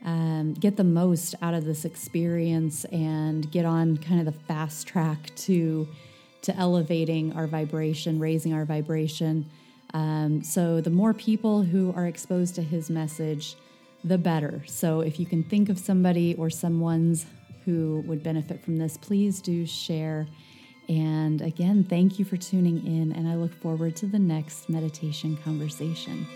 um, 0.04 0.52
get 0.54 0.76
the 0.76 0.84
most 0.84 1.34
out 1.40 1.54
of 1.54 1.64
this 1.64 1.84
experience 1.84 2.84
and 2.86 3.50
get 3.50 3.64
on 3.64 3.96
kind 3.96 4.18
of 4.18 4.26
the 4.26 4.38
fast 4.40 4.86
track 4.86 5.34
to 5.36 5.88
to 6.42 6.54
elevating 6.58 7.32
our 7.32 7.46
vibration, 7.46 8.18
raising 8.18 8.52
our 8.52 8.66
vibration. 8.66 9.50
Um, 9.94 10.42
so 10.42 10.82
the 10.82 10.90
more 10.90 11.14
people 11.14 11.62
who 11.62 11.90
are 11.96 12.06
exposed 12.06 12.54
to 12.56 12.62
his 12.62 12.90
message, 12.90 13.56
the 14.05 14.18
better. 14.18 14.62
So 14.66 15.00
if 15.00 15.18
you 15.18 15.26
can 15.26 15.42
think 15.42 15.68
of 15.68 15.78
somebody 15.78 16.34
or 16.34 16.50
someone's 16.50 17.26
who 17.64 18.05
would 18.07 18.22
benefit 18.22 18.62
from 18.62 18.76
this, 18.76 18.96
please 18.98 19.40
do 19.40 19.64
share. 19.66 20.26
And 20.88 21.40
again, 21.40 21.82
thank 21.82 22.18
you 22.18 22.26
for 22.26 22.36
tuning 22.36 22.86
in, 22.86 23.12
and 23.12 23.26
I 23.26 23.36
look 23.36 23.55
forward 23.55 23.96
to 23.96 24.07
the 24.07 24.18
next 24.18 24.68
meditation 24.68 25.38
conversation. 25.38 26.26